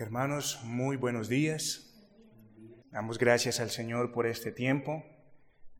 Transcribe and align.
Hermanos, 0.00 0.60
muy 0.64 0.96
buenos 0.96 1.28
días. 1.28 1.94
Damos 2.90 3.18
gracias 3.18 3.60
al 3.60 3.68
Señor 3.68 4.12
por 4.12 4.26
este 4.26 4.50
tiempo. 4.50 5.04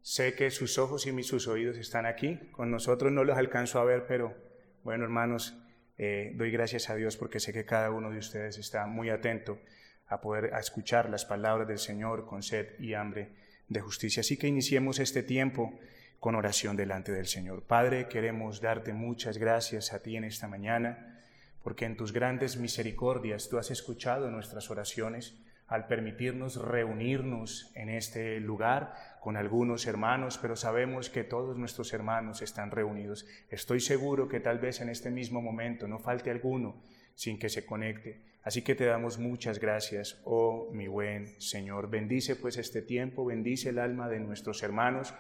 Sé 0.03 0.35
que 0.35 0.51
sus 0.51 0.77
ojos 0.77 1.07
y 1.07 1.23
sus 1.23 1.49
oídos 1.49 1.79
están 1.79 2.05
aquí. 2.05 2.39
Con 2.53 2.71
nosotros 2.71 3.11
no 3.11 3.25
los 3.25 3.39
alcanzo 3.39 3.81
a 3.81 3.85
ver, 3.85 4.05
pero 4.07 4.37
bueno, 4.85 5.05
hermanos, 5.05 5.57
eh, 5.97 6.35
doy 6.35 6.51
gracias 6.51 6.91
a 6.91 6.97
Dios 6.97 7.17
porque 7.17 7.41
sé 7.41 7.55
que 7.55 7.65
cada 7.65 7.91
uno 7.91 8.11
de 8.11 8.19
ustedes 8.19 8.59
está 8.59 8.87
muy 8.87 9.09
atento 9.09 9.59
a 10.07 10.21
poder 10.21 10.53
a 10.53 10.61
escuchar 10.61 11.09
las 11.09 11.25
palabras 11.25 11.67
del 11.67 11.79
Señor 11.79 12.27
con 12.27 12.43
sed 12.43 12.79
y 12.79 12.93
hambre 12.93 13.33
de 13.69 13.81
justicia. 13.81 14.21
Así 14.21 14.37
que 14.37 14.49
iniciemos 14.49 14.99
este 14.99 15.23
tiempo 15.23 15.73
con 16.19 16.35
oración 16.35 16.77
delante 16.77 17.11
del 17.11 17.27
Señor. 17.27 17.63
Padre, 17.63 18.07
queremos 18.07 18.61
darte 18.61 18.93
muchas 18.93 19.39
gracias 19.39 19.95
a 19.95 20.03
ti 20.03 20.19
en 20.19 20.25
esta 20.25 20.47
mañana 20.47 21.20
porque 21.63 21.85
en 21.85 21.97
tus 21.97 22.13
grandes 22.13 22.57
misericordias 22.57 23.49
tú 23.49 23.59
has 23.59 23.71
escuchado 23.71 24.31
nuestras 24.31 24.71
oraciones 24.71 25.39
al 25.71 25.87
permitirnos 25.87 26.57
reunirnos 26.57 27.71
en 27.77 27.91
este 27.91 28.41
lugar 28.41 28.93
con 29.21 29.37
algunos 29.37 29.87
hermanos, 29.87 30.37
pero 30.37 30.57
sabemos 30.57 31.11
que 31.11 31.23
todos 31.23 31.57
nuestros 31.57 31.93
hermanos 31.93 32.43
están 32.43 32.73
reunidos. 32.73 33.25
Estoy 33.51 33.79
seguro 33.79 34.29
que 34.29 34.41
tal 34.41 34.59
vez 34.59 34.81
en 34.81 34.89
este 34.89 35.11
mismo 35.13 35.41
momento 35.41 35.87
no 35.87 36.01
falte 36.01 36.31
alguno 36.33 36.83
sin 37.15 37.39
que 37.39 37.49
se 37.49 37.65
conecte. 37.65 38.21
Así 38.43 38.63
que 38.63 38.75
te 38.75 38.87
damos 38.87 39.19
muchas 39.19 39.61
gracias, 39.61 40.21
oh 40.25 40.71
mi 40.73 40.89
buen 40.89 41.41
Señor. 41.41 41.89
Bendice 41.89 42.35
pues 42.35 42.57
este 42.57 42.83
tiempo, 42.83 43.25
bendice 43.25 43.69
el 43.69 43.79
alma 43.79 44.09
de 44.09 44.19
nuestros 44.19 44.65
hermanos 44.65 45.15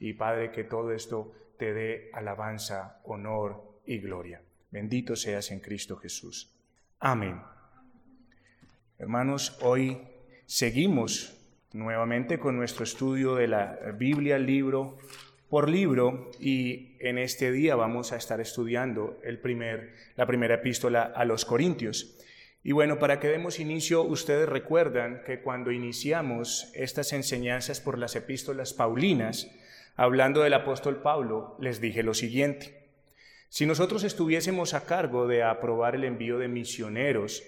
y 0.00 0.14
Padre, 0.14 0.50
que 0.50 0.64
todo 0.64 0.92
esto 0.92 1.32
te 1.58 1.72
dé 1.72 2.10
alabanza, 2.12 3.00
honor 3.04 3.78
y 3.86 3.98
gloria. 3.98 4.42
Bendito 4.72 5.16
seas 5.16 5.50
en 5.50 5.60
Cristo 5.60 5.96
Jesús. 5.96 6.50
Amén. 6.98 7.42
Hermanos, 8.98 9.58
hoy 9.60 9.98
seguimos 10.46 11.36
nuevamente 11.74 12.38
con 12.38 12.56
nuestro 12.56 12.84
estudio 12.84 13.34
de 13.34 13.48
la 13.48 13.78
Biblia 13.98 14.38
libro 14.38 14.96
por 15.50 15.68
libro 15.68 16.30
y 16.40 16.96
en 17.00 17.18
este 17.18 17.52
día 17.52 17.76
vamos 17.76 18.12
a 18.12 18.16
estar 18.16 18.40
estudiando 18.40 19.20
el 19.22 19.38
primer, 19.38 19.94
la 20.16 20.26
primera 20.26 20.54
epístola 20.54 21.02
a 21.02 21.26
los 21.26 21.44
Corintios. 21.44 22.18
Y 22.64 22.72
bueno, 22.72 22.98
para 22.98 23.20
que 23.20 23.28
demos 23.28 23.60
inicio, 23.60 24.02
ustedes 24.02 24.48
recuerdan 24.48 25.22
que 25.26 25.42
cuando 25.42 25.70
iniciamos 25.70 26.72
estas 26.74 27.12
enseñanzas 27.12 27.82
por 27.82 27.98
las 27.98 28.16
epístolas 28.16 28.72
paulinas, 28.72 29.50
hablando 29.96 30.40
del 30.40 30.54
apóstol 30.54 31.02
Pablo, 31.02 31.58
les 31.60 31.78
dije 31.82 32.02
lo 32.02 32.14
siguiente. 32.14 32.81
Si 33.52 33.66
nosotros 33.66 34.02
estuviésemos 34.02 34.72
a 34.72 34.86
cargo 34.86 35.26
de 35.26 35.42
aprobar 35.42 35.94
el 35.94 36.04
envío 36.04 36.38
de 36.38 36.48
misioneros 36.48 37.42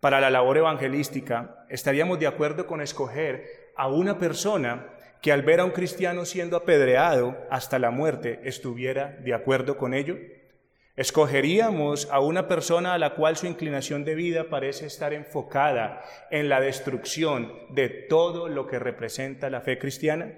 para 0.00 0.20
la 0.20 0.28
labor 0.28 0.56
evangelística, 0.56 1.64
estaríamos 1.68 2.18
de 2.18 2.26
acuerdo 2.26 2.66
con 2.66 2.80
escoger 2.80 3.70
a 3.76 3.86
una 3.86 4.18
persona 4.18 4.88
que 5.22 5.30
al 5.30 5.42
ver 5.42 5.60
a 5.60 5.64
un 5.64 5.70
cristiano 5.70 6.24
siendo 6.24 6.56
apedreado 6.56 7.36
hasta 7.48 7.78
la 7.78 7.92
muerte 7.92 8.40
estuviera 8.42 9.18
de 9.22 9.34
acuerdo 9.34 9.76
con 9.76 9.94
ello? 9.94 10.16
¿Escogeríamos 10.96 12.08
a 12.10 12.18
una 12.18 12.48
persona 12.48 12.94
a 12.94 12.98
la 12.98 13.14
cual 13.14 13.36
su 13.36 13.46
inclinación 13.46 14.04
de 14.04 14.16
vida 14.16 14.50
parece 14.50 14.86
estar 14.86 15.12
enfocada 15.12 16.02
en 16.32 16.48
la 16.48 16.60
destrucción 16.60 17.52
de 17.70 17.88
todo 17.88 18.48
lo 18.48 18.66
que 18.66 18.80
representa 18.80 19.48
la 19.48 19.60
fe 19.60 19.78
cristiana? 19.78 20.32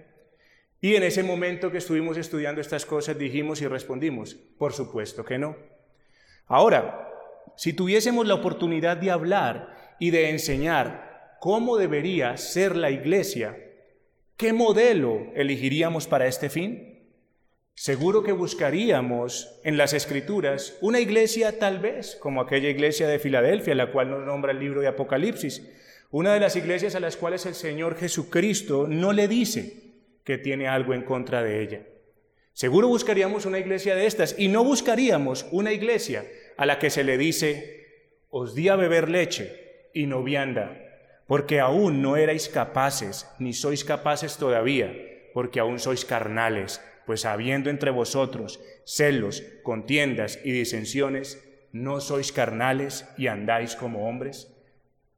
Y 0.80 0.94
en 0.94 1.02
ese 1.02 1.22
momento 1.22 1.72
que 1.72 1.78
estuvimos 1.78 2.16
estudiando 2.16 2.60
estas 2.60 2.86
cosas 2.86 3.18
dijimos 3.18 3.60
y 3.60 3.66
respondimos, 3.66 4.34
por 4.34 4.72
supuesto 4.72 5.24
que 5.24 5.38
no. 5.38 5.56
Ahora, 6.46 7.08
si 7.56 7.72
tuviésemos 7.72 8.26
la 8.26 8.34
oportunidad 8.34 8.96
de 8.96 9.10
hablar 9.10 9.96
y 9.98 10.10
de 10.10 10.30
enseñar 10.30 11.36
cómo 11.40 11.76
debería 11.76 12.36
ser 12.36 12.76
la 12.76 12.90
iglesia, 12.90 13.58
¿qué 14.36 14.52
modelo 14.52 15.26
elegiríamos 15.34 16.06
para 16.06 16.26
este 16.26 16.48
fin? 16.48 17.00
Seguro 17.74 18.22
que 18.22 18.32
buscaríamos 18.32 19.60
en 19.64 19.76
las 19.76 19.92
escrituras 19.92 20.76
una 20.80 21.00
iglesia 21.00 21.58
tal 21.58 21.80
vez 21.80 22.16
como 22.16 22.40
aquella 22.40 22.68
iglesia 22.68 23.08
de 23.08 23.18
Filadelfia, 23.18 23.74
la 23.74 23.90
cual 23.90 24.10
nos 24.10 24.24
nombra 24.24 24.52
el 24.52 24.60
libro 24.60 24.80
de 24.80 24.88
Apocalipsis, 24.88 25.68
una 26.10 26.34
de 26.34 26.40
las 26.40 26.56
iglesias 26.56 26.94
a 26.94 27.00
las 27.00 27.16
cuales 27.16 27.46
el 27.46 27.54
Señor 27.54 27.96
Jesucristo 27.96 28.86
no 28.88 29.12
le 29.12 29.28
dice, 29.28 29.87
que 30.28 30.36
tiene 30.36 30.68
algo 30.68 30.92
en 30.92 31.00
contra 31.00 31.42
de 31.42 31.62
ella. 31.62 31.86
Seguro 32.52 32.86
buscaríamos 32.86 33.46
una 33.46 33.60
iglesia 33.60 33.96
de 33.96 34.04
estas 34.04 34.34
y 34.38 34.48
no 34.48 34.62
buscaríamos 34.62 35.46
una 35.52 35.72
iglesia 35.72 36.26
a 36.58 36.66
la 36.66 36.78
que 36.78 36.90
se 36.90 37.02
le 37.02 37.16
dice, 37.16 37.86
os 38.28 38.54
di 38.54 38.68
a 38.68 38.76
beber 38.76 39.08
leche 39.08 39.88
y 39.94 40.04
no 40.04 40.22
vianda, 40.22 40.82
porque 41.26 41.60
aún 41.60 42.02
no 42.02 42.18
erais 42.18 42.50
capaces, 42.50 43.26
ni 43.38 43.54
sois 43.54 43.84
capaces 43.84 44.36
todavía, 44.36 44.92
porque 45.32 45.60
aún 45.60 45.78
sois 45.78 46.04
carnales, 46.04 46.82
pues 47.06 47.24
habiendo 47.24 47.70
entre 47.70 47.90
vosotros 47.90 48.60
celos, 48.84 49.42
contiendas 49.62 50.40
y 50.44 50.52
disensiones, 50.52 51.42
¿no 51.72 52.02
sois 52.02 52.32
carnales 52.32 53.08
y 53.16 53.28
andáis 53.28 53.76
como 53.76 54.06
hombres? 54.06 54.54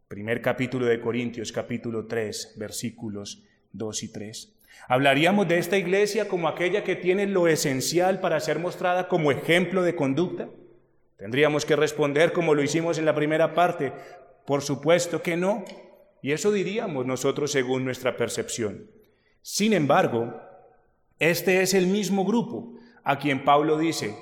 Primer 0.07 0.41
capítulo 0.41 0.87
de 0.87 1.01
Corintios, 1.01 1.51
capítulo 1.51 2.07
3, 2.07 2.55
versículos 2.59 3.43
2 3.73 4.03
y 4.05 4.13
3. 4.13 4.60
Hablaríamos 4.89 5.47
de 5.47 5.59
esta 5.59 5.77
iglesia 5.77 6.29
como 6.29 6.49
aquella 6.49 6.83
que 6.83 6.97
tiene 6.97 7.27
lo 7.27 7.47
esencial 7.47 8.21
para 8.21 8.41
ser 8.41 8.59
mostrada 8.59 9.09
como 9.09 9.31
ejemplo 9.31 9.83
de 9.83 9.95
conducta. 9.95 10.49
Tendríamos 11.17 11.65
que 11.65 11.77
responder 11.77 12.33
como 12.33 12.55
lo 12.55 12.63
hicimos 12.63 12.99
en 12.99 13.05
la 13.05 13.15
primera 13.15 13.55
parte, 13.55 13.93
por 14.47 14.63
supuesto 14.63 15.23
que 15.23 15.37
no. 15.37 15.65
Y 16.23 16.33
eso 16.33 16.51
diríamos 16.51 17.07
nosotros 17.07 17.53
según 17.53 17.85
nuestra 17.85 18.17
percepción. 18.17 18.91
Sin 19.43 19.73
embargo, 19.73 20.35
este 21.19 21.63
es 21.63 21.75
el 21.75 21.87
mismo 21.87 22.25
grupo 22.25 22.75
a 23.05 23.19
quien 23.19 23.45
Pablo 23.45 23.79
dice, 23.79 24.17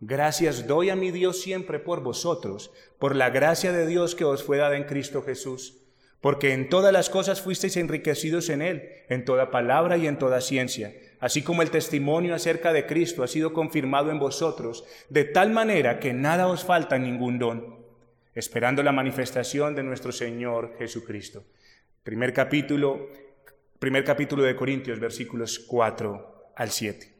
gracias 0.00 0.66
doy 0.66 0.90
a 0.90 0.96
mi 0.96 1.10
Dios 1.10 1.40
siempre 1.40 1.78
por 1.78 2.02
vosotros, 2.02 2.72
por 2.98 3.16
la 3.16 3.30
gracia 3.30 3.72
de 3.72 3.86
Dios 3.86 4.14
que 4.14 4.24
os 4.24 4.42
fue 4.44 4.58
dada 4.58 4.76
en 4.76 4.84
Cristo 4.84 5.22
Jesús 5.22 5.80
porque 6.20 6.52
en 6.52 6.68
todas 6.68 6.92
las 6.92 7.08
cosas 7.08 7.40
fuisteis 7.40 7.76
enriquecidos 7.76 8.50
en 8.50 8.62
Él, 8.62 8.90
en 9.08 9.24
toda 9.24 9.50
palabra 9.50 9.96
y 9.96 10.06
en 10.06 10.18
toda 10.18 10.40
ciencia, 10.40 10.92
así 11.18 11.42
como 11.42 11.62
el 11.62 11.70
testimonio 11.70 12.34
acerca 12.34 12.72
de 12.72 12.86
Cristo 12.86 13.22
ha 13.22 13.28
sido 13.28 13.52
confirmado 13.52 14.10
en 14.10 14.18
vosotros, 14.18 14.84
de 15.08 15.24
tal 15.24 15.50
manera 15.50 15.98
que 15.98 16.12
nada 16.12 16.48
os 16.48 16.64
falta 16.64 16.98
ningún 16.98 17.38
don, 17.38 17.80
esperando 18.34 18.82
la 18.82 18.92
manifestación 18.92 19.74
de 19.74 19.82
nuestro 19.82 20.12
Señor 20.12 20.74
Jesucristo. 20.78 21.44
Primer 22.02 22.32
capítulo, 22.32 23.08
primer 23.78 24.04
capítulo 24.04 24.42
de 24.42 24.56
Corintios, 24.56 25.00
versículos 25.00 25.58
4 25.58 26.52
al 26.56 26.70
7. 26.70 27.14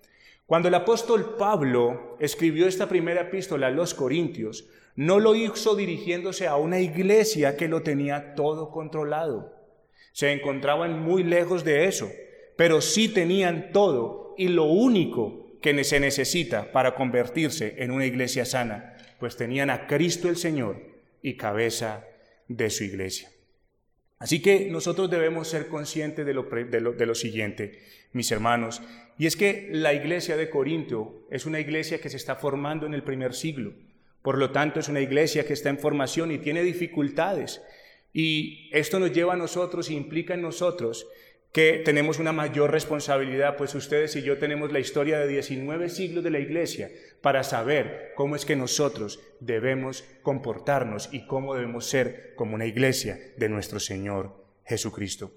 Cuando 0.44 0.68
el 0.68 0.74
apóstol 0.74 1.36
Pablo 1.38 2.16
escribió 2.18 2.66
esta 2.66 2.88
primera 2.88 3.22
epístola 3.22 3.68
a 3.68 3.70
los 3.70 3.94
Corintios, 3.94 4.68
no 5.00 5.18
lo 5.18 5.34
hizo 5.34 5.76
dirigiéndose 5.76 6.46
a 6.46 6.56
una 6.56 6.78
iglesia 6.78 7.56
que 7.56 7.68
lo 7.68 7.82
tenía 7.82 8.34
todo 8.34 8.70
controlado. 8.70 9.50
Se 10.12 10.30
encontraban 10.30 11.00
muy 11.00 11.24
lejos 11.24 11.64
de 11.64 11.86
eso, 11.86 12.12
pero 12.54 12.82
sí 12.82 13.08
tenían 13.08 13.72
todo 13.72 14.34
y 14.36 14.48
lo 14.48 14.64
único 14.64 15.56
que 15.62 15.84
se 15.84 16.00
necesita 16.00 16.70
para 16.70 16.94
convertirse 16.94 17.76
en 17.78 17.92
una 17.92 18.04
iglesia 18.04 18.44
sana, 18.44 18.98
pues 19.18 19.38
tenían 19.38 19.70
a 19.70 19.86
Cristo 19.86 20.28
el 20.28 20.36
Señor 20.36 20.82
y 21.22 21.38
cabeza 21.38 22.04
de 22.48 22.68
su 22.68 22.84
iglesia. 22.84 23.30
Así 24.18 24.42
que 24.42 24.68
nosotros 24.70 25.08
debemos 25.08 25.48
ser 25.48 25.68
conscientes 25.68 26.26
de 26.26 26.34
lo, 26.34 26.42
de 26.42 27.06
lo, 27.06 27.14
siguiente, 27.14 27.78
mis 28.12 28.30
hermanos, 28.30 28.82
y 29.16 29.24
es 29.24 29.34
que 29.34 29.70
la 29.72 29.94
iglesia 29.94 30.36
de 30.36 30.50
Corinto 30.50 31.26
es 31.30 31.46
una 31.46 31.58
iglesia 31.58 32.02
que 32.02 32.10
se 32.10 32.18
está 32.18 32.36
formando 32.36 32.84
en 32.84 32.92
el 32.92 33.02
primer 33.02 33.32
siglo. 33.32 33.72
Por 34.22 34.38
lo 34.38 34.50
tanto, 34.50 34.80
es 34.80 34.88
una 34.88 35.00
iglesia 35.00 35.46
que 35.46 35.52
está 35.52 35.70
en 35.70 35.78
formación 35.78 36.30
y 36.30 36.38
tiene 36.38 36.62
dificultades. 36.62 37.62
Y 38.12 38.68
esto 38.72 38.98
nos 38.98 39.12
lleva 39.12 39.34
a 39.34 39.36
nosotros 39.36 39.90
y 39.90 39.96
implica 39.96 40.34
en 40.34 40.42
nosotros 40.42 41.06
que 41.52 41.82
tenemos 41.84 42.20
una 42.20 42.32
mayor 42.32 42.70
responsabilidad, 42.70 43.56
pues 43.56 43.74
ustedes 43.74 44.14
y 44.14 44.22
yo 44.22 44.38
tenemos 44.38 44.70
la 44.70 44.78
historia 44.78 45.18
de 45.18 45.26
19 45.26 45.88
siglos 45.88 46.22
de 46.22 46.30
la 46.30 46.38
iglesia 46.38 46.90
para 47.22 47.42
saber 47.42 48.12
cómo 48.14 48.36
es 48.36 48.44
que 48.44 48.54
nosotros 48.54 49.20
debemos 49.40 50.04
comportarnos 50.22 51.08
y 51.12 51.26
cómo 51.26 51.54
debemos 51.54 51.86
ser 51.86 52.34
como 52.36 52.54
una 52.54 52.66
iglesia 52.66 53.18
de 53.36 53.48
nuestro 53.48 53.80
Señor 53.80 54.44
Jesucristo. 54.64 55.32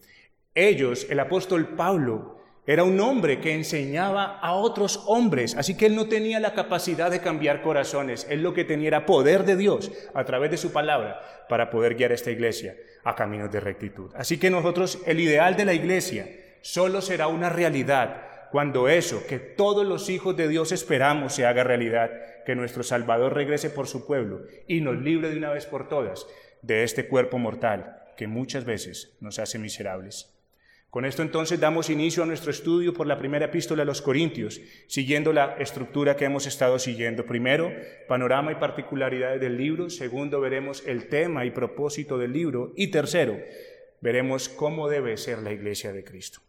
Ellos, 0.54 1.08
el 1.10 1.19
apóstol 1.19 1.75
Pablo, 1.75 2.43
era 2.65 2.83
un 2.83 3.00
hombre 3.01 3.42
que 3.42 3.54
enseñaba 3.54 4.39
a 4.39 4.54
otros 4.54 5.04
hombres, 5.07 5.56
así 5.56 5.75
que 5.75 5.86
él 5.86 5.95
no 5.95 6.07
tenía 6.07 6.39
la 6.39 6.54
capacidad 6.54 7.12
de 7.12 7.19
cambiar 7.19 7.62
corazones, 7.62 8.25
él 8.30 8.42
lo 8.42 8.54
que 8.54 8.63
tenía 8.63 8.88
era 8.88 9.06
poder 9.06 9.44
de 9.44 9.57
Dios 9.57 9.92
a 10.13 10.24
través 10.24 10.50
de 10.50 10.57
su 10.57 10.71
palabra 10.71 11.19
para 11.50 11.69
poder 11.69 11.95
guiar 11.95 12.12
a 12.12 12.15
esta 12.15 12.31
iglesia 12.31 12.75
a 13.04 13.15
caminos 13.15 13.51
de 13.51 13.60
rectitud. 13.60 14.12
Así 14.15 14.38
que 14.38 14.50
nosotros, 14.50 15.00
el 15.06 15.19
ideal 15.19 15.57
de 15.57 15.65
la 15.65 15.74
iglesia 15.74 16.30
solo 16.62 17.01
será 17.01 17.27
una 17.27 17.50
realidad 17.50 18.50
cuando 18.54 18.88
eso 18.88 19.25
que 19.27 19.39
todos 19.39 19.86
los 19.86 20.10
hijos 20.10 20.38
de 20.38 20.48
Dios 20.48 20.71
esperamos 20.71 21.33
se 21.33 21.45
haga 21.45 21.63
realidad, 21.63 22.12
que 22.45 22.56
nuestro 22.56 22.83
Salvador 22.83 23.33
regrese 23.33 23.69
por 23.71 23.88
su 23.88 24.06
pueblo 24.06 24.44
y 24.68 24.80
nos 24.80 25.01
libre 25.01 25.31
de 25.31 25.38
una 25.38 25.51
vez 25.51 25.65
por 25.65 25.89
todas 25.89 26.27
de 26.62 26.83
este 26.83 27.07
cuerpo 27.07 27.39
mortal 27.39 28.00
que 28.15 28.27
muchas 28.27 28.63
veces 28.63 29.18
nos 29.19 29.39
hace 29.39 29.57
miserables. 29.57 30.33
Con 30.94 31.06
esto 31.06 31.24
entonces 31.24 31.60
damos 31.60 31.90
inicio 31.90 32.22
a 32.22 32.28
nuestro 32.28 32.51
estudio 32.51 32.94
por 32.94 33.07
la 33.07 33.18
primera 33.18 33.45
epístola 33.45 33.81
a 33.81 33.86
los 33.86 34.04
Corintios, 34.04 34.62
siguiendo 34.86 35.34
la 35.34 35.56
estructura 35.57 36.16
que 36.16 36.25
hemos 36.25 36.45
estado 36.45 36.78
siguiendo. 36.78 37.25
Primero, 37.25 37.74
panorama 38.07 38.51
y 38.51 38.56
particularidades 38.57 39.42
del 39.42 39.57
libro. 39.57 39.90
Segundo, 39.90 40.40
veremos 40.40 40.84
el 40.86 41.10
tema 41.10 41.45
y 41.45 41.50
propósito 41.50 42.19
del 42.19 42.31
libro. 42.31 42.74
Y 42.75 42.92
tercero, 42.92 43.40
veremos 44.01 44.50
cómo 44.50 44.88
debe 44.88 45.18
ser 45.18 45.40
la 45.40 45.51
iglesia 45.51 45.92
de 45.94 46.04
Cristo. 46.04 46.42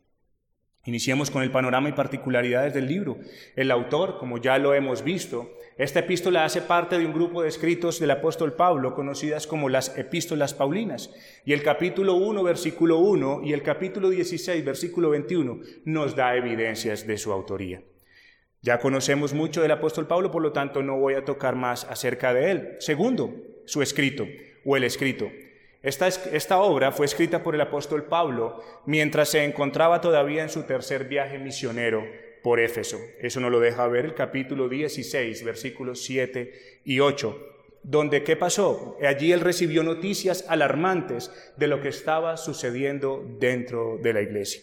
Iniciemos 0.87 1.31
con 1.31 1.43
el 1.43 1.51
panorama 1.51 1.89
y 1.89 1.93
particularidades 1.93 2.75
del 2.75 2.87
libro. 2.87 3.19
El 3.57 3.71
autor, 3.71 4.19
como 4.19 4.39
ya 4.39 4.59
lo 4.59 4.75
hemos 4.75 5.03
visto, 5.03 5.51
esta 5.79 6.01
epístola 6.01 6.45
hace 6.45 6.61
parte 6.61 6.99
de 6.99 7.07
un 7.07 7.15
grupo 7.15 7.43
de 7.43 7.49
escritos 7.49 7.99
del 7.99 8.11
apóstol 8.11 8.53
Pablo, 8.53 8.95
conocidas 8.95 9.47
como 9.47 9.71
las 9.71 9.97
epístolas 9.97 10.53
paulinas. 10.53 11.11
Y 11.47 11.55
el 11.55 11.63
capítulo 11.63 12.15
1, 12.17 12.43
versículo 12.43 12.99
1 12.99 13.41
y 13.45 13.55
el 13.55 13.63
capítulo 13.63 14.11
16, 14.11 14.65
versículo 14.65 15.11
21 15.11 15.61
nos 15.87 16.15
da 16.15 16.37
evidencias 16.37 17.07
de 17.07 17.17
su 17.17 17.33
autoría. 17.33 17.83
Ya 18.61 18.79
conocemos 18.79 19.35
mucho 19.35 19.63
del 19.63 19.73
apóstol 19.73 20.07
Pablo, 20.07 20.31
por 20.31 20.43
lo 20.43 20.53
tanto 20.53 20.83
no 20.83 20.99
voy 20.99 21.15
a 21.15 21.25
tocar 21.25 21.57
más 21.57 21.85
acerca 21.85 22.33
de 22.33 22.51
él. 22.51 22.77
Segundo, 22.79 23.35
su 23.67 23.83
escrito 23.83 24.27
o 24.65 24.77
el 24.77 24.85
escrito. 24.85 25.31
Esta, 25.85 26.61
obra 26.61 26.93
fue 26.93 27.05
escrita 27.05 27.43
por 27.43 27.55
el 27.55 27.61
apóstol 27.61 28.05
Pablo 28.05 28.65
mientras 28.87 29.29
se 29.29 29.45
encontraba 29.45 30.01
todavía 30.01 30.43
en 30.43 30.49
su 30.49 30.63
tercer 30.63 31.05
viaje 31.05 31.39
misionero 31.39 32.03
por 32.43 32.59
Éfeso. 32.59 32.99
Eso 33.21 33.39
nos 33.41 33.51
lo 33.51 33.61
deja 33.61 33.87
ver 33.87 34.07
el 34.07 34.15
capítulo 34.15 34.71
16, 34.71 35.45
versículos 35.45 36.03
7 36.03 36.81
y 36.85 37.01
8, 37.01 37.39
donde 37.83 38.25
¿qué 38.25 38.35
pasó? 38.35 38.97
Allí 39.07 39.31
él 39.31 39.41
recibió 39.41 39.83
noticias 39.83 40.47
alarmantes 40.49 41.31
de 41.59 41.67
lo 41.67 41.83
que 41.83 41.89
estaba 41.89 42.39
sucediendo 42.39 43.23
dentro 43.39 43.99
de 44.03 44.15
la 44.15 44.23
iglesia. 44.23 44.63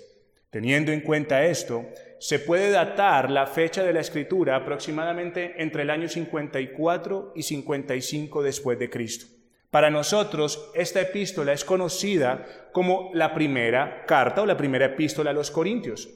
Teniendo 0.49 0.91
en 0.91 1.01
cuenta 1.01 1.45
esto, 1.45 1.85
se 2.17 2.39
puede 2.39 2.71
datar 2.71 3.29
la 3.29 3.45
fecha 3.45 3.83
de 3.83 3.93
la 3.93 3.99
escritura 3.99 4.55
aproximadamente 4.55 5.53
entre 5.61 5.83
el 5.83 5.91
año 5.91 6.09
54 6.09 7.33
y 7.35 7.43
55 7.43 8.41
después 8.41 8.79
de 8.79 8.89
Cristo. 8.89 9.40
Para 9.71 9.89
nosotros, 9.89 10.69
esta 10.75 10.99
epístola 10.99 11.53
es 11.53 11.63
conocida 11.63 12.45
como 12.73 13.09
la 13.13 13.33
primera 13.33 14.05
carta 14.05 14.41
o 14.41 14.45
la 14.45 14.57
primera 14.57 14.87
epístola 14.87 15.29
a 15.29 15.33
los 15.33 15.49
Corintios, 15.49 16.09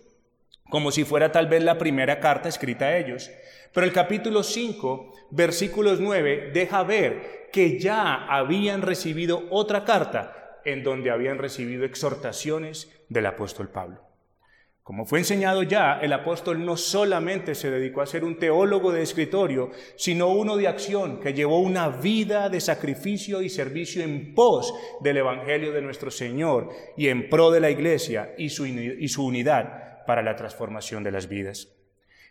como 0.70 0.92
si 0.92 1.06
fuera 1.06 1.32
tal 1.32 1.48
vez 1.48 1.64
la 1.64 1.78
primera 1.78 2.20
carta 2.20 2.50
escrita 2.50 2.86
a 2.86 2.98
ellos. 2.98 3.32
Pero 3.74 3.88
el 3.88 3.94
capítulo 3.94 4.44
5, 4.44 5.14
versículos 5.32 6.02
9, 6.02 6.52
deja 6.54 6.84
ver 6.84 7.50
que 7.54 7.80
ya 7.80 8.26
habían 8.26 8.82
recibido 8.82 9.44
otra 9.50 9.86
carta 9.86 10.60
en 10.66 10.84
donde 10.84 11.10
habían 11.10 11.38
recibido 11.38 11.86
exhortaciones 11.86 12.92
del 13.08 13.26
apóstol 13.26 13.70
Pablo. 13.70 14.05
Como 14.86 15.08
fue 15.08 15.18
enseñado 15.18 15.64
ya, 15.64 15.98
el 16.00 16.14
apóstol 16.14 16.64
no 16.64 16.78
solamente 16.78 17.56
se 17.56 17.72
dedicó 17.72 18.02
a 18.02 18.06
ser 18.06 18.24
un 18.24 18.38
teólogo 18.38 18.92
de 18.92 19.02
escritorio, 19.02 19.72
sino 19.96 20.30
uno 20.30 20.58
de 20.58 20.68
acción 20.68 21.20
que 21.20 21.34
llevó 21.34 21.60
una 21.60 21.90
vida 21.90 22.50
de 22.50 22.62
sacrificio 22.62 23.42
y 23.42 23.50
servicio 23.50 24.04
en 24.04 24.36
pos 24.36 24.76
del 25.02 25.18
Evangelio 25.18 25.72
de 25.72 25.82
nuestro 25.82 26.12
Señor 26.12 26.70
y 26.96 27.08
en 27.08 27.30
pro 27.30 27.50
de 27.50 27.62
la 27.62 27.72
iglesia 27.72 28.36
y 28.38 28.50
su, 28.50 28.68
y 28.68 29.08
su 29.08 29.26
unidad 29.26 30.06
para 30.06 30.22
la 30.22 30.36
transformación 30.36 31.04
de 31.04 31.12
las 31.12 31.28
vidas. 31.28 31.76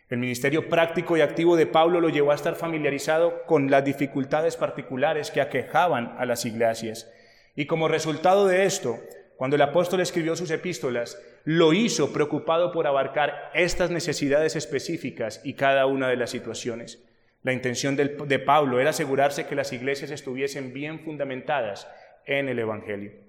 El 0.07 0.19
ministerio 0.19 0.69
práctico 0.69 1.17
y 1.17 1.21
activo 1.21 1.57
de 1.57 1.67
Pablo 1.67 1.99
lo 1.99 2.07
llevó 2.07 2.31
a 2.31 2.35
estar 2.35 2.55
familiarizado 2.55 3.43
con 3.47 3.69
las 3.69 3.83
dificultades 3.83 4.55
particulares 4.55 5.29
que 5.29 5.41
aquejaban 5.41 6.15
a 6.17 6.25
las 6.25 6.45
iglesias. 6.45 7.11
Y 7.53 7.65
como 7.65 7.89
resultado 7.89 8.47
de 8.47 8.63
esto, 8.63 8.97
cuando 9.37 9.55
el 9.55 9.61
apóstol 9.61 9.99
escribió 9.99 10.35
sus 10.35 10.51
epístolas, 10.51 11.21
lo 11.43 11.73
hizo 11.73 12.13
preocupado 12.13 12.71
por 12.71 12.87
abarcar 12.87 13.51
estas 13.53 13.91
necesidades 13.91 14.55
específicas 14.55 15.41
y 15.43 15.53
cada 15.53 15.85
una 15.85 16.07
de 16.07 16.15
las 16.15 16.29
situaciones. 16.29 17.03
La 17.43 17.53
intención 17.53 17.95
de 17.95 18.39
Pablo 18.39 18.79
era 18.79 18.89
asegurarse 18.89 19.45
que 19.45 19.55
las 19.55 19.71
iglesias 19.73 20.09
estuviesen 20.09 20.73
bien 20.73 21.01
fundamentadas 21.01 21.87
en 22.25 22.49
el 22.49 22.59
Evangelio. 22.59 23.24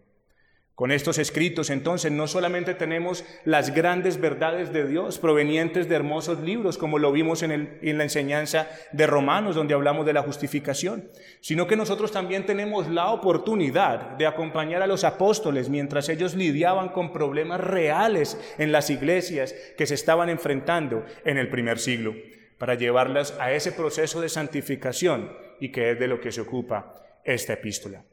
Con 0.76 0.92
estos 0.92 1.16
escritos, 1.16 1.70
entonces, 1.70 2.12
no 2.12 2.26
solamente 2.26 2.74
tenemos 2.74 3.24
las 3.46 3.74
grandes 3.74 4.20
verdades 4.20 4.74
de 4.74 4.86
Dios 4.86 5.18
provenientes 5.18 5.88
de 5.88 5.94
hermosos 5.94 6.40
libros, 6.40 6.76
como 6.76 6.98
lo 6.98 7.12
vimos 7.12 7.42
en, 7.42 7.78
la 7.80 8.02
enseñanza 8.02 8.68
de 8.92 9.06
Romanos, 9.06 9.54
donde 9.54 9.72
hablamos 9.72 10.04
de 10.04 10.12
la 10.12 10.20
justificación, 10.20 11.08
sino 11.40 11.66
que 11.66 11.76
nosotros 11.76 12.12
también 12.12 12.44
tenemos 12.44 12.88
la 12.88 13.08
oportunidad 13.08 14.18
de 14.18 14.26
acompañar 14.26 14.82
a 14.82 14.86
los 14.86 15.04
apóstoles 15.04 15.70
mientras 15.70 16.10
ellos 16.10 16.34
lidiaban 16.34 16.90
con 16.90 17.10
problemas 17.10 17.62
reales 17.62 18.38
en 18.58 18.70
las 18.70 18.90
iglesias 18.90 19.54
que 19.78 19.86
se 19.86 19.94
estaban 19.94 20.28
enfrentando 20.28 21.06
en 21.24 21.38
el 21.38 21.48
primer 21.48 21.78
siglo, 21.78 22.14
para 22.58 22.74
llevarlas 22.74 23.34
a 23.40 23.50
ese 23.50 23.72
proceso 23.72 24.20
de 24.20 24.28
santificación 24.28 25.32
y 25.58 25.72
que 25.72 25.92
es 25.92 25.98
de 25.98 26.06
lo 26.06 26.20
que 26.20 26.32
se 26.32 26.42
ocupa 26.42 26.92
esta 27.24 27.54
epístola. 27.54 28.04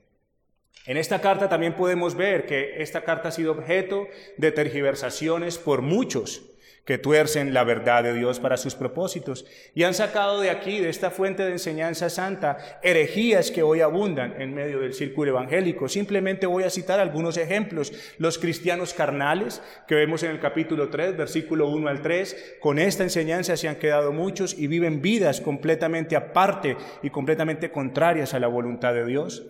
En 0.86 0.98
esta 0.98 1.22
carta 1.22 1.48
también 1.48 1.74
podemos 1.74 2.16
ver 2.16 2.46
que 2.46 2.82
esta 2.82 3.04
carta 3.04 3.30
ha 3.30 3.32
sido 3.32 3.54
objeto 3.54 4.08
de 4.38 4.52
tergiversaciones 4.52 5.58
por 5.58 5.82
muchos 5.82 6.42
que 6.84 6.98
tuercen 6.98 7.54
la 7.54 7.64
verdad 7.64 8.04
de 8.04 8.14
Dios 8.14 8.42
para 8.42 8.58
sus 8.58 8.76
propósitos 8.76 9.46
y 9.74 9.84
han 9.84 9.94
sacado 9.94 10.42
de 10.42 10.50
aquí, 10.50 10.80
de 10.80 10.90
esta 10.90 11.12
fuente 11.12 11.44
de 11.44 11.54
enseñanza 11.54 12.10
santa, 12.10 12.58
herejías 12.84 13.52
que 13.52 13.64
hoy 13.64 13.80
abundan 13.80 14.42
en 14.42 14.54
medio 14.54 14.82
del 14.82 14.94
círculo 14.94 15.32
evangélico. 15.32 15.88
Simplemente 15.88 16.46
voy 16.46 16.64
a 16.64 16.70
citar 16.70 17.00
algunos 17.00 17.38
ejemplos. 17.38 17.94
Los 18.18 18.38
cristianos 18.38 18.94
carnales, 18.94 19.62
que 19.88 19.96
vemos 19.96 20.24
en 20.24 20.32
el 20.32 20.42
capítulo 20.42 20.90
3, 20.90 21.16
versículo 21.16 21.70
1 21.70 21.88
al 21.88 22.02
3, 22.02 22.58
con 22.60 22.78
esta 22.78 23.04
enseñanza 23.04 23.56
se 23.56 23.70
han 23.70 23.78
quedado 23.78 24.12
muchos 24.12 24.54
y 24.60 24.68
viven 24.68 25.02
vidas 25.02 25.40
completamente 25.40 26.18
aparte 26.18 26.76
y 27.02 27.10
completamente 27.10 27.72
contrarias 27.72 28.34
a 28.34 28.40
la 28.40 28.48
voluntad 28.48 28.94
de 28.94 29.06
Dios. 29.06 29.44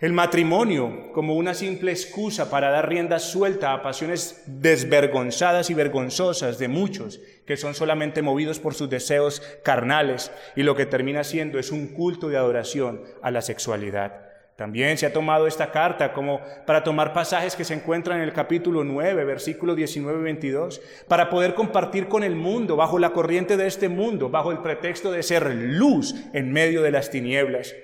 El 0.00 0.12
matrimonio 0.12 1.10
como 1.12 1.34
una 1.34 1.54
simple 1.54 1.90
excusa 1.90 2.50
para 2.50 2.70
dar 2.70 2.88
rienda 2.88 3.18
suelta 3.18 3.72
a 3.72 3.82
pasiones 3.82 4.44
desvergonzadas 4.46 5.70
y 5.70 5.74
vergonzosas 5.74 6.56
de 6.60 6.68
muchos 6.68 7.20
que 7.44 7.56
son 7.56 7.74
solamente 7.74 8.22
movidos 8.22 8.60
por 8.60 8.74
sus 8.74 8.88
deseos 8.88 9.42
carnales 9.64 10.30
y 10.54 10.62
lo 10.62 10.76
que 10.76 10.86
termina 10.86 11.24
siendo 11.24 11.58
es 11.58 11.72
un 11.72 11.88
culto 11.88 12.28
de 12.28 12.36
adoración 12.36 13.02
a 13.22 13.32
la 13.32 13.42
sexualidad. 13.42 14.28
También 14.54 14.98
se 14.98 15.06
ha 15.06 15.12
tomado 15.12 15.48
esta 15.48 15.72
carta 15.72 16.12
como 16.12 16.42
para 16.64 16.84
tomar 16.84 17.12
pasajes 17.12 17.56
que 17.56 17.64
se 17.64 17.74
encuentran 17.74 18.18
en 18.18 18.24
el 18.24 18.32
capítulo 18.32 18.84
9, 18.84 19.24
versículos 19.24 19.74
19 19.74 20.20
y 20.20 20.22
22, 20.22 20.80
para 21.08 21.28
poder 21.28 21.54
compartir 21.54 22.06
con 22.06 22.22
el 22.22 22.36
mundo, 22.36 22.76
bajo 22.76 23.00
la 23.00 23.10
corriente 23.10 23.56
de 23.56 23.66
este 23.66 23.88
mundo, 23.88 24.28
bajo 24.30 24.52
el 24.52 24.58
pretexto 24.58 25.10
de 25.10 25.24
ser 25.24 25.52
luz 25.52 26.14
en 26.32 26.52
medio 26.52 26.82
de 26.82 26.92
las 26.92 27.10
tinieblas. 27.10 27.74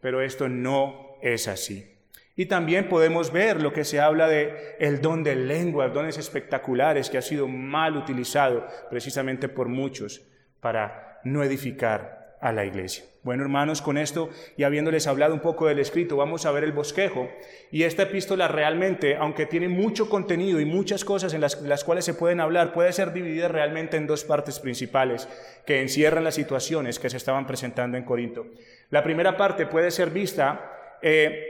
Pero 0.00 0.20
esto 0.20 0.48
no 0.48 1.09
es 1.22 1.48
así. 1.48 1.90
Y 2.36 2.46
también 2.46 2.88
podemos 2.88 3.32
ver 3.32 3.60
lo 3.60 3.72
que 3.72 3.84
se 3.84 4.00
habla 4.00 4.26
de 4.26 4.76
el 4.78 5.00
don 5.00 5.22
de 5.22 5.36
lengua, 5.36 5.88
dones 5.88 6.16
espectaculares 6.16 7.10
que 7.10 7.18
ha 7.18 7.22
sido 7.22 7.48
mal 7.48 7.96
utilizado 7.96 8.66
precisamente 8.88 9.48
por 9.48 9.68
muchos 9.68 10.22
para 10.60 11.20
no 11.24 11.42
edificar 11.42 12.38
a 12.40 12.52
la 12.52 12.64
iglesia. 12.64 13.04
Bueno, 13.22 13.42
hermanos, 13.42 13.82
con 13.82 13.98
esto 13.98 14.30
y 14.56 14.62
habiéndoles 14.62 15.06
hablado 15.06 15.34
un 15.34 15.40
poco 15.40 15.66
del 15.66 15.78
escrito, 15.78 16.16
vamos 16.16 16.46
a 16.46 16.52
ver 16.52 16.64
el 16.64 16.72
bosquejo. 16.72 17.28
Y 17.70 17.82
esta 17.82 18.04
epístola 18.04 18.48
realmente, 18.48 19.16
aunque 19.16 19.44
tiene 19.44 19.68
mucho 19.68 20.08
contenido 20.08 20.58
y 20.58 20.64
muchas 20.64 21.04
cosas 21.04 21.34
en 21.34 21.42
las, 21.42 21.60
las, 21.60 21.84
cuales 21.84 22.06
se 22.06 22.14
pueden 22.14 22.40
hablar, 22.40 22.72
puede 22.72 22.94
ser 22.94 23.12
dividida 23.12 23.48
realmente 23.48 23.98
en 23.98 24.06
dos 24.06 24.24
partes 24.24 24.58
principales 24.58 25.28
que 25.66 25.82
encierran 25.82 26.24
las 26.24 26.36
situaciones 26.36 26.98
que 26.98 27.10
se 27.10 27.18
estaban 27.18 27.46
presentando 27.46 27.98
en 27.98 28.04
Corinto. 28.04 28.46
La 28.88 29.02
primera 29.02 29.36
parte 29.36 29.66
puede 29.66 29.90
ser 29.90 30.08
vista 30.08 30.79
eh, 31.02 31.46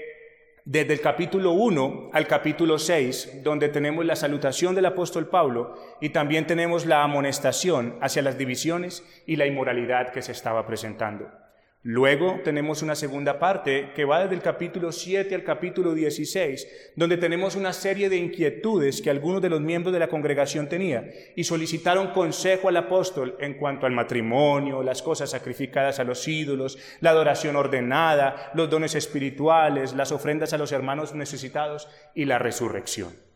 desde 0.65 0.93
el 0.93 1.01
capítulo 1.01 1.53
1 1.53 2.11
al 2.13 2.27
capítulo 2.27 2.79
6, 2.79 3.43
donde 3.43 3.69
tenemos 3.69 4.05
la 4.05 4.15
salutación 4.15 4.75
del 4.75 4.87
apóstol 4.87 5.29
Pablo 5.29 5.75
y 6.01 6.11
también 6.11 6.47
tenemos 6.47 6.87
la 6.87 7.03
amonestación 7.03 7.97
hacia 8.01 8.23
las 8.23 8.39
divisiones 8.39 9.05
y 9.27 9.37
la 9.37 9.47
inmoralidad 9.47 10.11
que 10.13 10.23
se 10.23 10.33
estaba 10.33 10.67
presentando. 10.67 11.40
Luego 11.83 12.41
tenemos 12.45 12.83
una 12.83 12.95
segunda 12.95 13.39
parte 13.39 13.93
que 13.95 14.05
va 14.05 14.21
desde 14.21 14.35
el 14.35 14.43
capítulo 14.43 14.93
7 14.93 15.35
al 15.35 15.45
capítulo 15.45 15.95
16, 15.95 16.93
donde 16.95 17.17
tenemos 17.17 17.57
una 17.57 17.73
serie 17.73 18.11
de 18.11 18.19
inquietudes 18.19 19.01
que 19.01 19.09
algunos 19.09 19.41
de 19.41 19.49
los 19.49 19.63
miembros 19.63 19.95
de 19.95 19.99
la 19.99 20.09
congregación 20.09 20.69
tenían 20.69 21.11
y 21.37 21.45
solicitaron 21.45 22.09
consejo 22.09 22.69
al 22.69 22.77
apóstol 22.77 23.35
en 23.41 23.55
cuanto 23.55 23.87
al 23.87 23.93
matrimonio, 23.93 24.83
las 24.83 25.01
cosas 25.01 25.31
sacrificadas 25.31 25.99
a 25.99 26.05
los 26.05 26.29
ídolos, 26.29 26.77
la 27.01 27.11
adoración 27.11 27.57
ordenada, 27.57 28.53
los 28.53 28.69
dones 28.69 28.95
espirituales, 28.95 29.95
las 29.95 30.13
ofrendas 30.13 30.53
a 30.53 30.59
los 30.59 30.73
hermanos 30.73 31.15
necesitados 31.15 31.89
y 32.15 32.27
la 32.27 32.39
resurrección. 32.39 33.30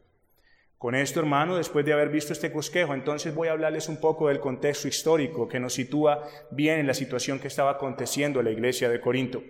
Con 0.84 0.94
esto, 0.94 1.18
hermano, 1.18 1.56
después 1.56 1.86
de 1.86 1.94
haber 1.94 2.10
visto 2.10 2.34
este 2.34 2.50
bosquejo, 2.50 2.92
entonces 2.92 3.34
voy 3.34 3.48
a 3.48 3.52
hablarles 3.52 3.88
un 3.88 3.96
poco 3.96 4.28
del 4.28 4.38
contexto 4.38 4.86
histórico 4.86 5.48
que 5.48 5.58
nos 5.58 5.72
sitúa 5.72 6.28
bien 6.50 6.78
en 6.78 6.86
la 6.86 6.92
situación 6.92 7.38
que 7.38 7.48
estaba 7.48 7.70
aconteciendo 7.70 8.40
en 8.40 8.44
la 8.44 8.50
iglesia 8.50 8.90
de 8.90 9.00
Corinto. 9.00 9.42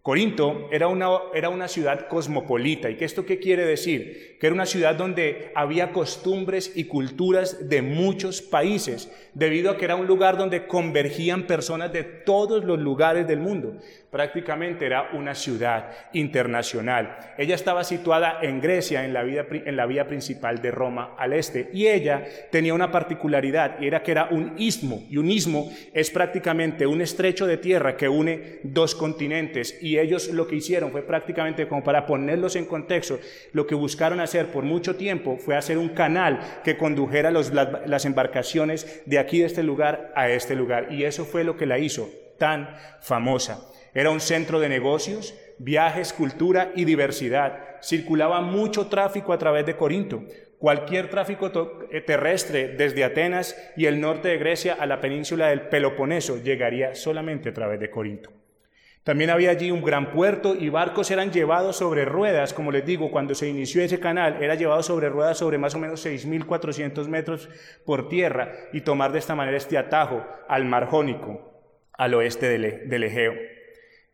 Corinto 0.00 0.68
era 0.70 0.86
una, 0.86 1.08
era 1.34 1.48
una 1.48 1.66
ciudad 1.66 2.06
cosmopolita. 2.06 2.88
¿Y 2.88 2.96
qué 2.96 3.04
esto 3.04 3.26
qué 3.26 3.40
quiere 3.40 3.64
decir? 3.64 4.36
Que 4.38 4.46
era 4.46 4.54
una 4.54 4.64
ciudad 4.64 4.94
donde 4.94 5.50
había 5.56 5.90
costumbres 5.90 6.70
y 6.76 6.84
culturas 6.84 7.68
de 7.68 7.82
muchos 7.82 8.40
países, 8.40 9.10
debido 9.34 9.72
a 9.72 9.76
que 9.76 9.86
era 9.86 9.96
un 9.96 10.06
lugar 10.06 10.36
donde 10.36 10.68
convergían 10.68 11.48
personas 11.48 11.92
de 11.92 12.04
todos 12.04 12.64
los 12.64 12.78
lugares 12.78 13.26
del 13.26 13.40
mundo 13.40 13.80
prácticamente 14.16 14.86
era 14.86 15.10
una 15.12 15.34
ciudad 15.34 15.90
internacional. 16.14 17.18
Ella 17.36 17.54
estaba 17.54 17.84
situada 17.84 18.38
en 18.40 18.62
Grecia, 18.62 19.04
en 19.04 19.12
la, 19.12 19.86
vía 19.86 20.08
principal 20.08 20.62
de 20.62 20.70
Roma 20.70 21.14
al 21.18 21.34
este, 21.34 21.68
y 21.74 21.86
ella 21.86 22.24
tenía 22.50 22.72
una 22.72 22.90
particularidad, 22.90 23.78
y 23.78 23.86
era 23.86 24.02
que 24.02 24.12
era 24.12 24.28
un 24.30 24.54
istmo, 24.56 25.04
y 25.10 25.18
un 25.18 25.30
istmo 25.30 25.70
es 25.92 26.10
prácticamente 26.10 26.86
un 26.86 27.02
estrecho 27.02 27.46
de 27.46 27.58
tierra 27.58 27.94
que 27.94 28.08
une 28.08 28.60
dos 28.62 28.94
continentes, 28.94 29.76
y 29.82 29.98
ellos 29.98 30.28
lo 30.28 30.48
que 30.48 30.56
hicieron 30.56 30.92
fue 30.92 31.02
prácticamente 31.02 31.68
como 31.68 31.84
para 31.84 32.06
ponerlos 32.06 32.56
en 32.56 32.64
contexto, 32.64 33.20
lo 33.52 33.66
que 33.66 33.74
buscaron 33.74 34.20
hacer 34.20 34.46
por 34.46 34.64
mucho 34.64 34.96
tiempo 34.96 35.36
fue 35.36 35.58
hacer 35.58 35.76
un 35.76 35.90
canal 35.90 36.40
que 36.64 36.78
condujera 36.78 37.30
las 37.30 38.04
embarcaciones 38.06 39.02
de 39.04 39.18
aquí 39.18 39.40
de 39.40 39.46
este 39.46 39.62
lugar 39.62 40.10
a 40.16 40.30
este 40.30 40.56
lugar, 40.56 40.90
y 40.90 41.04
eso 41.04 41.26
fue 41.26 41.44
lo 41.44 41.58
que 41.58 41.66
la 41.66 41.78
hizo 41.78 42.08
tan 42.38 42.70
famosa. 43.02 43.75
Era 43.96 44.10
un 44.10 44.20
centro 44.20 44.60
de 44.60 44.68
negocios, 44.68 45.34
viajes, 45.56 46.12
cultura 46.12 46.70
y 46.76 46.84
diversidad. 46.84 47.78
Circulaba 47.82 48.42
mucho 48.42 48.88
tráfico 48.88 49.32
a 49.32 49.38
través 49.38 49.64
de 49.64 49.74
Corinto. 49.74 50.22
Cualquier 50.58 51.08
tráfico 51.08 51.50
eh, 51.90 52.02
terrestre 52.02 52.68
desde 52.76 53.04
Atenas 53.04 53.56
y 53.74 53.86
el 53.86 53.98
norte 53.98 54.28
de 54.28 54.36
Grecia 54.36 54.76
a 54.78 54.84
la 54.84 55.00
península 55.00 55.48
del 55.48 55.62
Peloponeso 55.62 56.36
llegaría 56.42 56.94
solamente 56.94 57.48
a 57.48 57.54
través 57.54 57.80
de 57.80 57.88
Corinto. 57.88 58.30
También 59.02 59.30
había 59.30 59.48
allí 59.48 59.70
un 59.70 59.82
gran 59.82 60.12
puerto 60.12 60.54
y 60.54 60.68
barcos 60.68 61.10
eran 61.10 61.32
llevados 61.32 61.78
sobre 61.78 62.04
ruedas, 62.04 62.52
como 62.52 62.72
les 62.72 62.84
digo, 62.84 63.10
cuando 63.10 63.34
se 63.34 63.48
inició 63.48 63.80
ese 63.80 63.98
canal, 63.98 64.42
era 64.42 64.56
llevado 64.56 64.82
sobre 64.82 65.08
ruedas 65.08 65.38
sobre 65.38 65.56
más 65.56 65.74
o 65.74 65.78
menos 65.78 66.04
6.400 66.04 67.08
metros 67.08 67.48
por 67.86 68.10
tierra 68.10 68.52
y 68.74 68.82
tomar 68.82 69.12
de 69.12 69.20
esta 69.20 69.34
manera 69.34 69.56
este 69.56 69.78
atajo 69.78 70.22
al 70.48 70.66
Mar 70.66 70.84
Jónico, 70.84 71.62
al 71.94 72.12
oeste 72.12 72.58
del 72.58 73.02
Egeo. 73.02 73.55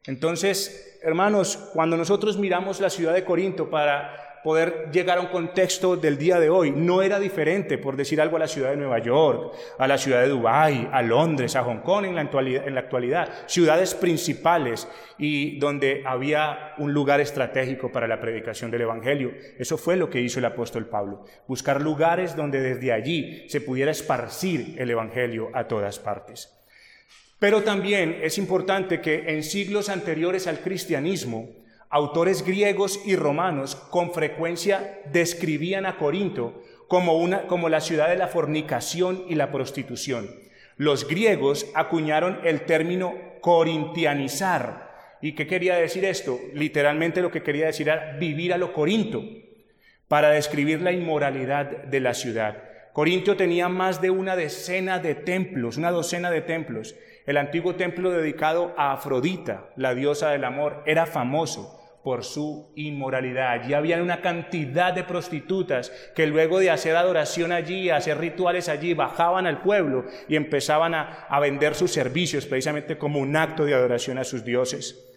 Entonces, 0.07 0.99
hermanos, 1.03 1.57
cuando 1.73 1.97
nosotros 1.97 2.37
miramos 2.37 2.81
la 2.81 2.91
ciudad 2.91 3.15
de 3.15 3.25
Corinto 3.25 3.71
para 3.71 4.41
poder 4.43 4.91
llegar 4.93 5.19
a 5.19 5.21
un 5.21 5.29
contexto 5.29 5.97
del 5.97 6.19
día 6.19 6.41
de 6.41 6.51
hoy, 6.51 6.73
no 6.73 7.03
era 7.03 7.21
diferente, 7.21 7.79
por 7.79 7.97
decir 7.97 8.21
algo, 8.21 8.37
a 8.37 8.41
la 8.41 8.49
ciudad 8.49 8.71
de 8.71 8.77
Nueva 8.77 8.99
York, 8.99 9.55
a 9.79 9.87
la 9.87 9.99
ciudad 9.99 10.21
de 10.21 10.29
Dubái, 10.29 10.89
a 10.93 11.03
Londres, 11.03 11.55
a 11.55 11.63
Hong 11.63 11.81
Kong 11.83 12.07
en 12.07 12.17
la, 12.17 12.23
actualidad, 12.23 12.67
en 12.67 12.75
la 12.75 12.81
actualidad, 12.81 13.33
ciudades 13.47 13.95
principales 13.95 14.89
y 15.19 15.59
donde 15.59 16.03
había 16.05 16.75
un 16.79 16.93
lugar 16.93 17.21
estratégico 17.21 17.93
para 17.93 18.09
la 18.09 18.21
predicación 18.21 18.71
del 18.71 18.83
Evangelio. 18.83 19.33
Eso 19.59 19.79
fue 19.79 19.97
lo 19.97 20.11
que 20.11 20.21
hizo 20.21 20.41
el 20.41 20.45
apóstol 20.47 20.87
Pablo, 20.87 21.25
buscar 21.47 21.81
lugares 21.81 22.35
donde 22.35 22.61
desde 22.61 22.93
allí 22.93 23.45
se 23.49 23.61
pudiera 23.61 23.93
esparcir 23.93 24.75
el 24.79 24.91
Evangelio 24.91 25.51
a 25.55 25.69
todas 25.69 25.99
partes. 26.01 26.62
Pero 27.43 27.65
también 27.65 28.21
es 28.23 28.39
importante 28.39 29.01
que 29.01 29.25
en 29.35 29.43
siglos 29.43 29.89
anteriores 29.89 30.47
al 30.47 30.61
cristianismo, 30.61 31.51
autores 31.91 32.47
griegos 32.47 33.01
y 33.05 33.17
romanos 33.17 33.75
con 33.75 34.15
frecuencia 34.15 35.01
describían 35.13 35.85
a 35.85 35.97
Corinto 35.97 36.63
como, 36.87 37.19
una, 37.19 37.49
como 37.49 37.69
la 37.69 37.81
ciudad 37.81 38.11
de 38.11 38.17
la 38.17 38.29
fornicación 38.29 39.25
y 39.29 39.35
la 39.35 39.51
prostitución. 39.51 40.31
Los 40.77 41.09
griegos 41.09 41.67
acuñaron 41.75 42.39
el 42.45 42.61
término 42.61 43.13
corintianizar. 43.41 44.93
¿Y 45.21 45.33
qué 45.33 45.49
quería 45.49 45.75
decir 45.75 46.05
esto? 46.05 46.39
Literalmente 46.55 47.23
lo 47.23 47.33
que 47.33 47.43
quería 47.43 47.67
decir 47.67 47.89
era 47.89 48.19
vivir 48.19 48.53
a 48.53 48.57
lo 48.57 48.73
corinto, 48.73 49.21
para 50.07 50.31
describir 50.31 50.81
la 50.81 50.93
inmoralidad 50.93 51.87
de 51.87 51.99
la 51.99 52.15
ciudad. 52.15 52.63
Corinto 52.93 53.37
tenía 53.37 53.69
más 53.69 54.01
de 54.01 54.11
una 54.11 54.37
decena 54.37 55.01
de 55.01 55.17
templos, 55.17 55.77
una 55.77 55.91
docena 55.91 56.31
de 56.31 56.43
templos, 56.43 56.95
el 57.27 57.37
antiguo 57.37 57.77
templo 57.77 58.11
dedicado 58.11 58.75
a 58.77 58.93
Afrodita, 58.93 59.71
la 59.77 59.95
diosa 59.95 60.31
del 60.31 60.45
amor, 60.45 60.83
era 60.87 61.07
famoso 61.07 61.79
por 62.03 62.25
su 62.25 62.73
inmoralidad. 62.75 63.53
Allí 63.53 63.75
había 63.75 64.03
una 64.03 64.21
cantidad 64.21 64.93
de 64.93 65.05
prostitutas 65.05 65.91
que 66.15 66.27
luego 66.27 66.59
de 66.59 66.71
hacer 66.71 66.97
adoración 66.97 67.53
allí, 67.53 67.91
hacer 67.91 68.19
rituales 68.19 68.69
allí, 68.69 68.95
bajaban 68.95 69.47
al 69.47 69.63
pueblo 69.63 70.07
y 70.29 70.37
empezaban 70.37 70.95
a, 70.95 71.27
a 71.29 71.41
vender 71.41 71.75
sus 71.75 71.93
servicios 71.93 72.47
precisamente 72.47 72.99
como 72.99 73.21
un 73.21 73.37
acto 73.37 73.65
de 73.65 73.75
adoración 73.75 74.19
a 74.19 74.25
sus 74.25 74.45
dioses. 74.45 75.09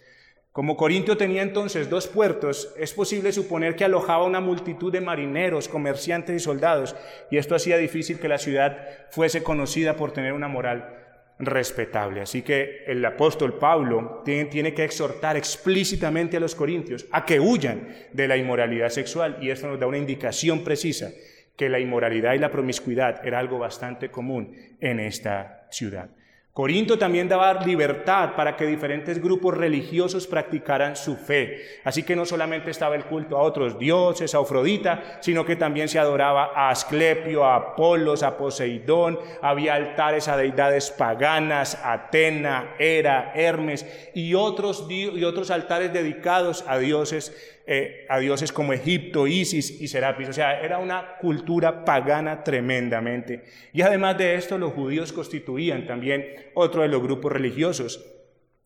Como 0.52 0.76
Corintio 0.76 1.18
tenía 1.18 1.42
entonces 1.42 1.90
dos 1.90 2.06
puertos, 2.06 2.72
es 2.78 2.94
posible 2.94 3.30
suponer 3.32 3.76
que 3.76 3.84
alojaba 3.84 4.24
una 4.24 4.40
multitud 4.40 4.90
de 4.90 5.02
marineros, 5.02 5.68
comerciantes 5.68 6.36
y 6.36 6.40
soldados, 6.42 6.96
y 7.30 7.36
esto 7.36 7.54
hacía 7.54 7.76
difícil 7.76 8.18
que 8.18 8.28
la 8.28 8.38
ciudad 8.38 8.78
fuese 9.10 9.42
conocida 9.42 9.96
por 9.96 10.12
tener 10.12 10.32
una 10.32 10.48
moral 10.48 11.05
respetable. 11.38 12.22
Así 12.22 12.42
que 12.42 12.84
el 12.86 13.04
apóstol 13.04 13.58
Pablo 13.58 14.22
tiene, 14.24 14.74
que 14.74 14.84
exhortar 14.84 15.36
explícitamente 15.36 16.36
a 16.36 16.40
los 16.40 16.54
corintios 16.54 17.06
a 17.10 17.24
que 17.24 17.40
huyan 17.40 17.88
de 18.12 18.28
la 18.28 18.36
inmoralidad 18.36 18.88
sexual 18.88 19.38
y 19.40 19.50
esto 19.50 19.66
nos 19.66 19.78
da 19.78 19.86
una 19.86 19.98
indicación 19.98 20.64
precisa 20.64 21.10
que 21.56 21.68
la 21.68 21.78
inmoralidad 21.78 22.34
y 22.34 22.38
la 22.38 22.50
promiscuidad 22.50 23.26
era 23.26 23.38
algo 23.38 23.58
bastante 23.58 24.10
común 24.10 24.56
en 24.80 25.00
esta 25.00 25.66
ciudad. 25.70 26.10
Corinto 26.56 26.96
también 26.96 27.28
daba 27.28 27.52
libertad 27.66 28.30
para 28.34 28.56
que 28.56 28.64
diferentes 28.64 29.22
grupos 29.22 29.54
religiosos 29.54 30.26
practicaran 30.26 30.96
su 30.96 31.14
fe. 31.14 31.80
Así 31.84 32.02
que 32.02 32.16
no 32.16 32.24
solamente 32.24 32.70
estaba 32.70 32.96
el 32.96 33.04
culto 33.04 33.36
a 33.36 33.42
otros 33.42 33.78
dioses, 33.78 34.34
a 34.34 34.38
Afrodita, 34.38 35.18
sino 35.20 35.44
que 35.44 35.56
también 35.56 35.86
se 35.86 35.98
adoraba 35.98 36.52
a 36.54 36.70
Asclepio, 36.70 37.44
a 37.44 37.56
Apolos, 37.56 38.22
a 38.22 38.38
Poseidón. 38.38 39.18
Había 39.42 39.74
altares 39.74 40.28
a 40.28 40.38
deidades 40.38 40.90
paganas, 40.90 41.78
Atena, 41.84 42.74
Hera, 42.78 43.32
Hermes 43.34 43.84
y 44.14 44.32
otros, 44.32 44.86
y 44.88 45.24
otros 45.24 45.50
altares 45.50 45.92
dedicados 45.92 46.64
a 46.66 46.78
dioses 46.78 47.55
eh, 47.68 48.06
a 48.08 48.20
dioses 48.20 48.52
como 48.52 48.72
Egipto, 48.72 49.26
Isis 49.26 49.80
y 49.80 49.88
Serapis. 49.88 50.28
O 50.28 50.32
sea, 50.32 50.60
era 50.60 50.78
una 50.78 51.16
cultura 51.18 51.84
pagana 51.84 52.44
tremendamente. 52.44 53.42
Y 53.72 53.82
además 53.82 54.16
de 54.18 54.36
esto, 54.36 54.56
los 54.56 54.72
judíos 54.72 55.12
constituían 55.12 55.86
también 55.86 56.24
otro 56.54 56.82
de 56.82 56.88
los 56.88 57.02
grupos 57.02 57.32
religiosos. 57.32 58.04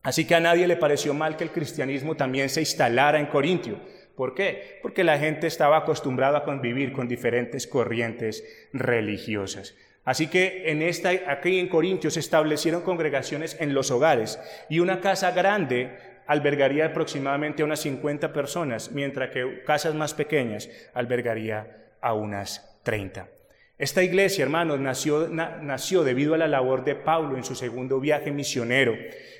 Así 0.03 0.25
que 0.25 0.35
a 0.35 0.39
nadie 0.39 0.67
le 0.67 0.77
pareció 0.77 1.13
mal 1.13 1.35
que 1.35 1.43
el 1.43 1.51
cristianismo 1.51 2.15
también 2.15 2.49
se 2.49 2.59
instalara 2.59 3.19
en 3.19 3.25
Corintio. 3.25 3.79
¿Por 4.15 4.35
qué? 4.35 4.79
Porque 4.83 5.03
la 5.03 5.17
gente 5.17 5.47
estaba 5.47 5.77
acostumbrada 5.77 6.39
a 6.39 6.43
convivir 6.43 6.91
con 6.91 7.07
diferentes 7.07 7.65
corrientes 7.65 8.43
religiosas. 8.71 9.75
Así 10.03 10.27
que 10.27 10.71
en 10.71 10.81
esta, 10.81 11.11
aquí 11.27 11.59
en 11.59 11.69
Corintio 11.69 12.09
se 12.09 12.19
establecieron 12.19 12.81
congregaciones 12.81 13.57
en 13.59 13.73
los 13.73 13.91
hogares 13.91 14.39
y 14.69 14.79
una 14.79 14.99
casa 14.99 15.31
grande 15.31 15.97
albergaría 16.27 16.87
aproximadamente 16.87 17.61
a 17.61 17.65
unas 17.65 17.81
50 17.81 18.33
personas, 18.33 18.91
mientras 18.91 19.29
que 19.31 19.63
casas 19.63 19.95
más 19.95 20.13
pequeñas 20.13 20.69
albergaría 20.93 21.89
a 22.01 22.13
unas 22.13 22.79
30. 22.83 23.27
Esta 23.81 24.03
iglesia, 24.03 24.43
hermanos, 24.43 24.79
nació, 24.79 25.27
nació, 25.27 26.03
debido 26.03 26.35
a 26.35 26.37
la 26.37 26.47
labor 26.47 26.83
de 26.83 26.93
Pablo 26.93 27.35
en 27.35 27.43
su 27.43 27.55
segundo 27.55 27.99
viaje 27.99 28.29
misionero, 28.29 28.95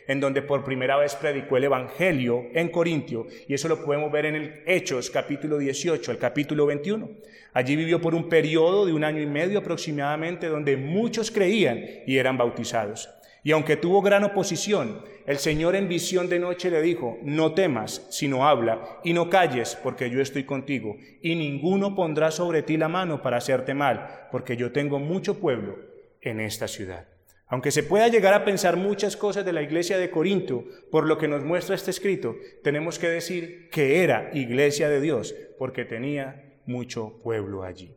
en 0.08 0.20
donde 0.20 0.42
por 0.42 0.64
primera 0.64 0.98
vez 0.98 1.14
predicó 1.14 1.58
el 1.58 1.66
Evangelio 1.66 2.48
en 2.56 2.70
Corintio, 2.70 3.28
y 3.48 3.54
eso 3.54 3.68
lo 3.68 3.86
podemos 3.86 4.12
ver 4.12 4.26
en 4.26 4.36
el 4.36 4.64
Hechos 4.66 5.12
capítulo 5.12 5.60
18 5.60 6.10
al 6.10 6.18
capítulo 6.18 6.66
21. 6.66 7.08
Allí 7.54 7.76
vivió 7.76 8.02
por 8.02 8.16
un 8.16 8.30
periodo 8.30 8.88
de 8.88 8.94
un 8.94 9.04
año 9.04 9.22
y 9.22 9.28
medio 9.28 9.60
aproximadamente, 9.60 10.48
donde 10.48 10.76
muchos 10.76 11.30
creían 11.30 11.80
y 12.08 12.18
eran 12.18 12.36
bautizados. 12.36 13.10
Y 13.44 13.52
aunque 13.52 13.76
tuvo 13.76 14.02
gran 14.02 14.24
oposición, 14.24 15.02
el 15.26 15.38
Señor 15.38 15.76
en 15.76 15.88
visión 15.88 16.30
de 16.30 16.40
noche 16.40 16.70
le 16.70 16.82
dijo, 16.82 17.18
no 17.24 17.54
temas, 17.54 18.06
sino 18.10 18.48
habla, 18.48 19.00
y 19.04 19.14
no 19.14 19.30
calles, 19.30 19.78
porque 19.82 20.10
yo 20.10 20.22
estoy 20.22 20.44
contigo, 20.44 20.98
y 21.22 21.36
ninguno 21.36 21.96
pondrá 21.96 22.32
sobre 22.32 22.62
ti 22.62 22.78
la 22.78 22.88
mano 22.88 23.22
para 23.22 23.38
hacerte 23.38 23.74
mal, 23.74 24.28
porque 24.32 24.58
yo 24.58 24.72
tengo 24.72 25.00
mucho 25.00 25.40
pueblo 25.40 25.80
en 26.22 26.40
esta 26.40 26.68
ciudad. 26.68 27.08
Aunque 27.48 27.72
se 27.72 27.84
pueda 27.84 28.08
llegar 28.08 28.34
a 28.34 28.46
pensar 28.46 28.78
muchas 28.78 29.18
cosas 29.18 29.44
de 29.44 29.54
la 29.54 29.62
iglesia 29.62 29.98
de 29.98 30.10
Corinto, 30.10 30.64
por 30.90 31.06
lo 31.06 31.18
que 31.18 31.28
nos 31.28 31.44
muestra 31.44 31.76
este 31.76 31.92
escrito, 31.92 32.36
tenemos 32.64 32.98
que 32.98 33.10
decir 33.10 33.70
que 33.70 34.04
era 34.04 34.30
iglesia 34.34 34.88
de 34.88 35.02
Dios, 35.02 35.36
porque 35.58 35.84
tenía 35.84 36.60
mucho 36.66 37.20
pueblo 37.24 37.64
allí. 37.64 37.96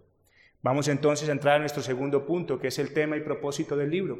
Vamos 0.63 0.89
entonces 0.89 1.29
a 1.29 1.33
entrar 1.33 1.57
a 1.57 1.59
nuestro 1.59 1.83
segundo 1.83 2.27
punto, 2.27 2.59
que 2.59 2.69
es 2.69 2.79
el 2.79 2.93
tema 2.95 3.17
y 3.17 3.21
propósito 3.21 3.77
del 3.77 3.91
libro. 3.91 4.19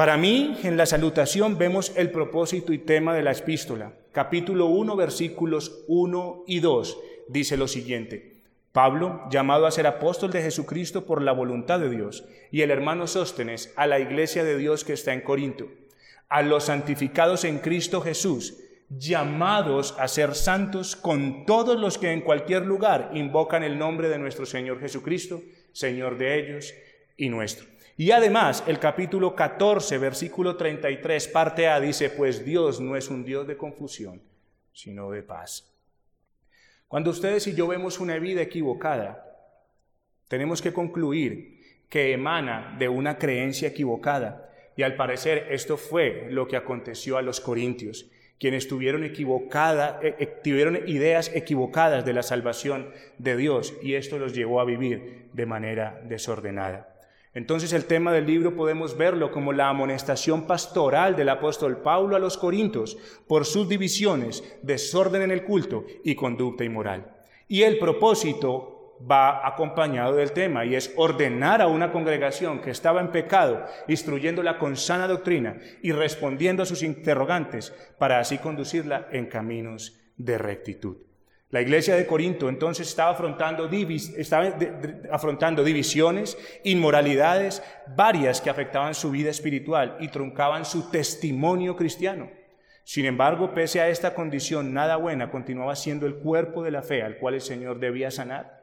Para 0.00 0.16
mí, 0.16 0.56
en 0.62 0.78
la 0.78 0.86
salutación 0.86 1.58
vemos 1.58 1.92
el 1.94 2.10
propósito 2.10 2.72
y 2.72 2.78
tema 2.78 3.14
de 3.14 3.20
la 3.20 3.32
epístola. 3.32 3.92
Capítulo 4.12 4.64
1, 4.64 4.96
versículos 4.96 5.84
1 5.88 6.44
y 6.46 6.60
2 6.60 6.98
dice 7.28 7.58
lo 7.58 7.68
siguiente. 7.68 8.40
Pablo, 8.72 9.20
llamado 9.30 9.66
a 9.66 9.70
ser 9.70 9.86
apóstol 9.86 10.30
de 10.30 10.40
Jesucristo 10.40 11.04
por 11.04 11.20
la 11.20 11.32
voluntad 11.32 11.80
de 11.80 11.90
Dios, 11.90 12.24
y 12.50 12.62
el 12.62 12.70
hermano 12.70 13.06
Sóstenes 13.06 13.74
a 13.76 13.86
la 13.86 14.00
iglesia 14.00 14.42
de 14.42 14.56
Dios 14.56 14.84
que 14.84 14.94
está 14.94 15.12
en 15.12 15.20
Corinto, 15.20 15.68
a 16.30 16.40
los 16.40 16.64
santificados 16.64 17.44
en 17.44 17.58
Cristo 17.58 18.00
Jesús, 18.00 18.56
llamados 18.88 19.94
a 19.98 20.08
ser 20.08 20.34
santos 20.34 20.96
con 20.96 21.44
todos 21.44 21.78
los 21.78 21.98
que 21.98 22.10
en 22.10 22.22
cualquier 22.22 22.64
lugar 22.64 23.10
invocan 23.12 23.62
el 23.64 23.78
nombre 23.78 24.08
de 24.08 24.18
nuestro 24.18 24.46
Señor 24.46 24.80
Jesucristo, 24.80 25.42
Señor 25.72 26.16
de 26.16 26.38
ellos 26.38 26.72
y 27.18 27.28
nuestro. 27.28 27.66
Y 28.00 28.12
además, 28.12 28.64
el 28.66 28.78
capítulo 28.78 29.34
14, 29.34 29.98
versículo 29.98 30.56
33, 30.56 31.28
parte 31.28 31.68
A, 31.68 31.78
dice, 31.78 32.08
pues 32.08 32.42
Dios 32.46 32.80
no 32.80 32.96
es 32.96 33.10
un 33.10 33.26
Dios 33.26 33.46
de 33.46 33.58
confusión, 33.58 34.22
sino 34.72 35.10
de 35.10 35.22
paz. 35.22 35.70
Cuando 36.88 37.10
ustedes 37.10 37.46
y 37.46 37.54
yo 37.54 37.66
vemos 37.66 38.00
una 38.00 38.16
vida 38.16 38.40
equivocada, 38.40 39.22
tenemos 40.28 40.62
que 40.62 40.72
concluir 40.72 41.60
que 41.90 42.14
emana 42.14 42.74
de 42.78 42.88
una 42.88 43.18
creencia 43.18 43.68
equivocada. 43.68 44.50
Y 44.78 44.82
al 44.82 44.96
parecer 44.96 45.48
esto 45.50 45.76
fue 45.76 46.28
lo 46.30 46.48
que 46.48 46.56
aconteció 46.56 47.18
a 47.18 47.22
los 47.22 47.38
corintios 47.38 48.10
quienes 48.38 48.66
tuvieron, 48.66 49.04
equivocada, 49.04 50.00
eh, 50.02 50.14
eh, 50.18 50.26
tuvieron 50.42 50.88
ideas 50.88 51.30
equivocadas 51.34 52.06
de 52.06 52.14
la 52.14 52.22
salvación 52.22 52.94
de 53.18 53.36
Dios 53.36 53.74
y 53.82 53.96
esto 53.96 54.18
los 54.18 54.34
llevó 54.34 54.62
a 54.62 54.64
vivir 54.64 55.28
de 55.34 55.44
manera 55.44 56.00
desordenada. 56.08 56.89
Entonces 57.32 57.72
el 57.72 57.84
tema 57.84 58.12
del 58.12 58.26
libro 58.26 58.56
podemos 58.56 58.96
verlo 58.96 59.30
como 59.30 59.52
la 59.52 59.68
amonestación 59.68 60.46
pastoral 60.46 61.14
del 61.14 61.28
apóstol 61.28 61.78
Pablo 61.78 62.16
a 62.16 62.18
los 62.18 62.36
Corintios 62.36 62.98
por 63.28 63.46
sus 63.46 63.68
divisiones, 63.68 64.42
desorden 64.62 65.22
en 65.22 65.30
el 65.30 65.44
culto 65.44 65.84
y 66.04 66.16
conducta 66.16 66.64
inmoral. 66.64 67.16
Y 67.46 67.62
el 67.62 67.78
propósito 67.78 68.80
va 69.08 69.46
acompañado 69.46 70.16
del 70.16 70.32
tema 70.32 70.64
y 70.64 70.74
es 70.74 70.92
ordenar 70.96 71.62
a 71.62 71.68
una 71.68 71.92
congregación 71.92 72.60
que 72.60 72.70
estaba 72.70 73.00
en 73.00 73.12
pecado, 73.12 73.64
instruyéndola 73.88 74.58
con 74.58 74.76
sana 74.76 75.06
doctrina 75.06 75.58
y 75.82 75.92
respondiendo 75.92 76.64
a 76.64 76.66
sus 76.66 76.82
interrogantes 76.82 77.72
para 77.98 78.18
así 78.18 78.38
conducirla 78.38 79.08
en 79.12 79.26
caminos 79.26 79.98
de 80.16 80.36
rectitud. 80.36 81.09
La 81.50 81.60
iglesia 81.60 81.96
de 81.96 82.06
Corinto 82.06 82.48
entonces 82.48 82.86
estaba 82.88 83.10
afrontando, 83.10 83.66
divisiones, 85.64 86.38
inmoralidades 86.62 87.60
varias 87.96 88.40
que 88.40 88.50
afectaban 88.50 88.94
su 88.94 89.10
vida 89.10 89.30
espiritual 89.30 89.96
y 89.98 90.08
truncaban 90.08 90.64
su 90.64 90.90
testimonio 90.90 91.74
cristiano. 91.74 92.30
Sin 92.84 93.04
embargo, 93.04 93.52
pese 93.52 93.80
a 93.80 93.88
esta 93.88 94.14
condición 94.14 94.72
nada 94.72 94.94
buena, 94.94 95.32
continuaba 95.32 95.74
siendo 95.74 96.06
el 96.06 96.16
cuerpo 96.16 96.62
de 96.62 96.70
la 96.70 96.82
fe 96.82 97.02
al 97.02 97.18
cual 97.18 97.34
el 97.34 97.40
Señor 97.40 97.80
debía 97.80 98.12
sanar. 98.12 98.60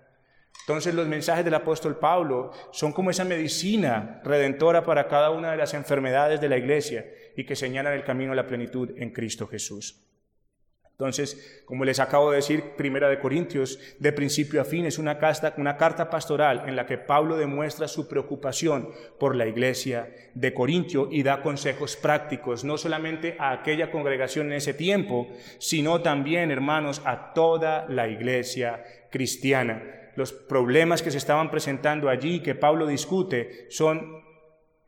Entonces 0.62 0.96
los 0.96 1.08
mensajes 1.08 1.44
del 1.44 1.56
apóstol 1.56 1.98
Pablo 1.98 2.51
son 2.72 2.94
como 2.94 3.12
esa 3.12 3.25
medicina 3.25 4.22
redentora 4.24 4.86
para 4.86 5.10
cada 5.10 5.29
una 5.32 5.51
de 5.51 5.58
las 5.58 5.74
enfermedades 5.74 6.39
de 6.39 6.50
la 6.50 6.58
iglesia 6.58 7.06
y 7.36 7.46
que 7.46 7.58
señalan 7.58 7.94
el 7.94 8.06
camino 8.06 8.32
a 8.32 8.36
la 8.36 8.48
plenitud 8.48 8.91
en 8.96 9.12
Cristo 9.12 9.46
Jesús. 9.46 10.07
Entonces, 11.00 11.62
como 11.66 11.86
les 11.86 12.00
acabo 12.00 12.32
de 12.32 12.38
decir, 12.38 12.72
Primera 12.75 13.08
de 13.08 13.20
Corintios, 13.20 13.77
de 14.00 14.12
principio 14.12 14.62
a 14.62 14.66
fin, 14.66 14.84
es 14.88 14.98
una 14.98 15.20
carta, 15.20 16.10
pastoral 16.10 16.63
en 16.66 16.75
la 16.75 16.88
que 16.88 16.98
Pablo 16.98 17.38
demuestra 17.38 17.88
su 17.88 18.08
preocupación 18.08 18.89
por 19.20 19.36
la 19.36 19.46
iglesia 19.46 20.12
de 20.34 20.56
Corintio 20.56 21.08
y 21.12 21.22
da 21.22 21.44
consejos 21.44 21.96
prácticos, 21.98 22.63
no 22.63 22.80
solamente 22.80 23.36
a 23.38 23.51
aquella 23.51 23.92
congregación 23.92 24.48
en 24.48 24.54
ese 24.54 24.74
tiempo, 24.74 25.27
sino 25.60 26.01
también, 26.01 26.50
hermanos, 26.50 27.04
a 27.06 27.32
toda 27.32 27.86
la 27.89 28.08
iglesia 28.08 28.84
cristiana. 29.12 29.84
Los 30.16 30.34
problemas 30.34 31.04
que 31.04 31.12
se 31.12 31.20
estaban 31.20 31.51
presentando 31.51 32.10
allí, 32.10 32.39
que 32.39 32.56
Pablo 32.56 32.88
discute, 32.88 33.68
son, 33.70 34.24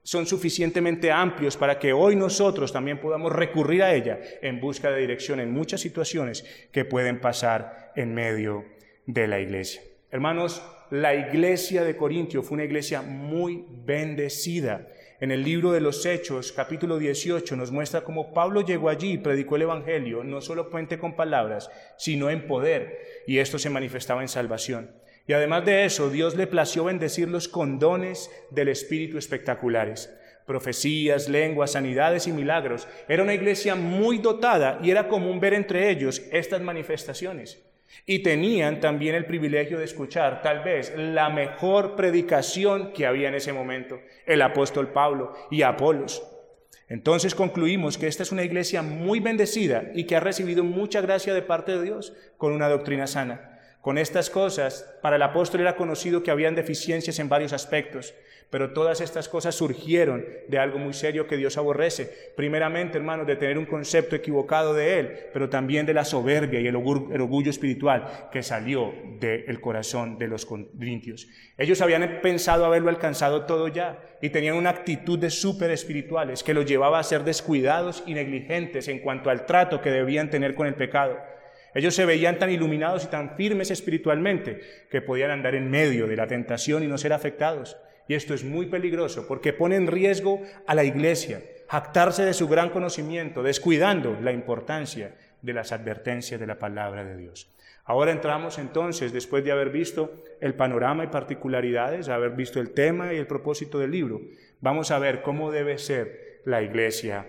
son 0.09 0.25
suficientemente 0.25 1.11
amplios 1.11 1.55
para 1.55 1.77
que 1.77 1.93
hoy 1.93 2.15
nosotros 2.15 2.73
también 2.73 2.99
podamos 2.99 3.31
recurrir 3.31 3.83
a 3.83 3.93
ella 3.93 4.19
en 4.41 4.59
busca 4.59 4.89
de 4.89 5.01
dirección 5.01 5.39
en 5.39 5.51
muchas 5.51 5.81
situaciones 5.81 6.43
que 6.71 6.83
pueden 6.83 7.21
pasar 7.21 7.91
en 7.95 8.15
medio 8.15 8.65
de 9.05 9.27
la 9.27 9.39
iglesia. 9.39 9.83
Hermanos, 10.09 10.63
la 10.89 11.13
iglesia 11.13 11.83
de 11.83 11.95
Corintio 11.95 12.41
fue 12.41 12.55
una 12.55 12.63
iglesia 12.63 13.03
muy 13.03 13.67
bendecida. 13.85 14.87
En 15.19 15.29
el 15.29 15.43
libro 15.43 15.71
de 15.73 15.81
los 15.81 16.03
Hechos, 16.07 16.53
capítulo 16.53 16.97
18, 16.97 17.55
nos 17.55 17.71
muestra 17.71 18.03
cómo 18.03 18.33
Pablo 18.33 18.61
llegó 18.61 18.89
allí 18.89 19.11
y 19.11 19.17
predicó 19.19 19.57
el 19.57 19.61
Evangelio, 19.61 20.23
no 20.23 20.41
solo 20.41 20.71
puente 20.71 20.97
con 20.97 21.15
palabras, 21.15 21.69
sino 21.99 22.31
en 22.31 22.47
poder, 22.47 22.97
y 23.27 23.37
esto 23.37 23.59
se 23.59 23.69
manifestaba 23.69 24.23
en 24.23 24.27
salvación. 24.27 24.89
Y 25.29 25.33
además 25.33 25.63
de 25.63 25.85
eso, 25.85 26.09
Dios 26.09 26.35
le 26.35 26.47
plació 26.47 26.85
bendecirlos 26.85 27.47
con 27.47 27.77
dones 27.77 28.31
del 28.49 28.67
Espíritu 28.67 29.19
espectaculares. 29.19 30.11
Profecías, 30.47 31.29
lenguas, 31.29 31.73
sanidades 31.73 32.25
y 32.25 32.31
milagros. 32.31 32.87
Era 33.07 33.21
una 33.21 33.35
iglesia 33.35 33.75
muy 33.75 34.17
dotada 34.17 34.79
y 34.81 34.89
era 34.89 35.07
común 35.07 35.39
ver 35.39 35.53
entre 35.53 35.91
ellos 35.91 36.23
estas 36.31 36.61
manifestaciones. 36.61 37.63
Y 38.07 38.23
tenían 38.23 38.79
también 38.79 39.13
el 39.13 39.27
privilegio 39.27 39.77
de 39.77 39.85
escuchar 39.85 40.41
tal 40.41 40.63
vez 40.63 40.91
la 40.97 41.29
mejor 41.29 41.95
predicación 41.95 42.91
que 42.91 43.05
había 43.05 43.27
en 43.27 43.35
ese 43.35 43.53
momento, 43.53 44.01
el 44.25 44.41
apóstol 44.41 44.91
Pablo 44.91 45.35
y 45.51 45.61
Apolos. 45.61 46.23
Entonces 46.87 47.35
concluimos 47.35 47.99
que 47.99 48.07
esta 48.07 48.23
es 48.23 48.31
una 48.31 48.43
iglesia 48.43 48.81
muy 48.81 49.19
bendecida 49.19 49.91
y 49.93 50.05
que 50.05 50.15
ha 50.15 50.21
recibido 50.21 50.63
mucha 50.63 51.01
gracia 51.01 51.35
de 51.35 51.43
parte 51.43 51.73
de 51.73 51.83
Dios 51.83 52.13
con 52.37 52.51
una 52.51 52.67
doctrina 52.67 53.05
sana. 53.05 53.58
Con 53.81 53.97
estas 53.97 54.29
cosas, 54.29 54.93
para 55.01 55.15
el 55.15 55.21
apóstol 55.21 55.61
era 55.61 55.77
conocido 55.77 56.21
que 56.21 56.31
habían 56.31 56.53
deficiencias 56.53 57.17
en 57.19 57.29
varios 57.29 57.53
aspectos, 57.53 58.13
pero 58.49 58.73
todas 58.73 58.99
estas 58.99 59.29
cosas 59.29 59.55
surgieron 59.55 60.25
de 60.49 60.59
algo 60.59 60.79
muy 60.79 60.93
serio 60.93 61.27
que 61.27 61.37
Dios 61.37 61.57
aborrece. 61.57 62.33
Primeramente, 62.35 62.97
hermanos, 62.97 63.25
de 63.25 63.37
tener 63.37 63.57
un 63.57 63.65
concepto 63.65 64.17
equivocado 64.17 64.73
de 64.73 64.99
Él, 64.99 65.19
pero 65.31 65.49
también 65.49 65.85
de 65.85 65.93
la 65.93 66.03
soberbia 66.03 66.59
y 66.59 66.67
el 66.67 66.75
orgullo 66.75 67.49
espiritual 67.49 68.27
que 68.33 68.43
salió 68.43 68.93
del 69.19 69.61
corazón 69.61 70.17
de 70.17 70.27
los 70.27 70.45
corintios. 70.45 71.27
Ellos 71.57 71.79
habían 71.79 72.19
pensado 72.21 72.65
haberlo 72.65 72.89
alcanzado 72.89 73.45
todo 73.45 73.69
ya 73.69 74.01
y 74.21 74.29
tenían 74.29 74.57
una 74.57 74.71
actitud 74.71 75.17
de 75.17 75.29
súper 75.29 75.71
espirituales 75.71 76.43
que 76.43 76.53
los 76.53 76.65
llevaba 76.65 76.99
a 76.99 77.03
ser 77.03 77.23
descuidados 77.23 78.03
y 78.05 78.13
negligentes 78.13 78.89
en 78.89 78.99
cuanto 78.99 79.29
al 79.29 79.45
trato 79.45 79.81
que 79.81 79.91
debían 79.91 80.29
tener 80.29 80.53
con 80.55 80.67
el 80.67 80.75
pecado. 80.75 81.17
Ellos 81.73 81.95
se 81.95 82.05
veían 82.05 82.39
tan 82.39 82.49
iluminados 82.49 83.03
y 83.03 83.07
tan 83.07 83.35
firmes 83.35 83.71
espiritualmente 83.71 84.61
que 84.89 85.01
podían 85.01 85.31
andar 85.31 85.55
en 85.55 85.69
medio 85.69 86.07
de 86.07 86.15
la 86.15 86.27
tentación 86.27 86.83
y 86.83 86.87
no 86.87 86.97
ser 86.97 87.13
afectados. 87.13 87.77
Y 88.07 88.15
esto 88.15 88.33
es 88.33 88.43
muy 88.43 88.65
peligroso 88.65 89.27
porque 89.27 89.53
pone 89.53 89.75
en 89.75 89.87
riesgo 89.87 90.41
a 90.65 90.73
la 90.73 90.83
iglesia, 90.83 91.43
jactarse 91.67 92.25
de 92.25 92.33
su 92.33 92.47
gran 92.47 92.71
conocimiento, 92.71 93.43
descuidando 93.43 94.17
la 94.19 94.31
importancia 94.31 95.15
de 95.41 95.53
las 95.53 95.71
advertencias 95.71 96.39
de 96.39 96.47
la 96.47 96.57
palabra 96.57 97.03
de 97.03 97.15
Dios. 97.15 97.51
Ahora 97.85 98.11
entramos 98.11 98.57
entonces, 98.59 99.13
después 99.13 99.43
de 99.43 99.51
haber 99.51 99.69
visto 99.69 100.23
el 100.41 100.53
panorama 100.53 101.03
y 101.03 101.07
particularidades, 101.07 102.09
haber 102.09 102.31
visto 102.31 102.59
el 102.59 102.71
tema 102.71 103.13
y 103.13 103.17
el 103.17 103.27
propósito 103.27 103.79
del 103.79 103.91
libro, 103.91 104.21
vamos 104.59 104.91
a 104.91 104.99
ver 104.99 105.21
cómo 105.21 105.51
debe 105.51 105.77
ser 105.77 106.41
la 106.45 106.61
iglesia 106.61 107.27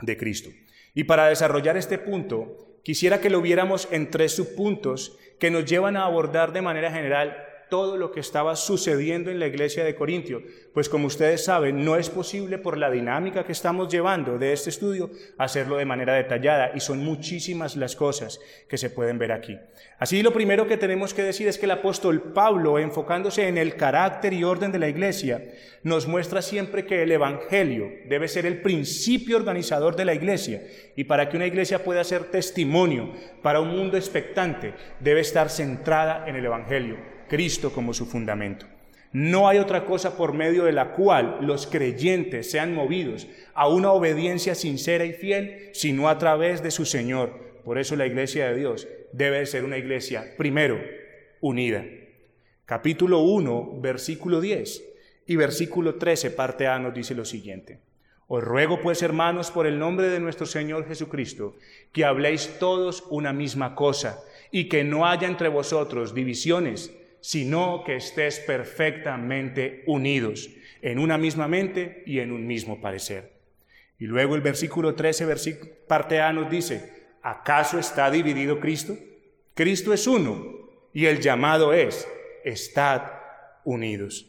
de 0.00 0.16
Cristo. 0.16 0.50
Y 0.94 1.04
para 1.04 1.28
desarrollar 1.28 1.76
este 1.76 1.98
punto, 1.98 2.71
quisiera 2.82 3.20
que 3.20 3.30
lo 3.30 3.40
viéramos 3.40 3.88
en 3.90 4.10
tres 4.10 4.34
subpuntos 4.34 5.18
que 5.38 5.50
nos 5.50 5.64
llevan 5.64 5.96
a 5.96 6.04
abordar 6.04 6.52
de 6.52 6.62
manera 6.62 6.90
general 6.92 7.51
todo 7.72 7.96
lo 7.96 8.12
que 8.12 8.20
estaba 8.20 8.54
sucediendo 8.54 9.30
en 9.30 9.40
la 9.40 9.46
iglesia 9.46 9.82
de 9.82 9.94
Corintio, 9.94 10.42
pues 10.74 10.90
como 10.90 11.06
ustedes 11.06 11.42
saben, 11.42 11.82
no 11.86 11.96
es 11.96 12.10
posible 12.10 12.58
por 12.58 12.76
la 12.76 12.90
dinámica 12.90 13.44
que 13.44 13.52
estamos 13.52 13.90
llevando 13.90 14.36
de 14.36 14.52
este 14.52 14.68
estudio 14.68 15.10
hacerlo 15.38 15.78
de 15.78 15.86
manera 15.86 16.12
detallada 16.12 16.72
y 16.74 16.80
son 16.80 16.98
muchísimas 16.98 17.74
las 17.76 17.96
cosas 17.96 18.40
que 18.68 18.76
se 18.76 18.90
pueden 18.90 19.16
ver 19.16 19.32
aquí. 19.32 19.58
Así 19.98 20.22
lo 20.22 20.34
primero 20.34 20.66
que 20.66 20.76
tenemos 20.76 21.14
que 21.14 21.22
decir 21.22 21.48
es 21.48 21.56
que 21.56 21.64
el 21.64 21.70
apóstol 21.70 22.20
Pablo, 22.34 22.78
enfocándose 22.78 23.48
en 23.48 23.56
el 23.56 23.74
carácter 23.76 24.34
y 24.34 24.44
orden 24.44 24.70
de 24.70 24.78
la 24.78 24.90
iglesia, 24.90 25.42
nos 25.82 26.06
muestra 26.06 26.42
siempre 26.42 26.84
que 26.84 27.02
el 27.02 27.10
Evangelio 27.10 27.90
debe 28.06 28.28
ser 28.28 28.44
el 28.44 28.60
principio 28.60 29.38
organizador 29.38 29.96
de 29.96 30.04
la 30.04 30.12
iglesia 30.12 30.62
y 30.94 31.04
para 31.04 31.30
que 31.30 31.38
una 31.38 31.46
iglesia 31.46 31.82
pueda 31.82 32.04
ser 32.04 32.24
testimonio 32.24 33.14
para 33.40 33.60
un 33.60 33.68
mundo 33.68 33.96
expectante, 33.96 34.74
debe 35.00 35.22
estar 35.22 35.48
centrada 35.48 36.28
en 36.28 36.36
el 36.36 36.44
Evangelio 36.44 37.11
Cristo 37.32 37.72
como 37.72 37.94
su 37.94 38.04
fundamento. 38.04 38.66
No 39.10 39.48
hay 39.48 39.56
otra 39.56 39.86
cosa 39.86 40.18
por 40.18 40.34
medio 40.34 40.64
de 40.64 40.72
la 40.72 40.92
cual 40.92 41.38
los 41.40 41.66
creyentes 41.66 42.50
sean 42.50 42.74
movidos 42.74 43.26
a 43.54 43.68
una 43.68 43.90
obediencia 43.90 44.54
sincera 44.54 45.06
y 45.06 45.14
fiel, 45.14 45.70
sino 45.72 46.10
a 46.10 46.18
través 46.18 46.62
de 46.62 46.70
su 46.70 46.84
Señor. 46.84 47.62
Por 47.64 47.78
eso 47.78 47.96
la 47.96 48.06
iglesia 48.06 48.48
de 48.48 48.58
Dios 48.58 48.86
debe 49.14 49.46
ser 49.46 49.64
una 49.64 49.78
iglesia, 49.78 50.34
primero, 50.36 50.78
unida. 51.40 51.86
Capítulo 52.66 53.20
1, 53.20 53.78
versículo 53.80 54.42
10 54.42 54.84
y 55.26 55.36
versículo 55.36 55.94
13, 55.94 56.32
parte 56.32 56.66
A, 56.66 56.78
nos 56.78 56.92
dice 56.92 57.14
lo 57.14 57.24
siguiente. 57.24 57.80
Os 58.26 58.44
ruego 58.44 58.82
pues, 58.82 59.00
hermanos, 59.00 59.50
por 59.50 59.66
el 59.66 59.78
nombre 59.78 60.10
de 60.10 60.20
nuestro 60.20 60.44
Señor 60.44 60.86
Jesucristo, 60.86 61.56
que 61.92 62.04
habléis 62.04 62.58
todos 62.58 63.04
una 63.08 63.32
misma 63.32 63.74
cosa 63.74 64.22
y 64.50 64.68
que 64.68 64.84
no 64.84 65.06
haya 65.06 65.26
entre 65.28 65.48
vosotros 65.48 66.14
divisiones 66.14 66.92
sino 67.22 67.84
que 67.84 67.96
estés 67.96 68.40
perfectamente 68.40 69.84
unidos 69.86 70.50
en 70.82 70.98
una 70.98 71.16
misma 71.16 71.46
mente 71.48 72.02
y 72.04 72.18
en 72.18 72.32
un 72.32 72.46
mismo 72.46 72.80
parecer. 72.80 73.32
Y 73.98 74.06
luego 74.06 74.34
el 74.34 74.40
versículo 74.40 74.96
13, 74.96 75.26
parte 75.86 76.20
A 76.20 76.32
nos 76.32 76.50
dice, 76.50 76.92
¿acaso 77.22 77.78
está 77.78 78.10
dividido 78.10 78.58
Cristo? 78.58 78.98
Cristo 79.54 79.92
es 79.92 80.08
uno 80.08 80.52
y 80.92 81.06
el 81.06 81.20
llamado 81.20 81.72
es, 81.72 82.08
estad 82.44 83.02
unidos. 83.64 84.26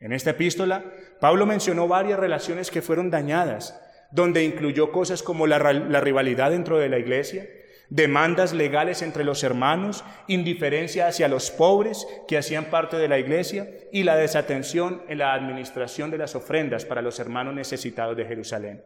En 0.00 0.12
esta 0.12 0.30
epístola, 0.30 0.84
Pablo 1.20 1.46
mencionó 1.46 1.86
varias 1.86 2.18
relaciones 2.18 2.72
que 2.72 2.82
fueron 2.82 3.08
dañadas, 3.08 3.80
donde 4.10 4.44
incluyó 4.44 4.90
cosas 4.90 5.22
como 5.22 5.46
la 5.46 5.58
rivalidad 6.00 6.50
dentro 6.50 6.78
de 6.78 6.88
la 6.88 6.98
iglesia, 6.98 7.48
demandas 7.88 8.52
legales 8.52 9.02
entre 9.02 9.24
los 9.24 9.42
hermanos, 9.42 10.04
indiferencia 10.26 11.06
hacia 11.06 11.28
los 11.28 11.50
pobres 11.50 12.06
que 12.26 12.38
hacían 12.38 12.66
parte 12.66 12.96
de 12.96 13.08
la 13.08 13.18
iglesia 13.18 13.68
y 13.92 14.02
la 14.02 14.16
desatención 14.16 15.02
en 15.08 15.18
la 15.18 15.34
administración 15.34 16.10
de 16.10 16.18
las 16.18 16.34
ofrendas 16.34 16.84
para 16.84 17.02
los 17.02 17.18
hermanos 17.18 17.54
necesitados 17.54 18.16
de 18.16 18.24
Jerusalén. 18.24 18.82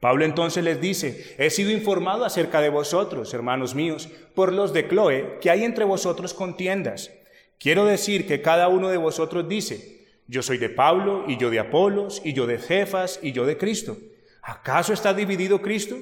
Pablo 0.00 0.24
entonces 0.24 0.62
les 0.62 0.80
dice, 0.80 1.34
he 1.38 1.50
sido 1.50 1.70
informado 1.70 2.24
acerca 2.24 2.60
de 2.60 2.68
vosotros, 2.68 3.34
hermanos 3.34 3.74
míos, 3.74 4.08
por 4.34 4.52
los 4.52 4.72
de 4.72 4.86
Cloe, 4.86 5.38
que 5.40 5.50
hay 5.50 5.64
entre 5.64 5.84
vosotros 5.84 6.34
contiendas. 6.34 7.10
Quiero 7.58 7.84
decir 7.84 8.26
que 8.26 8.40
cada 8.40 8.68
uno 8.68 8.88
de 8.90 8.96
vosotros 8.96 9.48
dice, 9.48 10.06
yo 10.28 10.42
soy 10.42 10.58
de 10.58 10.68
Pablo, 10.68 11.24
y 11.26 11.36
yo 11.36 11.50
de 11.50 11.58
Apolos, 11.58 12.22
y 12.24 12.32
yo 12.32 12.46
de 12.46 12.58
Cefas, 12.58 13.18
y 13.22 13.32
yo 13.32 13.44
de 13.44 13.56
Cristo. 13.56 13.96
¿Acaso 14.42 14.92
está 14.92 15.12
dividido 15.14 15.60
Cristo? 15.60 15.96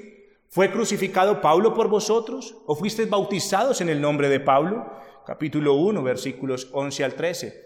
¿Fue 0.57 0.71
crucificado 0.71 1.43
Pablo 1.43 1.75
por 1.75 1.89
vosotros? 1.89 2.57
¿O 2.65 2.75
fuisteis 2.75 3.11
bautizados 3.11 3.83
en 3.83 3.91
el 3.91 4.01
nombre 4.01 4.31
de 4.31 4.41
Pablo? 4.41 4.91
Capítulo 5.27 5.75
1, 5.75 6.03
versículos 6.03 6.71
11 6.73 7.05
al 7.05 7.13
13. 7.13 7.65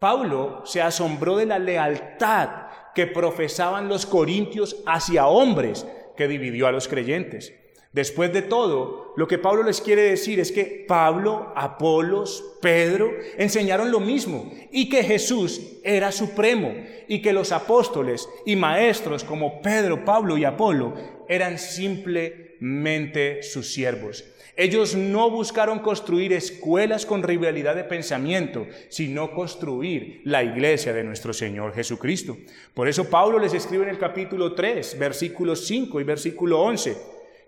Pablo 0.00 0.62
se 0.64 0.82
asombró 0.82 1.36
de 1.36 1.46
la 1.46 1.60
lealtad 1.60 2.66
que 2.96 3.06
profesaban 3.06 3.88
los 3.88 4.06
corintios 4.06 4.82
hacia 4.86 5.28
hombres 5.28 5.86
que 6.16 6.26
dividió 6.26 6.66
a 6.66 6.72
los 6.72 6.88
creyentes. 6.88 7.54
Después 7.92 8.32
de 8.32 8.42
todo, 8.42 9.14
lo 9.16 9.28
que 9.28 9.38
Pablo 9.38 9.62
les 9.62 9.80
quiere 9.80 10.02
decir 10.02 10.40
es 10.40 10.50
que 10.50 10.84
Pablo, 10.88 11.52
Apolos, 11.54 12.58
Pedro 12.60 13.08
enseñaron 13.38 13.92
lo 13.92 14.00
mismo 14.00 14.50
y 14.72 14.88
que 14.88 15.04
Jesús 15.04 15.78
era 15.84 16.10
supremo 16.10 16.74
y 17.06 17.22
que 17.22 17.32
los 17.32 17.52
apóstoles 17.52 18.28
y 18.44 18.56
maestros 18.56 19.22
como 19.22 19.62
Pedro, 19.62 20.04
Pablo 20.04 20.36
y 20.36 20.44
Apolo 20.44 21.14
eran 21.28 21.58
simplemente 21.58 23.42
sus 23.42 23.72
siervos. 23.72 24.24
Ellos 24.58 24.94
no 24.94 25.30
buscaron 25.30 25.80
construir 25.80 26.32
escuelas 26.32 27.04
con 27.04 27.22
rivalidad 27.22 27.74
de 27.74 27.84
pensamiento, 27.84 28.66
sino 28.88 29.34
construir 29.34 30.22
la 30.24 30.42
iglesia 30.42 30.94
de 30.94 31.04
nuestro 31.04 31.34
Señor 31.34 31.74
Jesucristo. 31.74 32.38
Por 32.72 32.88
eso 32.88 33.10
Pablo 33.10 33.38
les 33.38 33.52
escribe 33.52 33.84
en 33.84 33.90
el 33.90 33.98
capítulo 33.98 34.54
3, 34.54 34.98
versículos 34.98 35.66
5 35.66 36.00
y 36.00 36.04
versículo 36.04 36.62
11. 36.62 36.96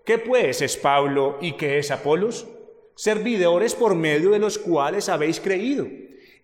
¿Qué 0.05 0.19
pues 0.19 0.61
es 0.61 0.77
Pablo 0.77 1.39
y 1.41 1.53
qué 1.53 1.79
es 1.79 1.89
Apolos? 1.89 2.47
Servidores 2.93 3.73
por 3.73 3.95
medio 3.95 4.29
de 4.29 4.39
los 4.39 4.59
cuales 4.59 5.09
habéis 5.09 5.39
creído. 5.39 5.87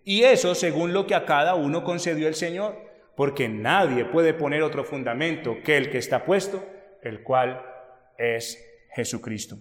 Y 0.04 0.24
eso 0.24 0.56
según 0.56 0.92
lo 0.92 1.06
que 1.06 1.14
a 1.14 1.26
cada 1.26 1.54
uno 1.54 1.84
concedió 1.84 2.26
el 2.26 2.34
Señor, 2.34 2.76
porque 3.16 3.48
nadie 3.48 4.04
puede 4.04 4.34
poner 4.34 4.62
otro 4.62 4.82
fundamento 4.82 5.58
que 5.64 5.76
el 5.76 5.90
que 5.90 5.98
está 5.98 6.24
puesto, 6.24 6.64
el 7.02 7.22
cual 7.22 7.62
es 8.18 8.62
Jesucristo. 8.94 9.56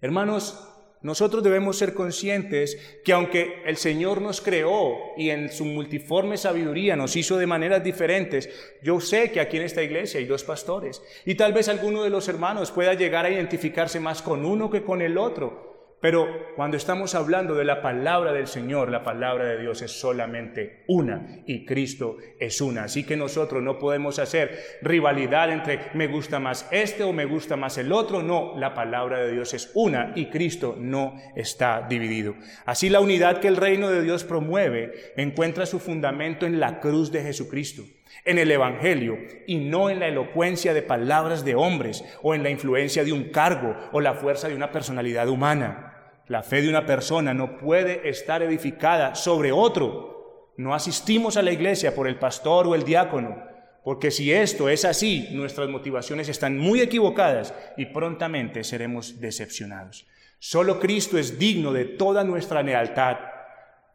Hermanos, 0.00 0.68
nosotros 1.02 1.42
debemos 1.42 1.78
ser 1.78 1.94
conscientes 1.94 2.78
que 3.04 3.12
aunque 3.12 3.62
el 3.66 3.76
Señor 3.76 4.20
nos 4.22 4.40
creó 4.40 4.96
y 5.16 5.30
en 5.30 5.50
su 5.50 5.64
multiforme 5.64 6.36
sabiduría 6.36 6.94
nos 6.94 7.16
hizo 7.16 7.38
de 7.38 7.46
maneras 7.46 7.82
diferentes, 7.82 8.48
yo 8.82 9.00
sé 9.00 9.32
que 9.32 9.40
aquí 9.40 9.56
en 9.56 9.64
esta 9.64 9.82
iglesia 9.82 10.20
hay 10.20 10.26
dos 10.26 10.44
pastores 10.44 11.02
y 11.24 11.34
tal 11.34 11.52
vez 11.52 11.68
alguno 11.68 12.04
de 12.04 12.10
los 12.10 12.28
hermanos 12.28 12.70
pueda 12.70 12.94
llegar 12.94 13.26
a 13.26 13.30
identificarse 13.30 13.98
más 13.98 14.22
con 14.22 14.44
uno 14.44 14.70
que 14.70 14.84
con 14.84 15.02
el 15.02 15.18
otro. 15.18 15.71
Pero 16.02 16.48
cuando 16.56 16.76
estamos 16.76 17.14
hablando 17.14 17.54
de 17.54 17.64
la 17.64 17.80
palabra 17.80 18.32
del 18.32 18.48
Señor, 18.48 18.90
la 18.90 19.04
palabra 19.04 19.44
de 19.44 19.60
Dios 19.60 19.82
es 19.82 19.92
solamente 19.92 20.82
una 20.88 21.44
y 21.46 21.64
Cristo 21.64 22.16
es 22.40 22.60
una. 22.60 22.84
Así 22.84 23.04
que 23.04 23.16
nosotros 23.16 23.62
no 23.62 23.78
podemos 23.78 24.18
hacer 24.18 24.80
rivalidad 24.82 25.52
entre 25.52 25.78
me 25.94 26.08
gusta 26.08 26.40
más 26.40 26.68
este 26.72 27.04
o 27.04 27.12
me 27.12 27.24
gusta 27.24 27.56
más 27.56 27.78
el 27.78 27.92
otro. 27.92 28.20
No, 28.20 28.58
la 28.58 28.74
palabra 28.74 29.20
de 29.20 29.30
Dios 29.30 29.54
es 29.54 29.70
una 29.74 30.12
y 30.16 30.26
Cristo 30.26 30.74
no 30.76 31.14
está 31.36 31.86
dividido. 31.88 32.34
Así 32.66 32.88
la 32.90 32.98
unidad 32.98 33.38
que 33.38 33.46
el 33.46 33.56
reino 33.56 33.88
de 33.88 34.02
Dios 34.02 34.24
promueve 34.24 35.12
encuentra 35.16 35.66
su 35.66 35.78
fundamento 35.78 36.46
en 36.46 36.58
la 36.58 36.80
cruz 36.80 37.12
de 37.12 37.22
Jesucristo 37.22 37.84
en 38.24 38.38
el 38.38 38.50
Evangelio 38.50 39.18
y 39.46 39.56
no 39.56 39.88
en 39.88 40.00
la 40.00 40.08
elocuencia 40.08 40.74
de 40.74 40.82
palabras 40.82 41.44
de 41.44 41.54
hombres 41.54 42.04
o 42.22 42.34
en 42.34 42.42
la 42.42 42.50
influencia 42.50 43.04
de 43.04 43.12
un 43.12 43.30
cargo 43.30 43.74
o 43.92 44.00
la 44.00 44.14
fuerza 44.14 44.48
de 44.48 44.54
una 44.54 44.70
personalidad 44.70 45.28
humana. 45.28 45.91
La 46.32 46.42
fe 46.42 46.62
de 46.62 46.70
una 46.70 46.86
persona 46.86 47.34
no 47.34 47.58
puede 47.58 48.08
estar 48.08 48.42
edificada 48.42 49.14
sobre 49.14 49.52
otro. 49.52 50.54
No 50.56 50.74
asistimos 50.74 51.36
a 51.36 51.42
la 51.42 51.52
iglesia 51.52 51.94
por 51.94 52.08
el 52.08 52.18
pastor 52.18 52.66
o 52.66 52.74
el 52.74 52.84
diácono, 52.84 53.44
porque 53.84 54.10
si 54.10 54.32
esto 54.32 54.70
es 54.70 54.86
así, 54.86 55.28
nuestras 55.32 55.68
motivaciones 55.68 56.30
están 56.30 56.56
muy 56.56 56.80
equivocadas 56.80 57.52
y 57.76 57.84
prontamente 57.84 58.64
seremos 58.64 59.20
decepcionados. 59.20 60.06
Solo 60.38 60.80
Cristo 60.80 61.18
es 61.18 61.38
digno 61.38 61.70
de 61.70 61.84
toda 61.84 62.24
nuestra 62.24 62.62
lealtad. 62.62 63.18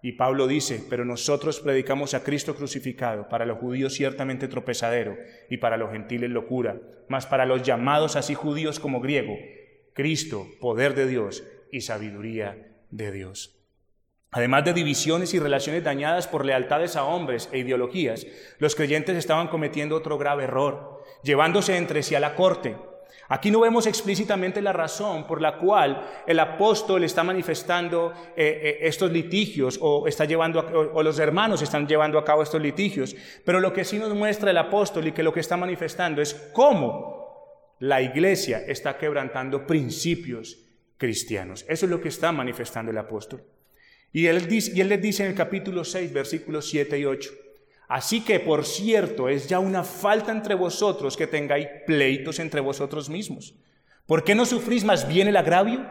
Y 0.03 0.11
Pablo 0.11 0.45
dice, 0.45 0.85
pero 0.91 1.05
nosotros 1.05 1.59
predicamos 1.59 2.13
a 2.13 2.23
Cristo 2.23 2.55
crucificado, 2.55 3.29
para 3.29 3.47
los 3.47 3.57
judíos 3.57 3.95
ciertamente 3.95 4.47
tropezadero 4.47 5.17
y 5.49 5.57
para 5.57 5.75
los 5.75 5.91
gentiles 5.91 6.29
locura, 6.29 6.79
mas 7.07 7.25
para 7.25 7.47
los 7.47 7.63
llamados 7.63 8.15
así 8.15 8.35
judíos 8.35 8.79
como 8.79 9.01
griego, 9.01 9.35
Cristo, 9.95 10.45
poder 10.61 10.93
de 10.93 11.07
Dios 11.07 11.43
y 11.71 11.81
sabiduría 11.81 12.75
de 12.89 13.11
Dios. 13.11 13.57
Además 14.31 14.65
de 14.65 14.73
divisiones 14.73 15.33
y 15.33 15.39
relaciones 15.39 15.83
dañadas 15.83 16.27
por 16.27 16.45
lealtades 16.45 16.95
a 16.95 17.05
hombres 17.05 17.49
e 17.51 17.59
ideologías, 17.59 18.27
los 18.59 18.75
creyentes 18.75 19.15
estaban 19.15 19.47
cometiendo 19.47 19.95
otro 19.95 20.17
grave 20.17 20.43
error, 20.43 21.01
llevándose 21.23 21.77
entre 21.77 22.03
sí 22.03 22.13
a 22.13 22.19
la 22.19 22.35
corte. 22.35 22.75
Aquí 23.29 23.51
no 23.51 23.61
vemos 23.61 23.87
explícitamente 23.87 24.61
la 24.61 24.73
razón 24.73 25.25
por 25.25 25.41
la 25.41 25.57
cual 25.57 26.05
el 26.27 26.39
apóstol 26.39 27.03
está 27.03 27.23
manifestando 27.23 28.13
eh, 28.35 28.61
eh, 28.63 28.77
estos 28.81 29.11
litigios 29.11 29.79
o, 29.81 30.07
está 30.07 30.25
llevando 30.25 30.59
o 30.93 31.03
los 31.03 31.19
hermanos 31.19 31.61
están 31.61 31.87
llevando 31.87 32.19
a 32.19 32.25
cabo 32.25 32.43
estos 32.43 32.61
litigios, 32.61 33.15
pero 33.43 33.59
lo 33.59 33.73
que 33.73 33.85
sí 33.85 33.97
nos 33.97 34.13
muestra 34.13 34.51
el 34.51 34.57
apóstol 34.57 35.07
y 35.07 35.11
que 35.13 35.23
lo 35.23 35.33
que 35.33 35.41
está 35.41 35.57
manifestando 35.57 36.21
es 36.21 36.33
cómo 36.53 37.75
la 37.79 38.01
iglesia 38.01 38.63
está 38.65 38.97
quebrantando 38.97 39.67
principios 39.67 40.66
cristianos. 40.97 41.65
Eso 41.67 41.85
es 41.85 41.89
lo 41.89 42.01
que 42.01 42.09
está 42.09 42.31
manifestando 42.31 42.91
el 42.91 42.97
apóstol. 42.97 43.43
Y 44.11 44.25
él, 44.25 44.47
dice, 44.47 44.83
les 44.83 45.01
dice 45.01 45.23
en 45.23 45.31
el 45.31 45.35
capítulo 45.35 45.83
6, 45.83 46.11
versículos 46.13 46.69
7 46.69 46.97
y 46.99 47.05
8, 47.05 47.29
Así 47.87 48.21
que, 48.21 48.39
por 48.39 48.65
cierto, 48.65 49.29
es 49.29 49.47
ya 49.47 49.59
una 49.59 49.83
falta 49.83 50.31
entre 50.31 50.55
vosotros 50.55 51.15
que 51.15 51.25
tengáis 51.25 51.67
pleitos 51.85 52.39
entre 52.39 52.59
vosotros 52.59 53.09
mismos. 53.09 53.55
¿Por 54.05 54.23
qué 54.23 54.35
no 54.35 54.45
sufrís 54.45 54.83
más 54.83 55.07
bien 55.07 55.29
el 55.29 55.37
agravio? 55.37 55.85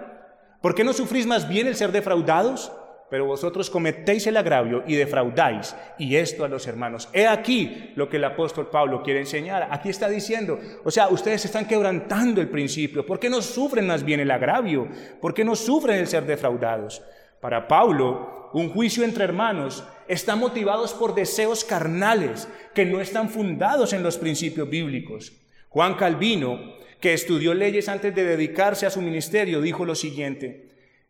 ¿Por 0.60 0.74
qué 0.74 0.84
no 0.84 0.92
sufrís 0.92 1.26
más 1.26 1.48
bien 1.48 1.66
el 1.66 1.76
ser 1.76 1.92
defraudados? 1.92 2.70
Pero 3.10 3.26
vosotros 3.26 3.70
cometéis 3.70 4.26
el 4.26 4.36
agravio 4.36 4.82
y 4.86 4.94
defraudáis, 4.94 5.76
y 5.98 6.16
esto 6.16 6.44
a 6.44 6.48
los 6.48 6.66
hermanos. 6.66 7.08
He 7.12 7.26
aquí 7.26 7.92
lo 7.94 8.08
que 8.08 8.16
el 8.16 8.24
apóstol 8.24 8.68
Pablo 8.68 9.02
quiere 9.02 9.20
enseñar. 9.20 9.68
Aquí 9.70 9.88
está 9.88 10.08
diciendo, 10.08 10.58
o 10.84 10.90
sea, 10.90 11.08
ustedes 11.08 11.44
están 11.44 11.66
quebrantando 11.66 12.40
el 12.40 12.48
principio. 12.48 13.06
¿Por 13.06 13.18
qué 13.18 13.30
no 13.30 13.42
sufren 13.42 13.86
más 13.86 14.04
bien 14.04 14.20
el 14.20 14.30
agravio? 14.30 14.88
¿Por 15.20 15.34
qué 15.34 15.44
no 15.44 15.54
sufren 15.54 15.98
el 15.98 16.08
ser 16.08 16.26
defraudados? 16.26 17.02
Para 17.40 17.68
Pablo, 17.68 18.50
un 18.52 18.70
juicio 18.70 19.04
entre 19.04 19.24
hermanos 19.24 19.84
está 20.08 20.34
motivados 20.36 20.94
por 20.94 21.14
deseos 21.14 21.64
carnales 21.64 22.48
que 22.74 22.84
no 22.84 23.00
están 23.00 23.28
fundados 23.28 23.92
en 23.92 24.02
los 24.02 24.18
principios 24.18 24.68
bíblicos. 24.68 25.32
Juan 25.68 25.94
Calvino, 25.94 26.74
que 27.00 27.12
estudió 27.12 27.54
leyes 27.54 27.88
antes 27.88 28.14
de 28.14 28.24
dedicarse 28.24 28.86
a 28.86 28.90
su 28.90 29.02
ministerio, 29.02 29.60
dijo 29.60 29.84
lo 29.84 29.94
siguiente, 29.94 30.65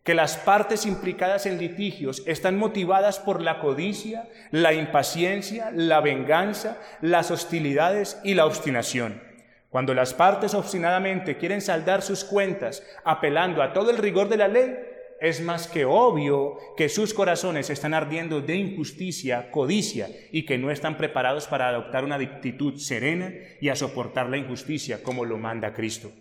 que 0.07 0.14
las 0.14 0.37
partes 0.37 0.87
implicadas 0.87 1.47
en 1.47 1.59
litigios 1.59 2.23
están 2.27 2.57
motivadas 2.57 3.19
por 3.19 3.42
la 3.42 3.59
codicia, 3.59 4.29
la 4.53 4.73
impaciencia, 4.73 5.73
la 5.75 6.01
venganza, 6.01 6.79
las 7.01 7.33
hostilidades 7.33 8.21
y 8.23 8.35
la 8.35 8.47
obstinación. 8.47 9.21
Cuando 9.69 9.95
las 9.95 10.14
partes 10.14 10.55
obstinadamente 10.55 11.38
quieren 11.38 11.61
saldar 11.61 12.03
sus 12.03 12.23
cuentas 12.23 12.85
apelando 13.05 13.64
a 13.64 13.73
todo 13.73 13.90
el 13.90 13.99
rigor 13.99 14.29
de 14.29 14.37
la 14.37 14.47
ley, 14.47 14.77
es 15.21 15.40
más 15.40 15.66
que 15.66 15.85
obvio 15.85 16.57
que 16.77 16.88
sus 16.88 17.12
corazones 17.12 17.69
están 17.69 17.92
ardiendo 17.92 18.40
de 18.40 18.55
injusticia, 18.55 19.51
codicia 19.51 20.09
y 20.31 20.47
que 20.47 20.57
no 20.57 20.71
están 20.71 20.97
preparados 20.97 21.49
para 21.49 21.69
adoptar 21.69 22.05
una 22.05 22.14
actitud 22.14 22.77
serena 22.77 23.33
y 23.61 23.71
a 23.71 23.77
soportar 23.77 24.29
la 24.29 24.37
injusticia 24.37 25.03
como 25.03 25.25
lo 25.25 25.37
manda 25.37 25.75
Cristo. 25.75 26.12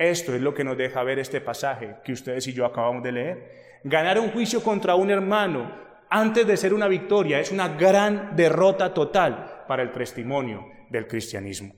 Esto 0.00 0.34
es 0.34 0.40
lo 0.40 0.54
que 0.54 0.64
nos 0.64 0.78
deja 0.78 1.02
ver 1.02 1.18
este 1.18 1.42
pasaje 1.42 1.96
que 2.02 2.14
ustedes 2.14 2.46
y 2.46 2.54
yo 2.54 2.64
acabamos 2.64 3.02
de 3.02 3.12
leer. 3.12 3.80
Ganar 3.84 4.18
un 4.18 4.30
juicio 4.30 4.62
contra 4.62 4.94
un 4.94 5.10
hermano 5.10 5.70
antes 6.08 6.46
de 6.46 6.56
ser 6.56 6.72
una 6.72 6.88
victoria 6.88 7.38
es 7.38 7.52
una 7.52 7.68
gran 7.68 8.34
derrota 8.34 8.94
total 8.94 9.64
para 9.68 9.82
el 9.82 9.92
testimonio 9.92 10.66
del 10.88 11.06
cristianismo. 11.06 11.74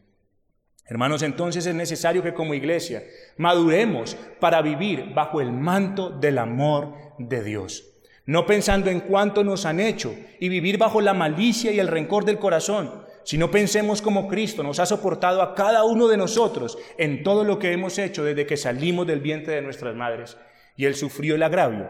Hermanos, 0.87 1.23
entonces 1.23 1.67
es 1.67 1.75
necesario 1.75 2.23
que 2.23 2.33
como 2.33 2.55
iglesia 2.55 3.03
maduremos 3.39 4.17
para 4.39 4.63
vivir 4.63 5.13
bajo 5.13 5.41
el 5.41 5.51
manto 5.51 6.11
del 6.11 6.39
amor 6.39 6.95
de 7.19 7.43
Dios, 7.43 7.93
no 8.27 8.47
pensando 8.47 8.89
en 8.89 9.01
cuánto 9.01 9.43
nos 9.43 9.67
han 9.67 9.81
hecho 9.81 10.15
y 10.39 10.49
vivir 10.49 10.79
bajo 10.79 11.01
la 11.01 11.13
malicia 11.13 11.73
y 11.73 11.81
el 11.81 11.89
rencor 11.89 12.25
del 12.25 12.39
corazón, 12.39 13.03
sino 13.25 13.51
pensemos 13.51 14.03
como 14.03 14.29
Cristo 14.29 14.63
nos 14.63 14.79
ha 14.79 14.87
soportado 14.87 15.43
a 15.43 15.55
cada 15.55 15.85
uno 15.85 16.09
de 16.09 16.17
nosotros 16.17 16.79
en 16.99 17.23
todo 17.23 17.45
lo 17.45 17.59
que 17.59 17.73
hemos 17.73 17.99
hecho 17.99 18.25
desde 18.25 18.47
que 18.47 18.57
salimos 18.57 19.07
del 19.07 19.21
vientre 19.21 19.55
de 19.55 19.63
nuestras 19.63 19.95
madres, 19.95 20.37
y 20.77 20.87
Él 20.87 20.95
sufrió 20.95 21.35
el 21.35 21.43
agravio, 21.43 21.89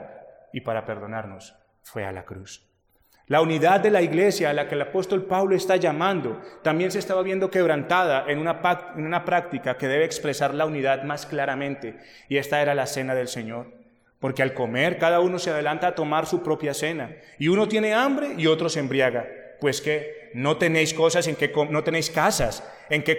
y 0.53 0.61
para 0.61 0.85
perdonarnos 0.85 1.55
fue 1.83 2.05
a 2.05 2.12
la 2.12 2.25
cruz. 2.25 2.68
La 3.29 3.40
unidad 3.40 3.81
de 3.81 3.90
la 3.90 4.03
iglesia 4.03 4.51
a 4.51 4.53
la 4.53 4.68
que 4.68 4.75
el 4.75 4.83
apóstol 4.83 5.25
Pablo 5.25 5.55
está 5.57 5.77
llamando 5.77 6.40
también 6.62 6.90
se 6.90 6.99
estaba 6.99 7.23
viendo 7.23 7.51
quebrantada 7.51 8.25
en 8.29 8.38
una, 8.38 8.61
en 8.97 9.07
una 9.07 9.25
práctica 9.25 9.79
que 9.79 9.88
debe 9.88 10.05
expresar 10.05 10.53
la 10.53 10.66
unidad 10.66 11.05
más 11.05 11.25
claramente, 11.25 11.99
y 12.29 12.37
esta 12.37 12.61
era 12.61 12.75
la 12.75 12.87
cena 12.87 13.14
del 13.14 13.29
Señor. 13.29 13.73
Porque 14.18 14.42
al 14.42 14.55
comer 14.55 14.99
cada 14.99 15.21
uno 15.21 15.38
se 15.38 15.51
adelanta 15.51 15.88
a 15.88 15.95
tomar 15.95 16.27
su 16.27 16.42
propia 16.42 16.75
cena, 16.75 17.16
y 17.38 17.49
uno 17.49 17.68
tiene 17.68 17.95
hambre 17.95 18.35
y 18.37 18.49
otro 18.49 18.68
se 18.68 18.81
embriaga. 18.81 19.27
Pues 19.61 19.81
que 19.81 20.21
no 20.35 20.57
tenéis 20.57 20.95
cosas 20.95 21.27
en 21.29 21.37
que 21.37 21.53
no 21.71 21.85
tenéis 21.85 22.11
casas 22.11 22.62
en 22.90 23.03
que, 23.03 23.18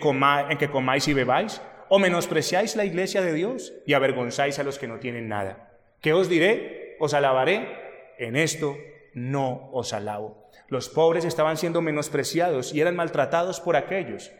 en 0.49 0.57
que 0.57 0.69
comáis 0.69 1.07
y 1.07 1.13
bebáis, 1.13 1.61
o 1.89 1.99
menospreciáis 1.99 2.75
la 2.75 2.85
iglesia 2.85 3.21
de 3.21 3.33
Dios 3.33 3.73
y 3.85 3.93
avergonzáis 3.93 4.59
a 4.59 4.63
los 4.63 4.79
que 4.79 4.87
no 4.87 4.99
tienen 4.99 5.27
nada. 5.27 5.77
¿Qué 6.01 6.13
os 6.13 6.29
diré? 6.29 6.95
Os 6.99 7.13
alabaré. 7.13 7.67
En 8.17 8.35
esto 8.35 8.77
no 9.13 9.69
os 9.71 9.93
alabo. 9.93 10.49
Los 10.67 10.89
pobres 10.89 11.25
estaban 11.25 11.57
siendo 11.57 11.81
menospreciados 11.81 12.73
y 12.73 12.81
eran 12.81 12.95
maltratados 12.95 13.59
por 13.59 13.75
aquellos 13.75 14.31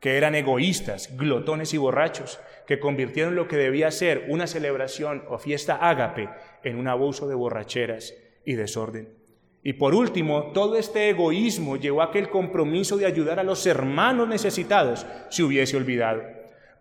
que 0.00 0.16
eran 0.16 0.34
egoístas, 0.34 1.16
glotones 1.16 1.74
y 1.74 1.76
borrachos, 1.76 2.40
que 2.66 2.78
convirtieron 2.78 3.34
lo 3.34 3.48
que 3.48 3.56
debía 3.56 3.90
ser 3.90 4.26
una 4.28 4.46
celebración 4.46 5.24
o 5.28 5.38
fiesta 5.38 5.76
ágape 5.76 6.28
en 6.62 6.78
un 6.78 6.86
abuso 6.86 7.26
de 7.26 7.34
borracheras 7.34 8.14
y 8.44 8.54
desorden. 8.54 9.17
Y 9.68 9.74
por 9.74 9.94
último, 9.94 10.44
todo 10.54 10.78
este 10.78 11.10
egoísmo 11.10 11.76
llevó 11.76 12.00
a 12.00 12.06
aquel 12.06 12.30
compromiso 12.30 12.96
de 12.96 13.04
ayudar 13.04 13.38
a 13.38 13.42
los 13.42 13.66
hermanos 13.66 14.26
necesitados 14.26 15.04
se 15.28 15.42
hubiese 15.42 15.76
olvidado. 15.76 16.22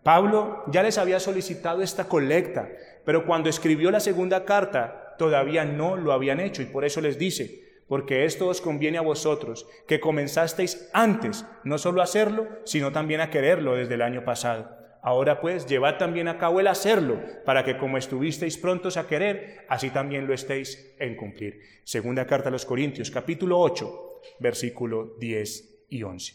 Pablo 0.03 0.63
ya 0.67 0.83
les 0.83 0.97
había 0.97 1.19
solicitado 1.19 1.81
esta 1.81 2.07
colecta, 2.07 2.69
pero 3.03 3.25
cuando 3.25 3.49
escribió 3.49 3.91
la 3.91 3.99
segunda 3.99 4.45
carta 4.45 5.15
todavía 5.17 5.65
no 5.65 5.97
lo 5.97 6.13
habían 6.13 6.39
hecho 6.39 6.61
y 6.61 6.65
por 6.67 6.85
eso 6.85 7.01
les 7.01 7.19
dice, 7.19 7.61
porque 7.89 8.23
esto 8.23 8.47
os 8.47 8.61
conviene 8.61 8.99
a 8.99 9.01
vosotros, 9.01 9.67
que 9.85 9.99
comenzasteis 9.99 10.89
antes, 10.93 11.45
no 11.65 11.77
solo 11.79 11.99
a 11.99 12.05
hacerlo, 12.05 12.47
sino 12.63 12.93
también 12.93 13.19
a 13.19 13.29
quererlo 13.29 13.75
desde 13.75 13.95
el 13.95 14.01
año 14.01 14.23
pasado. 14.23 14.77
Ahora 15.07 15.39
pues, 15.39 15.65
llevad 15.65 15.97
también 15.97 16.27
a 16.27 16.37
cabo 16.37 16.59
el 16.59 16.67
hacerlo, 16.67 17.21
para 17.45 17.63
que 17.63 17.77
como 17.77 17.97
estuvisteis 17.97 18.57
prontos 18.57 18.97
a 18.97 19.07
querer, 19.07 19.65
así 19.69 19.89
también 19.89 20.27
lo 20.27 20.33
estéis 20.33 20.97
en 20.99 21.15
cumplir. 21.15 21.61
Segunda 21.85 22.27
carta 22.27 22.49
a 22.49 22.51
los 22.51 22.65
Corintios, 22.65 23.09
capítulo 23.09 23.57
8, 23.57 24.21
versículo 24.41 25.15
10 25.17 25.85
y 25.91 26.03
11. 26.03 26.33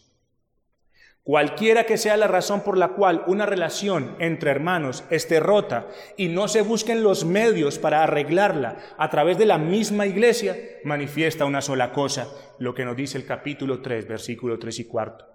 Cualquiera 1.22 1.84
que 1.84 1.98
sea 1.98 2.16
la 2.16 2.28
razón 2.28 2.62
por 2.62 2.78
la 2.78 2.94
cual 2.94 3.24
una 3.26 3.44
relación 3.44 4.16
entre 4.20 4.50
hermanos 4.50 5.04
esté 5.10 5.38
rota 5.38 5.88
y 6.16 6.28
no 6.28 6.48
se 6.48 6.62
busquen 6.62 7.02
los 7.02 7.26
medios 7.26 7.78
para 7.78 8.02
arreglarla 8.02 8.78
a 8.96 9.10
través 9.10 9.36
de 9.36 9.44
la 9.44 9.58
misma 9.58 10.06
iglesia, 10.06 10.56
manifiesta 10.84 11.44
una 11.44 11.60
sola 11.60 11.92
cosa, 11.92 12.26
lo 12.58 12.72
que 12.72 12.86
nos 12.86 12.96
dice 12.96 13.18
el 13.18 13.26
capítulo 13.26 13.82
3, 13.82 14.08
versículo 14.08 14.58
3 14.58 14.78
y 14.78 14.84
4. 14.86 15.28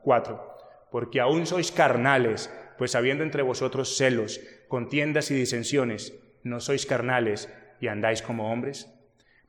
Porque 0.89 1.19
aún 1.19 1.45
sois 1.45 1.71
carnales, 1.71 2.49
pues 2.77 2.95
habiendo 2.95 3.23
entre 3.23 3.41
vosotros 3.41 3.97
celos, 3.97 4.39
contiendas 4.67 5.31
y 5.31 5.35
disensiones, 5.35 6.13
no 6.43 6.59
sois 6.59 6.85
carnales 6.85 7.49
y 7.79 7.87
andáis 7.87 8.21
como 8.21 8.51
hombres. 8.51 8.89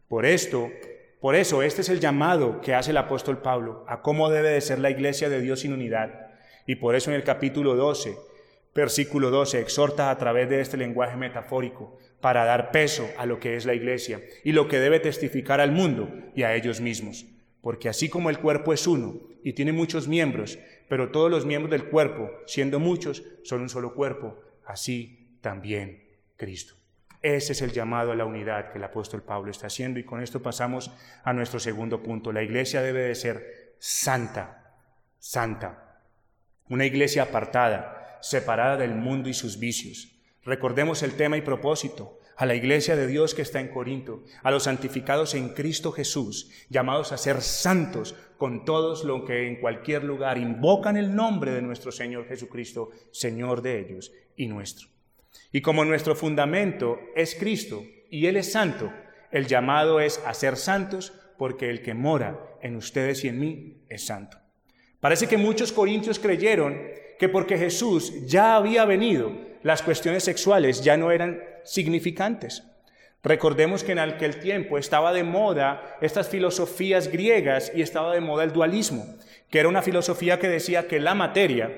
Por 0.09 0.27
esto, 0.27 0.71
por 1.21 1.35
eso 1.35 1.63
este 1.63 1.83
es 1.83 1.89
el 1.89 2.01
llamado 2.01 2.61
que 2.61 2.75
hace 2.75 2.91
el 2.91 2.97
apóstol 2.97 3.43
Pablo 3.43 3.85
a 3.89 4.03
cómo 4.03 4.31
debe 4.31 4.51
de 4.51 4.61
ser 4.61 4.79
la 4.79 4.91
iglesia 4.91 5.29
de 5.29 5.41
Dios 5.41 5.61
sin 5.61 5.73
unidad 5.73 6.29
y 6.67 6.77
por 6.77 6.95
eso 6.95 7.11
en 7.11 7.17
el 7.17 7.25
capítulo 7.25 7.77
12, 7.77 8.15
versículo 8.75 9.31
12, 9.31 9.61
exhorta 9.61 10.11
a 10.11 10.19
través 10.19 10.51
de 10.51 10.61
este 10.61 10.77
lenguaje 10.77 11.17
metafórico 11.17 11.97
para 12.21 12.45
dar 12.45 12.71
peso 12.71 13.09
a 13.17 13.27
lo 13.27 13.41
que 13.41 13.57
es 13.57 13.65
la 13.65 13.75
iglesia 13.75 14.21
y 14.45 14.53
lo 14.53 14.69
que 14.69 14.79
debe 14.79 15.01
testificar 15.01 15.61
al 15.61 15.73
mundo 15.73 16.11
y 16.35 16.43
a 16.43 16.55
ellos 16.55 16.81
mismos. 16.81 17.27
Porque 17.63 17.89
así 17.89 18.09
como 18.09 18.31
el 18.31 18.39
cuerpo 18.39 18.73
es 18.73 18.87
uno 18.87 19.19
y 19.43 19.55
tiene 19.55 19.73
muchos 19.73 20.09
miembros, 20.09 20.59
pero 20.89 21.11
todos 21.11 21.31
los 21.31 21.47
miembros 21.47 21.71
del 21.71 21.89
cuerpo, 21.89 22.31
siendo 22.47 22.79
muchos, 22.79 23.23
son 23.45 23.63
un 23.63 23.69
solo 23.69 23.95
cuerpo, 23.95 24.39
así 24.67 25.39
también 25.41 26.03
Cristo. 26.37 26.75
Ese 27.21 27.53
es 27.53 27.63
el 27.63 27.73
llamado 27.73 28.13
a 28.13 28.17
la 28.17 28.25
unidad 28.25 28.71
que 28.71 28.79
el 28.79 28.85
apóstol 28.85 29.23
Pablo 29.23 29.51
está 29.51 29.67
haciendo 29.67 29.99
y 29.99 30.05
con 30.05 30.23
esto 30.23 30.41
pasamos 30.41 30.91
a 31.25 31.33
nuestro 31.33 31.59
segundo 31.59 32.03
punto. 32.03 32.33
La 32.33 32.43
iglesia 32.43 32.81
debe 32.81 33.03
de 33.03 33.15
ser 33.15 33.75
santa, 33.79 34.77
santa 35.19 35.89
una 36.69 36.85
iglesia 36.85 37.25
apartada, 37.25 38.19
separada 38.21 38.77
del 38.77 38.95
mundo 38.95 39.29
y 39.29 39.35
sus 39.35 39.59
vicios. 39.59 40.13
Recordemos 40.45 41.03
el 41.03 41.15
tema 41.15 41.37
y 41.37 41.43
propósito, 41.43 42.18
a 42.39 42.47
la 42.47 42.55
iglesia 42.55 42.95
de 42.95 43.09
Dios 43.09 43.35
que 43.35 43.43
está 43.43 43.59
en 43.59 43.67
Corinto, 43.67 44.23
a 44.45 44.53
los 44.53 44.63
santificados 44.63 45.35
en 45.35 45.49
Cristo 45.49 45.91
Jesús, 45.91 46.51
llamados 46.71 47.11
a 47.11 47.19
ser 47.19 47.43
santos 47.43 48.15
con 48.37 48.65
todos 48.65 49.03
los 49.03 49.25
que 49.25 49.49
en 49.49 49.57
cualquier 49.57 50.05
lugar 50.05 50.39
invocan 50.39 50.97
el 50.97 51.17
nombre 51.17 51.51
de 51.51 51.63
nuestro 51.63 51.91
Señor 51.91 52.29
Jesucristo, 52.29 52.91
Señor 53.11 53.61
de 53.61 53.81
ellos 53.81 54.13
y 54.37 54.47
nuestro. 54.47 54.87
Y 55.51 55.63
como 55.63 55.85
nuestro 55.85 56.15
fundamento 56.15 57.01
es 57.17 57.35
Cristo 57.35 57.83
y 58.09 58.27
Él 58.27 58.37
es 58.37 58.53
santo, 58.53 58.93
el 59.33 59.49
llamado 59.49 59.99
es 59.99 60.23
a 60.25 60.33
ser 60.33 60.57
santos 60.57 61.13
porque 61.39 61.69
el 61.71 61.83
que 61.83 61.95
mora 61.95 62.39
en 62.63 62.77
ustedes 62.77 63.25
y 63.25 63.29
en 63.29 63.41
mí 63.41 63.83
es 63.89 64.07
santo. 64.07 64.39
Parece 65.01 65.27
que 65.27 65.39
muchos 65.39 65.73
corintios 65.73 66.21
creyeron 66.21 66.81
que 67.19 67.29
porque 67.29 67.59
Jesús 67.59 68.27
ya 68.29 68.55
había 68.55 68.85
venido, 68.85 69.48
las 69.69 69.83
cuestiones 69.83 70.25
sexuales 70.25 70.83
ya 70.83 70.97
no 70.97 71.11
eran 71.11 71.43
significantes. 71.63 72.63
Recordemos 73.23 73.85
que 73.85 73.93
en 73.93 73.99
aquel 73.99 74.41
tiempo 74.41 74.79
estaba 74.79 75.13
de 75.13 75.25
moda 75.25 75.99
estas 76.01 76.31
filosofías 76.31 77.09
griegas 77.09 77.71
y 77.75 77.83
estaba 77.83 78.15
de 78.15 78.23
moda 78.23 78.45
el 78.45 78.53
dualismo, 78.55 79.05
que 79.51 79.59
era 79.59 79.69
una 79.69 79.83
filosofía 79.83 80.39
que 80.39 80.49
decía 80.49 80.89
que 80.89 81.01
la 81.01 81.15
materia, 81.15 81.71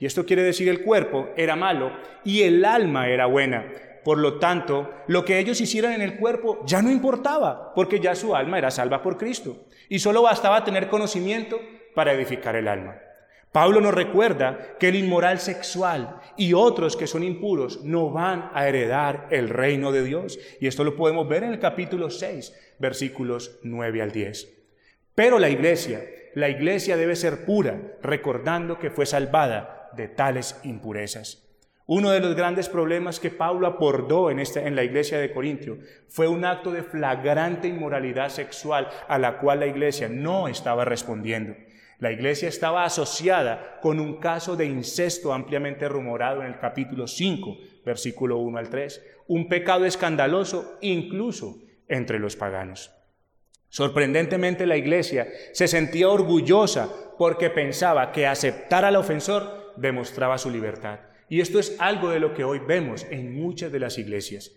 y 0.00 0.06
esto 0.06 0.26
quiere 0.26 0.42
decir 0.42 0.68
el 0.68 0.82
cuerpo, 0.82 1.28
era 1.36 1.54
malo 1.54 1.92
y 2.24 2.42
el 2.42 2.64
alma 2.64 3.08
era 3.08 3.26
buena. 3.26 3.72
Por 4.02 4.18
lo 4.18 4.40
tanto, 4.40 4.92
lo 5.06 5.24
que 5.24 5.38
ellos 5.38 5.60
hicieran 5.60 5.92
en 5.92 6.02
el 6.02 6.16
cuerpo 6.16 6.64
ya 6.66 6.82
no 6.82 6.90
importaba, 6.90 7.72
porque 7.74 8.00
ya 8.00 8.16
su 8.16 8.34
alma 8.34 8.58
era 8.58 8.72
salva 8.72 9.02
por 9.02 9.18
Cristo. 9.18 9.66
Y 9.88 10.00
solo 10.00 10.20
bastaba 10.20 10.64
tener 10.64 10.88
conocimiento 10.88 11.60
para 11.94 12.12
edificar 12.12 12.56
el 12.56 12.66
alma. 12.66 13.05
Pablo 13.56 13.80
nos 13.80 13.94
recuerda 13.94 14.76
que 14.78 14.88
el 14.88 14.96
inmoral 14.96 15.38
sexual 15.38 16.20
y 16.36 16.52
otros 16.52 16.94
que 16.94 17.06
son 17.06 17.22
impuros 17.22 17.82
no 17.84 18.10
van 18.10 18.50
a 18.52 18.68
heredar 18.68 19.28
el 19.30 19.48
reino 19.48 19.92
de 19.92 20.04
Dios. 20.04 20.38
Y 20.60 20.66
esto 20.66 20.84
lo 20.84 20.94
podemos 20.94 21.26
ver 21.26 21.42
en 21.42 21.54
el 21.54 21.58
capítulo 21.58 22.10
6, 22.10 22.54
versículos 22.78 23.58
9 23.62 24.02
al 24.02 24.12
10. 24.12 24.52
Pero 25.14 25.38
la 25.38 25.48
iglesia, 25.48 26.04
la 26.34 26.50
iglesia 26.50 26.98
debe 26.98 27.16
ser 27.16 27.46
pura, 27.46 27.80
recordando 28.02 28.78
que 28.78 28.90
fue 28.90 29.06
salvada 29.06 29.88
de 29.96 30.08
tales 30.08 30.60
impurezas. 30.62 31.48
Uno 31.86 32.10
de 32.10 32.20
los 32.20 32.36
grandes 32.36 32.68
problemas 32.68 33.20
que 33.20 33.30
Pablo 33.30 33.66
abordó 33.66 34.30
en, 34.30 34.38
esta, 34.38 34.66
en 34.66 34.76
la 34.76 34.84
iglesia 34.84 35.18
de 35.18 35.32
Corintio 35.32 35.78
fue 36.08 36.28
un 36.28 36.44
acto 36.44 36.72
de 36.72 36.82
flagrante 36.82 37.68
inmoralidad 37.68 38.28
sexual 38.28 38.90
a 39.08 39.18
la 39.18 39.38
cual 39.38 39.60
la 39.60 39.66
iglesia 39.66 40.10
no 40.10 40.46
estaba 40.46 40.84
respondiendo. 40.84 41.54
La 41.98 42.12
iglesia 42.12 42.48
estaba 42.48 42.84
asociada 42.84 43.78
con 43.80 44.00
un 44.00 44.16
caso 44.18 44.54
de 44.56 44.66
incesto 44.66 45.32
ampliamente 45.32 45.88
rumorado 45.88 46.42
en 46.42 46.48
el 46.48 46.58
capítulo 46.58 47.06
5, 47.06 47.56
versículo 47.84 48.38
1 48.38 48.58
al 48.58 48.68
3, 48.68 49.02
un 49.28 49.48
pecado 49.48 49.84
escandaloso 49.86 50.76
incluso 50.82 51.58
entre 51.88 52.18
los 52.18 52.36
paganos. 52.36 52.92
Sorprendentemente 53.68 54.66
la 54.66 54.76
iglesia 54.76 55.28
se 55.52 55.68
sentía 55.68 56.08
orgullosa 56.08 56.88
porque 57.18 57.50
pensaba 57.50 58.12
que 58.12 58.26
aceptar 58.26 58.84
al 58.84 58.96
ofensor 58.96 59.72
demostraba 59.76 60.38
su 60.38 60.50
libertad. 60.50 61.00
Y 61.28 61.40
esto 61.40 61.58
es 61.58 61.76
algo 61.78 62.10
de 62.10 62.20
lo 62.20 62.34
que 62.34 62.44
hoy 62.44 62.60
vemos 62.60 63.06
en 63.10 63.34
muchas 63.34 63.72
de 63.72 63.80
las 63.80 63.98
iglesias. 63.98 64.52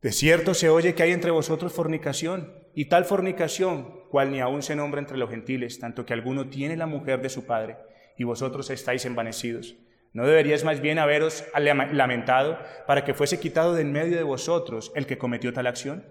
De 0.00 0.10
cierto 0.10 0.54
se 0.54 0.68
oye 0.68 0.94
que 0.94 1.04
hay 1.04 1.12
entre 1.12 1.30
vosotros 1.30 1.72
fornicación, 1.72 2.52
y 2.74 2.86
tal 2.86 3.04
fornicación, 3.04 4.01
cual 4.12 4.30
ni 4.30 4.40
aún 4.40 4.62
se 4.62 4.76
nombra 4.76 5.00
entre 5.00 5.16
los 5.16 5.30
gentiles, 5.30 5.78
tanto 5.78 6.04
que 6.04 6.12
alguno 6.12 6.48
tiene 6.48 6.76
la 6.76 6.84
mujer 6.84 7.22
de 7.22 7.30
su 7.30 7.46
padre, 7.46 7.78
y 8.18 8.24
vosotros 8.24 8.68
estáis 8.68 9.06
envanecidos. 9.06 9.74
¿No 10.12 10.26
deberíais 10.26 10.64
más 10.64 10.82
bien 10.82 10.98
haberos 10.98 11.44
lamentado 11.54 12.58
para 12.86 13.06
que 13.06 13.14
fuese 13.14 13.40
quitado 13.40 13.72
de 13.72 13.80
en 13.80 13.90
medio 13.90 14.18
de 14.18 14.22
vosotros 14.22 14.92
el 14.94 15.06
que 15.06 15.16
cometió 15.16 15.54
tal 15.54 15.66
acción? 15.66 16.04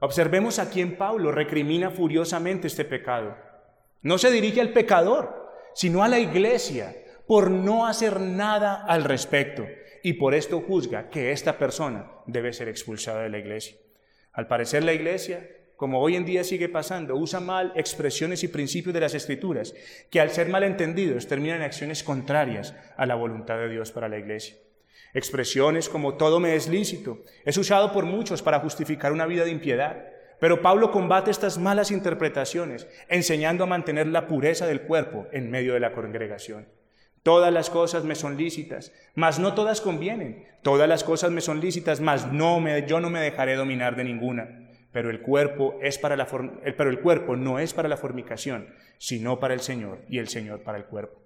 Observemos 0.00 0.58
a 0.58 0.68
quién 0.68 0.96
Pablo 0.96 1.30
recrimina 1.30 1.92
furiosamente 1.92 2.66
este 2.66 2.84
pecado. 2.84 3.36
No 4.02 4.18
se 4.18 4.32
dirige 4.32 4.60
al 4.60 4.70
pecador, 4.70 5.48
sino 5.74 6.02
a 6.02 6.08
la 6.08 6.18
iglesia, 6.18 6.96
por 7.28 7.52
no 7.52 7.86
hacer 7.86 8.20
nada 8.20 8.84
al 8.84 9.04
respecto, 9.04 9.64
y 10.02 10.14
por 10.14 10.34
esto 10.34 10.60
juzga 10.60 11.08
que 11.08 11.30
esta 11.30 11.56
persona 11.56 12.10
debe 12.26 12.52
ser 12.52 12.68
expulsada 12.68 13.22
de 13.22 13.30
la 13.30 13.38
iglesia. 13.38 13.76
Al 14.32 14.48
parecer 14.48 14.82
la 14.82 14.92
iglesia 14.92 15.48
como 15.82 15.98
hoy 15.98 16.14
en 16.14 16.24
día 16.24 16.44
sigue 16.44 16.68
pasando, 16.68 17.16
usa 17.16 17.40
mal 17.40 17.72
expresiones 17.74 18.44
y 18.44 18.46
principios 18.46 18.94
de 18.94 19.00
las 19.00 19.14
escrituras, 19.14 19.74
que 20.10 20.20
al 20.20 20.30
ser 20.30 20.48
mal 20.48 20.62
entendidos 20.62 21.26
terminan 21.26 21.56
en 21.56 21.64
acciones 21.64 22.04
contrarias 22.04 22.72
a 22.96 23.04
la 23.04 23.16
voluntad 23.16 23.58
de 23.58 23.68
Dios 23.68 23.90
para 23.90 24.08
la 24.08 24.16
iglesia. 24.16 24.54
Expresiones 25.12 25.88
como 25.88 26.14
todo 26.14 26.38
me 26.38 26.54
es 26.54 26.68
lícito 26.68 27.24
es 27.44 27.58
usado 27.58 27.90
por 27.90 28.04
muchos 28.04 28.42
para 28.42 28.60
justificar 28.60 29.10
una 29.10 29.26
vida 29.26 29.42
de 29.42 29.50
impiedad, 29.50 30.06
pero 30.38 30.62
Pablo 30.62 30.92
combate 30.92 31.32
estas 31.32 31.58
malas 31.58 31.90
interpretaciones, 31.90 32.86
enseñando 33.08 33.64
a 33.64 33.66
mantener 33.66 34.06
la 34.06 34.28
pureza 34.28 34.68
del 34.68 34.82
cuerpo 34.82 35.26
en 35.32 35.50
medio 35.50 35.74
de 35.74 35.80
la 35.80 35.94
congregación. 35.94 36.68
Todas 37.24 37.52
las 37.52 37.70
cosas 37.70 38.04
me 38.04 38.14
son 38.14 38.36
lícitas, 38.36 38.92
mas 39.16 39.40
no 39.40 39.54
todas 39.54 39.80
convienen. 39.80 40.46
Todas 40.62 40.88
las 40.88 41.02
cosas 41.02 41.32
me 41.32 41.40
son 41.40 41.60
lícitas, 41.60 42.00
mas 42.00 42.30
no 42.30 42.60
me, 42.60 42.86
yo 42.86 43.00
no 43.00 43.10
me 43.10 43.18
dejaré 43.18 43.56
dominar 43.56 43.96
de 43.96 44.04
ninguna 44.04 44.61
pero 44.92 45.10
el 45.10 45.20
cuerpo, 45.20 45.78
es 45.82 45.98
para 45.98 46.16
la 46.16 46.26
pero 46.26 46.90
el 46.90 47.00
cuerpo 47.00 47.34
no 47.34 47.58
es 47.58 47.72
para 47.72 47.88
la 47.88 47.96
fornicación, 47.96 48.68
sino 48.98 49.40
para 49.40 49.54
el 49.54 49.60
Señor 49.60 50.00
y 50.08 50.18
el 50.18 50.28
Señor 50.28 50.62
para 50.62 50.78
el 50.78 50.84
cuerpo. 50.84 51.20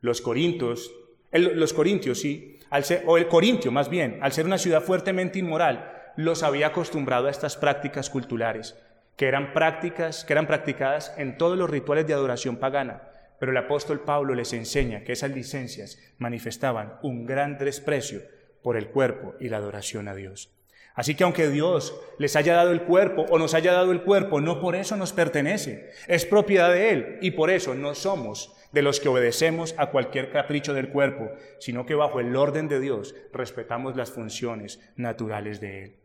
Los 0.00 0.20
corintios, 0.20 0.92
los 1.32 1.72
corintios 1.72 2.20
sí, 2.20 2.60
al 2.70 2.84
ser, 2.84 3.02
o 3.06 3.16
el 3.18 3.28
corintio 3.28 3.72
más 3.72 3.90
bien, 3.90 4.18
al 4.22 4.32
ser 4.32 4.46
una 4.46 4.58
ciudad 4.58 4.82
fuertemente 4.82 5.38
inmoral, 5.38 5.92
los 6.16 6.42
había 6.42 6.68
acostumbrado 6.68 7.26
a 7.26 7.30
estas 7.30 7.56
prácticas 7.56 8.08
culturales, 8.08 8.78
que 9.16 9.26
eran 9.26 9.52
prácticas 9.52 10.24
que 10.24 10.32
eran 10.32 10.46
practicadas 10.46 11.12
en 11.18 11.38
todos 11.38 11.58
los 11.58 11.68
rituales 11.68 12.06
de 12.06 12.14
adoración 12.14 12.56
pagana. 12.56 13.02
Pero 13.38 13.52
el 13.52 13.58
apóstol 13.58 14.00
Pablo 14.00 14.34
les 14.34 14.52
enseña 14.54 15.02
que 15.04 15.12
esas 15.12 15.30
licencias 15.30 15.98
manifestaban 16.18 16.94
un 17.02 17.26
gran 17.26 17.58
desprecio 17.58 18.22
por 18.62 18.76
el 18.76 18.88
cuerpo 18.88 19.34
y 19.38 19.50
la 19.50 19.58
adoración 19.58 20.08
a 20.08 20.14
Dios. 20.14 20.55
Así 20.96 21.14
que 21.14 21.24
aunque 21.24 21.50
Dios 21.50 21.94
les 22.18 22.36
haya 22.36 22.54
dado 22.54 22.72
el 22.72 22.82
cuerpo 22.82 23.26
o 23.28 23.38
nos 23.38 23.52
haya 23.52 23.72
dado 23.72 23.92
el 23.92 24.00
cuerpo, 24.00 24.40
no 24.40 24.60
por 24.60 24.74
eso 24.74 24.96
nos 24.96 25.12
pertenece, 25.12 25.90
es 26.08 26.24
propiedad 26.24 26.72
de 26.72 26.90
Él 26.90 27.18
y 27.20 27.32
por 27.32 27.50
eso 27.50 27.74
no 27.74 27.94
somos 27.94 28.56
de 28.72 28.80
los 28.80 28.98
que 28.98 29.10
obedecemos 29.10 29.74
a 29.76 29.90
cualquier 29.90 30.30
capricho 30.30 30.72
del 30.72 30.88
cuerpo, 30.88 31.30
sino 31.60 31.84
que 31.84 31.94
bajo 31.94 32.18
el 32.18 32.34
orden 32.34 32.66
de 32.66 32.80
Dios 32.80 33.14
respetamos 33.32 33.94
las 33.94 34.10
funciones 34.10 34.80
naturales 34.96 35.60
de 35.60 35.84
Él. 35.84 35.96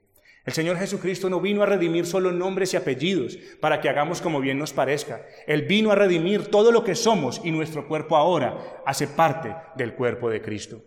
El 0.44 0.54
Señor 0.54 0.78
Jesucristo 0.78 1.30
no 1.30 1.40
vino 1.40 1.64
a 1.64 1.68
redimir 1.68 2.06
solo 2.06 2.34
nombres 2.34 2.74
y 2.74 2.78
apellidos 2.78 3.38
para 3.62 3.80
que 3.80 3.88
hagamos 3.88 4.22
como 4.22 4.42
bien 4.42 4.58
nos 4.58 4.74
parezca. 4.74 5.26
Él 5.48 5.62
vino 5.62 5.92
a 5.92 5.96
redimir 5.96 6.48
todo 6.48 6.72
lo 6.72 6.84
que 6.84 6.96
somos 6.96 7.40
y 7.46 7.52
nuestro 7.52 7.88
cuerpo 7.88 8.18
ahora 8.18 8.82
hace 8.86 9.08
parte 9.08 9.56
del 9.76 9.94
cuerpo 9.94 10.30
de 10.30 10.42
Cristo. 10.42 10.84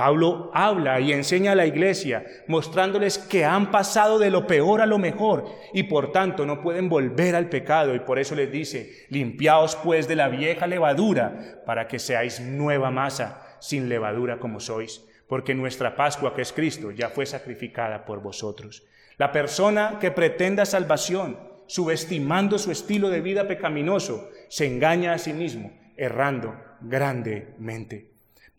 Pablo 0.00 0.50
habla 0.54 0.98
y 0.98 1.12
enseña 1.12 1.52
a 1.52 1.54
la 1.54 1.66
iglesia 1.66 2.24
mostrándoles 2.46 3.18
que 3.18 3.44
han 3.44 3.70
pasado 3.70 4.18
de 4.18 4.30
lo 4.30 4.46
peor 4.46 4.80
a 4.80 4.86
lo 4.86 4.96
mejor 4.96 5.44
y 5.74 5.82
por 5.82 6.10
tanto 6.10 6.46
no 6.46 6.62
pueden 6.62 6.88
volver 6.88 7.36
al 7.36 7.50
pecado 7.50 7.94
y 7.94 8.00
por 8.00 8.18
eso 8.18 8.34
les 8.34 8.50
dice, 8.50 9.04
limpiaos 9.10 9.76
pues 9.76 10.08
de 10.08 10.16
la 10.16 10.28
vieja 10.28 10.66
levadura 10.66 11.60
para 11.66 11.86
que 11.86 11.98
seáis 11.98 12.40
nueva 12.40 12.90
masa 12.90 13.58
sin 13.60 13.90
levadura 13.90 14.38
como 14.38 14.58
sois, 14.58 15.06
porque 15.28 15.54
nuestra 15.54 15.94
Pascua 15.96 16.34
que 16.34 16.40
es 16.40 16.54
Cristo 16.54 16.92
ya 16.92 17.10
fue 17.10 17.26
sacrificada 17.26 18.06
por 18.06 18.22
vosotros. 18.22 18.86
La 19.18 19.32
persona 19.32 19.98
que 20.00 20.10
pretenda 20.10 20.64
salvación, 20.64 21.38
subestimando 21.66 22.58
su 22.58 22.70
estilo 22.70 23.10
de 23.10 23.20
vida 23.20 23.46
pecaminoso, 23.46 24.30
se 24.48 24.66
engaña 24.66 25.12
a 25.12 25.18
sí 25.18 25.34
mismo, 25.34 25.78
errando 25.98 26.56
grandemente. 26.80 28.09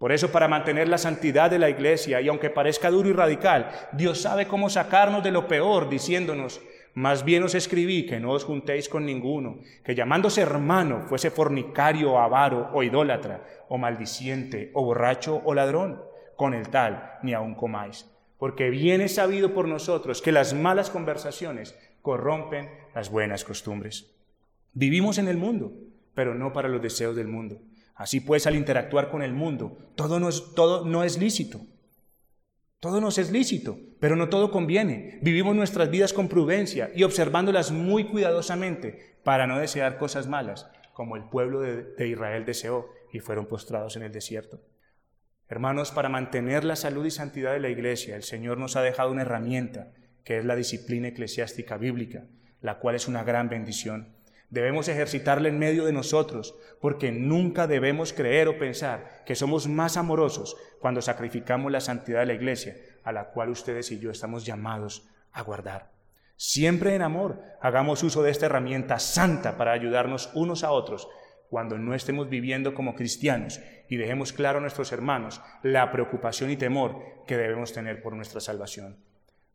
Por 0.02 0.12
eso, 0.12 0.32
para 0.32 0.48
mantener 0.48 0.90
la 0.90 0.98
santidad 0.98 1.52
de 1.52 1.60
la 1.60 1.70
iglesia, 1.70 2.22
y 2.22 2.28
aunque 2.28 2.50
parezca 2.50 2.90
duro 2.90 3.08
y 3.08 3.14
radical, 3.14 3.70
Dios 3.92 4.20
sabe 4.20 4.48
cómo 4.48 4.68
sacarnos 4.68 5.24
de 5.24 5.30
lo 5.30 5.48
peor, 5.48 5.90
diciéndonos, 5.90 6.60
más 6.96 7.24
bien 7.24 7.44
os 7.44 7.54
escribí 7.54 8.08
que 8.08 8.20
no 8.20 8.32
os 8.32 8.44
juntéis 8.44 8.90
con 8.90 9.06
ninguno, 9.06 9.60
que 9.84 9.94
llamándose 9.94 10.42
hermano 10.42 11.02
fuese 11.02 11.30
fornicario, 11.30 12.18
avaro 12.18 12.72
o 12.74 12.82
idólatra, 12.82 13.46
o 13.70 13.78
maldiciente, 13.78 14.72
o 14.74 14.84
borracho 14.84 15.40
o 15.46 15.54
ladrón. 15.54 16.02
Con 16.36 16.56
el 16.56 16.70
tal 16.70 17.20
ni 17.22 17.36
aun 17.36 17.54
comáis. 17.54 18.10
Porque 18.40 18.72
bien 18.72 19.02
es 19.02 19.14
sabido 19.14 19.54
por 19.54 19.68
nosotros 19.68 20.24
que 20.24 20.32
las 20.32 20.56
malas 20.56 20.90
conversaciones 20.90 21.78
corrompen 22.02 22.72
las 22.96 23.12
buenas 23.12 23.44
costumbres. 23.44 24.16
Vivimos 24.74 25.20
en 25.20 25.28
el 25.28 25.38
mundo, 25.38 25.72
pero 26.16 26.34
no 26.34 26.54
para 26.54 26.70
los 26.70 26.82
deseos 26.82 27.16
del 27.16 27.28
mundo. 27.28 27.62
Así 27.96 28.20
pues, 28.20 28.48
al 28.48 28.56
interactuar 28.56 29.10
con 29.10 29.22
el 29.22 29.34
mundo, 29.34 29.78
todo 29.96 30.20
no 30.20 30.30
es, 30.30 30.54
todo 30.56 30.86
no 30.86 31.04
es 31.04 31.18
lícito. 31.18 31.62
Todo 32.80 33.00
nos 33.00 33.20
es 33.20 33.32
lícito, 33.32 33.78
pero 34.00 34.16
no 34.16 34.30
todo 34.30 34.50
conviene. 34.50 35.20
Vivimos 35.22 35.56
nuestras 35.56 35.92
vidas 35.92 36.14
con 36.14 36.28
prudencia 36.28 36.90
y 36.96 37.04
observándolas 37.04 37.72
muy 37.72 38.06
cuidadosamente 38.06 39.20
para 39.24 39.46
no 39.46 39.60
desear 39.60 40.00
cosas 40.00 40.28
malas, 40.28 40.68
como 40.94 41.16
el 41.16 41.26
pueblo 41.26 41.60
de, 41.60 41.84
de 41.84 42.08
Israel 42.08 42.44
deseó 42.44 42.88
y 43.14 43.20
fueron 43.20 43.46
postrados 43.46 43.98
en 43.98 44.04
el 44.04 44.12
desierto. 44.12 44.62
Hermanos, 45.48 45.92
para 45.92 46.10
mantener 46.10 46.64
la 46.64 46.76
salud 46.76 47.06
y 47.06 47.12
santidad 47.12 47.52
de 47.54 47.60
la 47.60 47.70
iglesia, 47.70 48.16
el 48.16 48.24
Señor 48.24 48.58
nos 48.58 48.76
ha 48.76 48.82
dejado 48.82 49.12
una 49.12 49.24
herramienta, 49.24 49.92
que 50.24 50.38
es 50.38 50.46
la 50.46 50.56
disciplina 50.56 51.10
eclesiástica 51.10 51.78
bíblica, 51.78 52.26
la 52.62 52.80
cual 52.80 52.96
es 52.96 53.08
una 53.08 53.24
gran 53.24 53.50
bendición. 53.50 54.16
Debemos 54.52 54.90
ejercitarla 54.90 55.48
en 55.48 55.58
medio 55.58 55.86
de 55.86 55.94
nosotros, 55.94 56.56
porque 56.82 57.14
nunca 57.14 57.68
debemos 57.68 58.12
creer 58.12 58.50
o 58.50 58.60
pensar 58.60 59.24
que 59.26 59.34
somos 59.34 59.70
más 59.70 59.96
amorosos 59.96 60.58
cuando 60.82 61.02
sacrificamos 61.02 61.72
la 61.72 61.80
santidad 61.80 62.20
de 62.20 62.26
la 62.26 62.34
iglesia, 62.34 62.76
a 63.04 63.14
la 63.14 63.30
cual 63.30 63.50
ustedes 63.50 63.92
y 63.92 64.00
yo 64.00 64.12
estamos 64.12 64.46
llamados 64.46 65.08
a 65.32 65.42
guardar. 65.42 65.90
Siempre 66.36 66.96
en 66.96 67.02
amor, 67.02 67.42
hagamos 67.62 68.04
uso 68.04 68.24
de 68.24 68.32
esta 68.32 68.48
herramienta 68.48 69.00
santa 69.00 69.58
para 69.58 69.72
ayudarnos 69.72 70.30
unos 70.34 70.66
a 70.66 70.72
otros 70.72 71.08
cuando 71.50 71.78
no 71.78 71.94
estemos 71.94 72.30
viviendo 72.30 72.74
como 72.74 72.94
cristianos 72.94 73.62
y 73.88 73.96
dejemos 73.96 74.34
claro 74.34 74.58
a 74.58 74.62
nuestros 74.62 74.92
hermanos 74.92 75.42
la 75.64 75.92
preocupación 75.94 76.52
y 76.52 76.58
temor 76.58 77.02
que 77.26 77.38
debemos 77.38 77.72
tener 77.72 78.02
por 78.02 78.16
nuestra 78.16 78.42
salvación. 78.42 78.98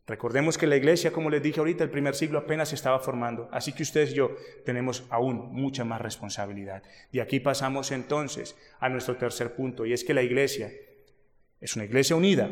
Recordemos 0.07 0.57
que 0.57 0.69
la 0.69 0.77
iglesia, 0.77 1.13
como 1.13 1.31
les 1.31 1.43
dije 1.43 1.59
ahorita, 1.59 1.83
el 1.83 1.91
primer 1.91 2.15
siglo 2.15 2.39
apenas 2.39 2.69
se 2.69 2.77
estaba 2.77 3.01
formando, 3.01 3.49
así 3.51 3.73
que 3.73 3.83
ustedes 3.83 4.13
y 4.13 4.15
yo 4.15 4.37
tenemos 4.65 5.05
aún 5.11 5.53
mucha 5.53 5.85
más 5.85 6.01
responsabilidad. 6.01 6.83
Y 7.11 7.19
aquí 7.19 7.41
pasamos 7.41 7.91
entonces 7.91 8.57
a 8.79 8.89
nuestro 8.89 9.17
tercer 9.17 9.55
punto, 9.55 9.85
y 9.85 9.93
es 9.93 10.05
que 10.05 10.15
la 10.15 10.23
iglesia 10.23 10.71
es 11.61 11.75
una 11.75 11.87
iglesia 11.87 12.15
unida, 12.15 12.51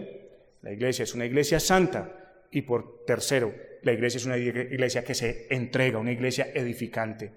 la 0.62 0.72
iglesia 0.72 1.04
es 1.04 1.14
una 1.14 1.26
iglesia 1.26 1.60
santa, 1.60 2.40
y 2.50 2.62
por 2.62 3.04
tercero, 3.04 3.54
la 3.82 3.92
iglesia 3.92 4.18
es 4.18 4.26
una 4.26 4.38
iglesia 4.38 5.04
que 5.04 5.14
se 5.14 5.46
entrega, 5.50 5.98
una 5.98 6.12
iglesia 6.12 6.50
edificante. 6.54 7.32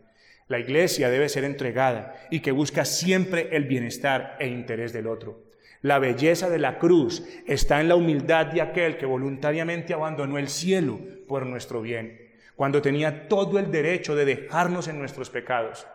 La 0.47 0.59
iglesia 0.59 1.09
debe 1.09 1.27
ser 1.27 1.43
entregada 1.43 2.27
y 2.31 2.39
que 2.39 2.51
busca 2.51 2.85
siempre 2.85 3.49
el 3.51 3.65
bienestar 3.65 4.37
e 4.39 4.47
interés 4.47 4.93
del 4.93 5.07
otro. 5.07 5.46
La 5.81 5.99
belleza 5.99 6.49
de 6.49 6.59
la 6.59 6.79
cruz 6.79 7.23
está 7.45 7.79
en 7.79 7.87
la 7.87 7.95
humildad 7.95 8.47
de 8.47 8.61
aquel 8.61 8.97
que 8.97 9.05
voluntariamente 9.05 9.93
abandonó 9.93 10.37
el 10.37 10.49
cielo 10.49 10.99
por 11.27 11.45
nuestro 11.45 11.81
bien, 11.81 12.19
cuando 12.55 12.81
tenía 12.81 13.27
todo 13.27 13.59
el 13.59 13.71
derecho 13.71 14.15
de 14.15 14.25
dejarnos 14.25 14.87
en 14.87 14.99
nuestros 14.99 15.29
pecados. 15.29 15.85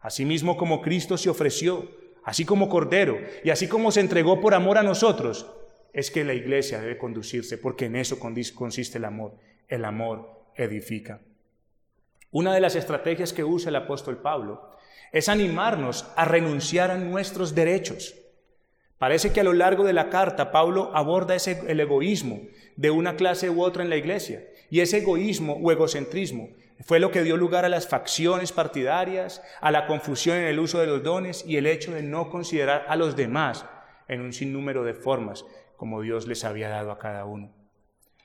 Asimismo 0.00 0.56
como 0.56 0.82
Cristo 0.82 1.16
se 1.16 1.30
ofreció, 1.30 1.90
así 2.24 2.44
como 2.44 2.68
Cordero, 2.68 3.18
y 3.42 3.50
así 3.50 3.68
como 3.68 3.90
se 3.90 4.00
entregó 4.00 4.40
por 4.40 4.54
amor 4.54 4.76
a 4.76 4.82
nosotros, 4.82 5.46
es 5.94 6.10
que 6.10 6.24
la 6.24 6.34
iglesia 6.34 6.80
debe 6.80 6.98
conducirse, 6.98 7.56
porque 7.56 7.86
en 7.86 7.96
eso 7.96 8.18
consiste 8.18 8.98
el 8.98 9.04
amor. 9.04 9.36
El 9.68 9.84
amor 9.84 10.28
edifica. 10.56 11.20
Una 12.30 12.52
de 12.52 12.60
las 12.60 12.74
estrategias 12.74 13.32
que 13.32 13.44
usa 13.44 13.70
el 13.70 13.76
apóstol 13.76 14.18
Pablo 14.18 14.70
es 15.12 15.28
animarnos 15.28 16.06
a 16.16 16.24
renunciar 16.24 16.90
a 16.90 16.98
nuestros 16.98 17.54
derechos. 17.54 18.16
Parece 19.04 19.34
que 19.34 19.40
a 19.40 19.44
lo 19.44 19.52
largo 19.52 19.84
de 19.84 19.92
la 19.92 20.08
carta 20.08 20.50
Pablo 20.50 20.90
aborda 20.94 21.34
ese, 21.34 21.62
el 21.68 21.78
egoísmo 21.78 22.40
de 22.76 22.90
una 22.90 23.16
clase 23.16 23.50
u 23.50 23.62
otra 23.62 23.82
en 23.82 23.90
la 23.90 23.98
iglesia. 23.98 24.46
Y 24.70 24.80
ese 24.80 24.96
egoísmo 24.96 25.60
o 25.62 25.70
egocentrismo 25.70 26.48
fue 26.80 27.00
lo 27.00 27.10
que 27.10 27.22
dio 27.22 27.36
lugar 27.36 27.66
a 27.66 27.68
las 27.68 27.86
facciones 27.86 28.50
partidarias, 28.50 29.42
a 29.60 29.70
la 29.70 29.86
confusión 29.86 30.38
en 30.38 30.46
el 30.46 30.58
uso 30.58 30.80
de 30.80 30.86
los 30.86 31.02
dones 31.02 31.44
y 31.46 31.58
el 31.58 31.66
hecho 31.66 31.92
de 31.92 32.02
no 32.02 32.30
considerar 32.30 32.86
a 32.88 32.96
los 32.96 33.14
demás 33.14 33.66
en 34.08 34.22
un 34.22 34.32
sinnúmero 34.32 34.84
de 34.84 34.94
formas 34.94 35.44
como 35.76 36.00
Dios 36.00 36.26
les 36.26 36.42
había 36.42 36.70
dado 36.70 36.90
a 36.90 36.98
cada 36.98 37.26
uno. 37.26 37.52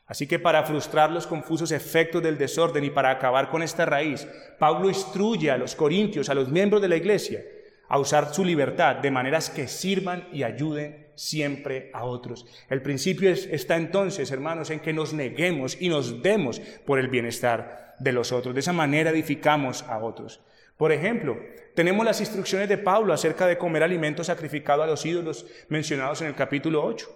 Así 0.06 0.28
que 0.28 0.40
para 0.40 0.64
frustrar 0.64 1.12
los 1.12 1.28
confusos 1.28 1.74
efectos 1.74 2.24
del 2.24 2.38
desorden 2.38 2.86
y 2.86 2.90
para 2.90 3.10
acabar 3.10 3.50
con 3.50 3.64
esta 3.64 3.86
raíz, 3.86 4.26
Pablo 4.58 4.88
instruye 4.88 5.52
a 5.52 5.58
los 5.58 5.76
corintios, 5.76 6.30
a 6.30 6.34
los 6.34 6.48
miembros 6.48 6.82
de 6.82 6.88
la 6.88 6.96
iglesia, 6.96 7.44
a 7.90 8.00
usar 8.00 8.34
su 8.34 8.46
libertad 8.46 8.98
de 8.98 9.12
maneras 9.12 9.50
que 9.50 9.68
sirvan 9.68 10.30
y 10.32 10.44
ayuden 10.44 11.10
siempre 11.16 11.90
a 11.94 12.06
otros. 12.06 12.46
El 12.70 12.82
principio 12.82 13.30
está 13.30 13.76
entonces, 13.76 14.32
hermanos, 14.32 14.70
en 14.70 14.80
que 14.80 14.94
nos 14.94 15.14
neguemos 15.14 15.76
y 15.82 15.90
nos 15.90 16.22
demos 16.22 16.62
por 16.86 17.00
el 17.00 17.10
bienestar 17.10 17.96
de 18.00 18.14
los 18.14 18.32
otros. 18.32 18.54
De 18.54 18.62
esa 18.62 18.72
manera 18.72 19.10
edificamos 19.10 19.84
a 19.84 19.98
otros. 19.98 20.42
Por 20.78 20.94
ejemplo, 20.94 21.38
tenemos 21.76 22.06
las 22.06 22.22
instrucciones 22.22 22.70
de 22.70 22.78
Pablo 22.78 23.14
acerca 23.14 23.48
de 23.48 23.58
comer 23.58 23.84
alimentos 23.84 24.28
sacrificados 24.28 24.86
a 24.86 24.88
los 24.88 25.06
ídolos 25.06 25.46
mencionados 25.68 26.22
en 26.22 26.28
el 26.28 26.36
capítulo 26.36 26.86
8. 26.86 27.08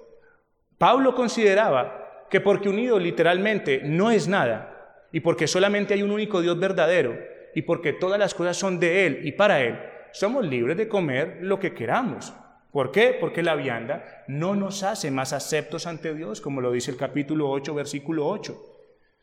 Pablo 0.77 1.15
consideraba 1.15 2.25
que 2.29 2.41
porque 2.41 2.67
un 2.67 2.79
ídolo 2.79 2.99
literalmente 2.99 3.81
no 3.85 4.11
es 4.11 4.27
nada 4.27 4.97
y 5.11 5.19
porque 5.19 5.47
solamente 5.47 5.93
hay 5.93 6.01
un 6.01 6.11
único 6.11 6.41
Dios 6.41 6.59
verdadero 6.59 7.17
y 7.55 7.61
porque 7.61 7.93
todas 7.93 8.19
las 8.19 8.33
cosas 8.33 8.57
son 8.57 8.79
de 8.79 9.05
Él 9.05 9.19
y 9.23 9.31
para 9.31 9.61
Él, 9.61 9.79
somos 10.13 10.45
libres 10.45 10.77
de 10.77 10.87
comer 10.87 11.39
lo 11.41 11.59
que 11.59 11.73
queramos. 11.73 12.33
¿Por 12.71 12.91
qué? 12.91 13.17
Porque 13.19 13.43
la 13.43 13.55
vianda 13.55 14.23
no 14.27 14.55
nos 14.55 14.83
hace 14.83 15.11
más 15.11 15.33
aceptos 15.33 15.85
ante 15.85 16.13
Dios, 16.13 16.39
como 16.39 16.61
lo 16.61 16.71
dice 16.71 16.91
el 16.91 16.97
capítulo 16.97 17.49
8, 17.49 17.73
versículo 17.73 18.27
8. 18.27 18.55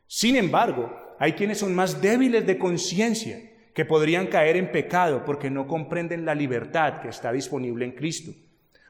Sin 0.07 0.36
embargo, 0.36 1.16
hay 1.18 1.32
quienes 1.32 1.59
son 1.59 1.74
más 1.74 2.03
débiles 2.03 2.45
de 2.45 2.59
conciencia 2.59 3.41
que 3.72 3.84
podrían 3.84 4.26
caer 4.26 4.57
en 4.57 4.72
pecado 4.72 5.24
porque 5.24 5.49
no 5.49 5.68
comprenden 5.68 6.24
la 6.24 6.34
libertad 6.34 7.01
que 7.01 7.09
está 7.09 7.30
disponible 7.30 7.84
en 7.84 7.93
Cristo. 7.93 8.32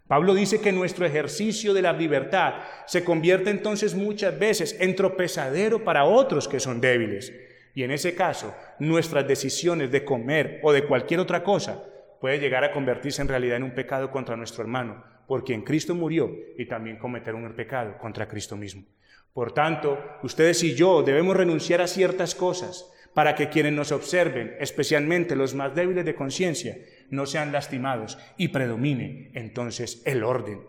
Pablo 0.08 0.34
dice 0.34 0.60
que 0.60 0.72
nuestro 0.72 1.04
ejercicio 1.04 1.74
de 1.74 1.82
la 1.82 1.92
libertad 1.92 2.54
se 2.86 3.04
convierte 3.04 3.50
entonces 3.50 3.94
muchas 3.94 4.38
veces 4.38 4.74
en 4.80 4.96
tropezadero 4.96 5.84
para 5.84 6.04
otros 6.04 6.48
que 6.48 6.60
son 6.60 6.80
débiles. 6.80 7.32
Y 7.74 7.82
en 7.82 7.90
ese 7.92 8.14
caso, 8.14 8.54
nuestras 8.78 9.28
decisiones 9.28 9.90
de 9.90 10.04
comer 10.04 10.60
o 10.62 10.72
de 10.72 10.84
cualquier 10.84 11.20
otra 11.20 11.44
cosa 11.44 11.84
puede 12.20 12.38
llegar 12.38 12.64
a 12.64 12.72
convertirse 12.72 13.22
en 13.22 13.28
realidad 13.28 13.56
en 13.56 13.64
un 13.64 13.74
pecado 13.74 14.10
contra 14.10 14.36
nuestro 14.36 14.62
hermano, 14.62 15.02
por 15.26 15.44
quien 15.44 15.62
Cristo 15.62 15.94
murió 15.94 16.30
y 16.58 16.66
también 16.66 16.98
cometer 16.98 17.34
un 17.34 17.52
pecado 17.54 17.96
contra 17.98 18.28
Cristo 18.28 18.56
mismo. 18.56 18.84
Por 19.32 19.52
tanto, 19.52 19.98
ustedes 20.22 20.62
y 20.62 20.74
yo 20.74 21.02
debemos 21.02 21.36
renunciar 21.36 21.80
a 21.80 21.86
ciertas 21.86 22.34
cosas 22.34 22.92
para 23.14 23.34
que 23.34 23.48
quienes 23.48 23.72
nos 23.72 23.92
observen, 23.92 24.56
especialmente 24.60 25.36
los 25.36 25.54
más 25.54 25.74
débiles 25.74 26.04
de 26.04 26.14
conciencia, 26.14 26.76
no 27.10 27.26
sean 27.26 27.52
lastimados 27.52 28.18
y 28.36 28.48
predomine 28.48 29.30
entonces 29.34 30.02
el 30.04 30.22
orden. 30.24 30.60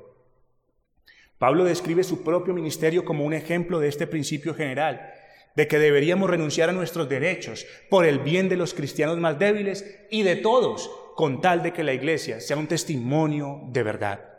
Pablo 1.37 1.63
describe 1.63 2.03
su 2.03 2.23
propio 2.23 2.53
ministerio 2.53 3.03
como 3.03 3.25
un 3.25 3.33
ejemplo 3.33 3.79
de 3.79 3.87
este 3.87 4.05
principio 4.05 4.53
general, 4.53 5.11
de 5.55 5.67
que 5.67 5.79
deberíamos 5.79 6.29
renunciar 6.29 6.69
a 6.69 6.73
nuestros 6.73 7.09
derechos 7.09 7.65
por 7.89 8.05
el 8.05 8.19
bien 8.19 8.47
de 8.47 8.57
los 8.57 8.73
cristianos 8.73 9.17
más 9.17 9.37
débiles 9.37 10.05
y 10.09 10.23
de 10.23 10.35
todos, 10.35 10.89
con 11.15 11.41
tal 11.41 11.63
de 11.63 11.73
que 11.73 11.83
la 11.83 11.93
iglesia 11.93 12.39
sea 12.39 12.57
un 12.57 12.67
testimonio 12.67 13.61
de 13.67 13.83
verdad. 13.83 14.31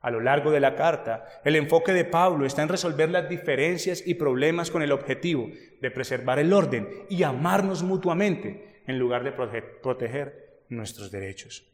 A 0.00 0.10
lo 0.10 0.20
largo 0.20 0.50
de 0.50 0.60
la 0.60 0.76
carta, 0.76 1.26
el 1.44 1.56
enfoque 1.56 1.92
de 1.92 2.06
Pablo 2.06 2.46
está 2.46 2.62
en 2.62 2.70
resolver 2.70 3.10
las 3.10 3.28
diferencias 3.28 4.02
y 4.06 4.14
problemas 4.14 4.70
con 4.70 4.82
el 4.82 4.92
objetivo 4.92 5.50
de 5.80 5.90
preservar 5.90 6.38
el 6.38 6.52
orden 6.52 6.88
y 7.10 7.22
amarnos 7.22 7.82
mutuamente 7.82 8.82
en 8.86 8.98
lugar 8.98 9.24
de 9.24 9.32
proteger 9.32 10.64
nuestros 10.70 11.10
derechos. 11.10 11.66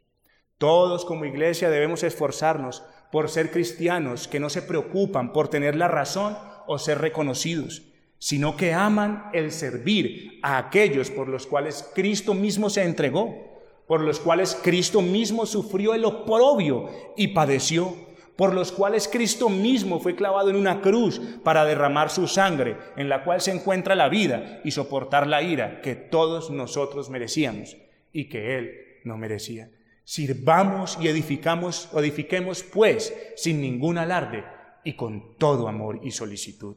Todos 0.59 1.05
como 1.05 1.25
iglesia 1.25 1.71
debemos 1.71 2.03
esforzarnos 2.03 2.83
por 3.13 3.29
ser 3.29 3.51
cristianos 3.51 4.27
que 4.27 4.41
no 4.41 4.51
se 4.51 4.63
preocupan 4.63 5.33
por 5.33 5.49
tener 5.49 5.77
la 5.77 5.87
razón 5.87 6.37
o 6.67 6.79
ser 6.79 6.99
reconocidos, 6.99 7.83
sino 8.19 8.57
que 8.57 8.73
aman 8.73 9.31
el 9.35 9.53
servir 9.53 10.41
a 10.43 10.59
aquellos 10.59 11.11
por 11.11 11.29
los 11.29 11.47
cuales 11.47 11.89
Cristo 11.95 12.35
mismo 12.35 12.71
se 12.71 12.83
entregó, 12.83 13.56
por 13.87 14.01
los 14.01 14.21
cuales 14.21 14.59
Cristo 14.63 15.01
mismo 15.01 15.47
sufrió 15.47 15.95
el 15.95 16.05
oprobio 16.05 16.91
y 17.17 17.29
padeció 17.29 17.95
por 18.37 18.53
los 18.53 18.71
cuales 18.71 19.09
Cristo 19.09 19.49
mismo 19.49 19.99
fue 19.99 20.15
clavado 20.15 20.51
en 20.51 20.57
una 20.57 20.83
cruz 20.83 21.21
para 21.43 21.65
derramar 21.65 22.11
su 22.11 22.29
sangre, 22.29 22.77
en 22.97 23.09
la 23.09 23.25
cual 23.25 23.41
se 23.41 23.51
encuentra 23.51 23.95
la 23.95 24.11
vida 24.11 24.61
y 24.63 24.71
soportar 24.71 25.27
la 25.27 25.43
ira 25.43 25.81
que 25.81 25.95
todos 25.95 26.51
nosotros 26.51 27.09
merecíamos 27.09 27.77
y 28.13 28.29
que 28.29 28.59
Él 28.59 28.73
no 29.05 29.17
merecía. 29.17 29.71
Sirvamos 30.05 30.99
y 31.01 31.09
edificamos, 31.09 31.89
edifiquemos 31.95 32.63
pues 32.63 33.15
sin 33.37 33.61
ningún 33.61 33.99
alarde 33.99 34.45
y 34.85 34.93
con 34.93 35.37
todo 35.37 35.67
amor 35.67 36.01
y 36.03 36.11
solicitud. 36.11 36.77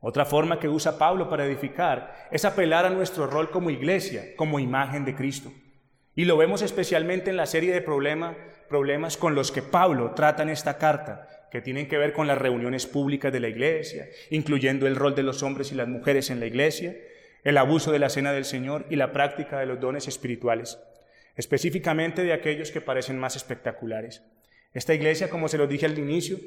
Otra 0.00 0.24
forma 0.24 0.60
que 0.60 0.68
usa 0.68 0.96
Pablo 0.96 1.28
para 1.28 1.44
edificar 1.44 2.28
es 2.30 2.44
apelar 2.44 2.86
a 2.86 2.90
nuestro 2.90 3.26
rol 3.26 3.50
como 3.50 3.70
iglesia, 3.70 4.36
como 4.36 4.60
imagen 4.60 5.04
de 5.04 5.16
Cristo. 5.16 5.50
Y 6.18 6.24
lo 6.24 6.36
vemos 6.36 6.62
especialmente 6.62 7.30
en 7.30 7.36
la 7.36 7.46
serie 7.46 7.72
de 7.72 7.80
problemas 7.80 8.34
problemas 8.68 9.16
con 9.16 9.36
los 9.36 9.52
que 9.52 9.62
Pablo 9.62 10.14
trata 10.16 10.42
en 10.42 10.48
esta 10.48 10.76
carta, 10.76 11.46
que 11.48 11.60
tienen 11.60 11.86
que 11.86 11.96
ver 11.96 12.12
con 12.12 12.26
las 12.26 12.36
reuniones 12.36 12.88
públicas 12.88 13.32
de 13.32 13.38
la 13.38 13.46
iglesia, 13.46 14.08
incluyendo 14.28 14.88
el 14.88 14.96
rol 14.96 15.14
de 15.14 15.22
los 15.22 15.44
hombres 15.44 15.70
y 15.70 15.76
las 15.76 15.86
mujeres 15.86 16.30
en 16.30 16.40
la 16.40 16.46
iglesia, 16.46 16.96
el 17.44 17.56
abuso 17.56 17.92
de 17.92 18.00
la 18.00 18.08
cena 18.08 18.32
del 18.32 18.44
Señor 18.44 18.84
y 18.90 18.96
la 18.96 19.12
práctica 19.12 19.60
de 19.60 19.66
los 19.66 19.78
dones 19.78 20.08
espirituales, 20.08 20.80
específicamente 21.36 22.24
de 22.24 22.32
aquellos 22.32 22.72
que 22.72 22.80
parecen 22.80 23.16
más 23.16 23.36
espectaculares. 23.36 24.24
Esta 24.72 24.94
iglesia, 24.94 25.30
como 25.30 25.48
se 25.48 25.58
lo 25.58 25.66
dije 25.66 25.86
al 25.86 25.98
inicio, 25.98 26.38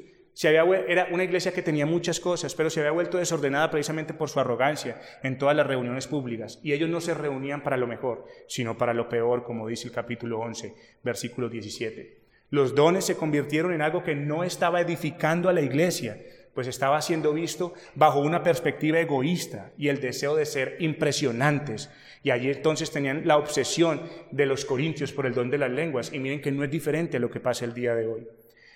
era 0.88 1.08
una 1.10 1.24
iglesia 1.24 1.52
que 1.52 1.62
tenía 1.62 1.84
muchas 1.84 2.18
cosas, 2.18 2.54
pero 2.54 2.70
se 2.70 2.80
había 2.80 2.92
vuelto 2.92 3.18
desordenada 3.18 3.70
precisamente 3.70 4.14
por 4.14 4.30
su 4.30 4.40
arrogancia 4.40 5.00
en 5.22 5.36
todas 5.36 5.54
las 5.54 5.66
reuniones 5.66 6.06
públicas. 6.06 6.58
Y 6.62 6.72
ellos 6.72 6.88
no 6.88 7.00
se 7.00 7.14
reunían 7.14 7.62
para 7.62 7.76
lo 7.76 7.86
mejor, 7.86 8.24
sino 8.48 8.78
para 8.78 8.94
lo 8.94 9.08
peor, 9.08 9.44
como 9.44 9.68
dice 9.68 9.88
el 9.88 9.94
capítulo 9.94 10.40
11, 10.40 10.74
versículo 11.02 11.48
17. 11.48 12.22
Los 12.48 12.74
dones 12.74 13.04
se 13.04 13.16
convirtieron 13.16 13.72
en 13.72 13.82
algo 13.82 14.02
que 14.02 14.14
no 14.14 14.44
estaba 14.44 14.80
edificando 14.80 15.48
a 15.48 15.52
la 15.52 15.62
iglesia, 15.62 16.18
pues 16.54 16.66
estaba 16.66 17.00
siendo 17.00 17.32
visto 17.32 17.74
bajo 17.94 18.20
una 18.20 18.42
perspectiva 18.42 19.00
egoísta 19.00 19.72
y 19.78 19.88
el 19.88 20.00
deseo 20.00 20.36
de 20.36 20.46
ser 20.46 20.76
impresionantes. 20.80 21.90
Y 22.22 22.30
allí 22.30 22.50
entonces 22.50 22.90
tenían 22.90 23.26
la 23.26 23.38
obsesión 23.38 24.02
de 24.30 24.46
los 24.46 24.64
corintios 24.64 25.12
por 25.12 25.26
el 25.26 25.34
don 25.34 25.50
de 25.50 25.58
las 25.58 25.70
lenguas. 25.70 26.12
Y 26.12 26.18
miren 26.18 26.40
que 26.40 26.52
no 26.52 26.62
es 26.64 26.70
diferente 26.70 27.16
a 27.16 27.20
lo 27.20 27.30
que 27.30 27.40
pasa 27.40 27.64
el 27.64 27.74
día 27.74 27.94
de 27.94 28.06
hoy. 28.06 28.28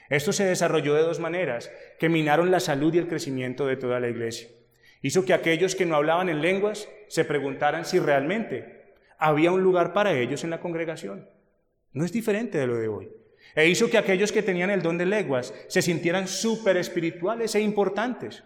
Esto 0.09 0.33
se 0.33 0.45
desarrolló 0.45 0.95
de 0.95 1.03
dos 1.03 1.21
maneras 1.21 1.71
que 1.99 2.09
minaron 2.09 2.51
la 2.51 2.61
salud 2.61 2.95
y 2.95 2.99
el 2.99 3.09
crecimiento 3.09 3.67
de 3.67 3.77
toda 3.77 4.01
la 4.01 4.09
iglesia. 4.09 4.49
Hizo 5.03 5.25
que 5.25 5.35
aquellos 5.35 5.75
que 5.75 5.87
no 5.87 5.97
hablaban 5.97 6.29
en 6.29 6.41
lenguas 6.41 6.89
se 7.09 7.25
preguntaran 7.25 7.85
si 7.85 7.99
realmente 7.99 8.95
había 9.19 9.53
un 9.53 9.63
lugar 9.63 9.93
para 9.93 10.19
ellos 10.19 10.45
en 10.45 10.51
la 10.51 10.61
congregación. 10.61 11.29
No 11.93 12.05
es 12.05 12.13
diferente 12.13 12.59
de 12.59 12.67
lo 12.67 12.77
de 12.77 12.89
hoy. 12.89 13.11
E 13.57 13.67
hizo 13.67 13.89
que 13.89 13.97
aquellos 13.97 14.33
que 14.33 14.43
tenían 14.43 14.69
el 14.69 14.83
don 14.83 14.99
de 14.99 15.07
lenguas 15.07 15.55
se 15.67 15.81
sintieran 15.81 16.29
súper 16.29 16.77
espirituales 16.77 17.55
e 17.55 17.61
importantes. 17.61 18.45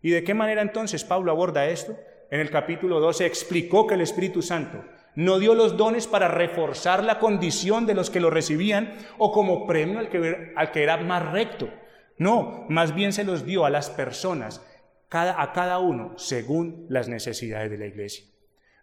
¿Y 0.00 0.10
de 0.10 0.22
qué 0.22 0.34
manera 0.34 0.62
entonces 0.62 1.02
Pablo 1.02 1.32
aborda 1.32 1.66
esto? 1.66 1.98
En 2.30 2.38
el 2.38 2.48
capítulo 2.48 3.00
12 3.00 3.26
explicó 3.26 3.88
que 3.88 3.94
el 3.94 4.00
Espíritu 4.00 4.40
Santo 4.40 4.84
no 5.16 5.40
dio 5.40 5.54
los 5.54 5.76
dones 5.76 6.06
para 6.06 6.28
reforzar 6.28 7.02
la 7.02 7.18
condición 7.18 7.86
de 7.86 7.94
los 7.94 8.08
que 8.08 8.20
lo 8.20 8.30
recibían 8.30 8.94
o 9.18 9.32
como 9.32 9.66
premio 9.66 9.98
al 9.98 10.08
que, 10.08 10.52
al 10.54 10.70
que 10.70 10.82
era 10.84 10.96
más 10.98 11.30
recto. 11.32 11.68
No, 12.16 12.64
más 12.68 12.94
bien 12.94 13.12
se 13.12 13.24
los 13.24 13.44
dio 13.44 13.64
a 13.64 13.70
las 13.70 13.90
personas, 13.90 14.64
a 15.10 15.52
cada 15.52 15.80
uno, 15.80 16.14
según 16.16 16.86
las 16.88 17.08
necesidades 17.08 17.70
de 17.70 17.78
la 17.78 17.86
iglesia. 17.86 18.24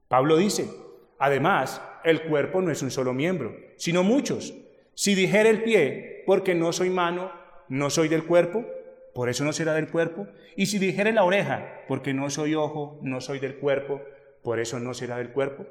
Pablo 0.10 0.36
dice, 0.36 0.70
además, 1.18 1.82
el 2.04 2.24
cuerpo 2.24 2.62
no 2.62 2.70
es 2.70 2.82
un 2.82 2.92
solo 2.92 3.14
miembro, 3.14 3.56
sino 3.78 4.04
muchos. 4.04 4.54
Si 5.00 5.16
dijera 5.16 5.50
el 5.50 5.64
pie, 5.64 6.24
porque 6.26 6.54
no 6.56 6.74
soy 6.74 6.90
mano, 6.90 7.32
no 7.70 7.90
soy 7.90 8.10
del 8.10 8.26
cuerpo, 8.26 8.66
por 9.14 9.30
eso 9.30 9.46
no 9.46 9.54
será 9.54 9.74
del 9.74 9.88
cuerpo. 9.88 10.28
Y 10.58 10.66
si 10.66 10.78
dijera 10.78 11.10
la 11.14 11.24
oreja, 11.24 11.86
porque 11.88 12.14
no 12.14 12.30
soy 12.30 12.54
ojo, 12.54 13.00
no 13.02 13.22
soy 13.22 13.40
del 13.40 13.56
cuerpo, 13.60 14.02
por 14.44 14.60
eso 14.60 14.78
no 14.78 14.94
será 14.94 15.16
del 15.16 15.32
cuerpo. 15.32 15.66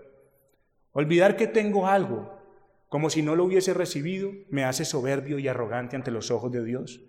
Olvidar 0.93 1.37
que 1.37 1.47
tengo 1.47 1.89
algo, 1.89 2.41
como 2.89 3.11
si 3.11 3.21
no 3.21 3.37
lo 3.37 3.45
hubiese 3.45 3.75
recibido, 3.75 4.33
me 4.49 4.65
hace 4.65 4.87
soberbio 4.87 5.39
y 5.39 5.47
arrogante 5.47 5.95
ante 5.95 6.11
los 6.11 6.31
ojos 6.31 6.51
de 6.51 6.65
Dios, 6.65 7.03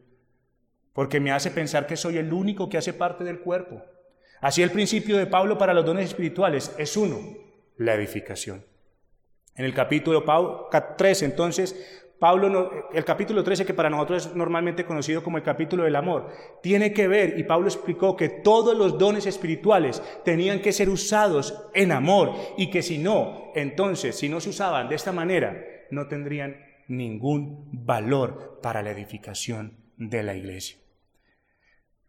porque 0.92 1.22
me 1.22 1.32
hace 1.32 1.52
pensar 1.52 1.88
que 1.88 1.96
soy 1.96 2.18
el 2.18 2.34
único 2.34 2.68
que 2.68 2.78
hace 2.78 2.92
parte 2.92 3.24
del 3.24 3.40
cuerpo. 3.40 3.82
Así 4.42 4.62
el 4.62 4.72
principio 4.72 5.16
de 5.16 5.26
Pablo 5.26 5.58
para 5.58 5.74
los 5.74 5.86
dones 5.86 6.10
espirituales 6.10 6.76
es 6.78 6.98
uno, 6.98 7.18
la 7.78 7.94
edificación. 7.94 8.66
En 9.60 9.66
el 9.66 9.74
capítulo 9.74 10.24
3, 10.98 11.24
entonces, 11.24 11.99
Pablo, 12.20 12.90
el 12.94 13.06
capítulo 13.06 13.44
13, 13.44 13.66
que 13.66 13.74
para 13.74 13.90
nosotros 13.90 14.28
es 14.28 14.36
normalmente 14.36 14.86
conocido 14.86 15.24
como 15.24 15.38
el 15.38 15.44
capítulo 15.44 15.84
del 15.84 15.96
amor, 15.96 16.28
tiene 16.62 16.92
que 16.92 17.08
ver, 17.08 17.40
y 17.40 17.44
Pablo 17.44 17.68
explicó 17.68 18.18
que 18.18 18.28
todos 18.28 18.78
los 18.78 18.98
dones 18.98 19.26
espirituales 19.26 20.04
tenían 20.26 20.60
que 20.60 20.74
ser 20.74 20.90
usados 20.90 21.70
en 21.74 21.94
amor, 21.94 22.34
y 22.58 22.70
que 22.70 22.82
si 22.82 22.98
no, 22.98 23.52
entonces, 23.56 24.18
si 24.18 24.28
no 24.28 24.42
se 24.42 24.50
usaban 24.50 24.90
de 24.90 24.96
esta 24.96 25.14
manera, 25.14 25.64
no 25.92 26.08
tendrían 26.08 26.58
ningún 26.90 27.70
valor 27.72 28.60
para 28.62 28.84
la 28.84 28.92
edificación 28.92 29.78
de 29.96 30.22
la 30.24 30.36
iglesia. 30.36 30.78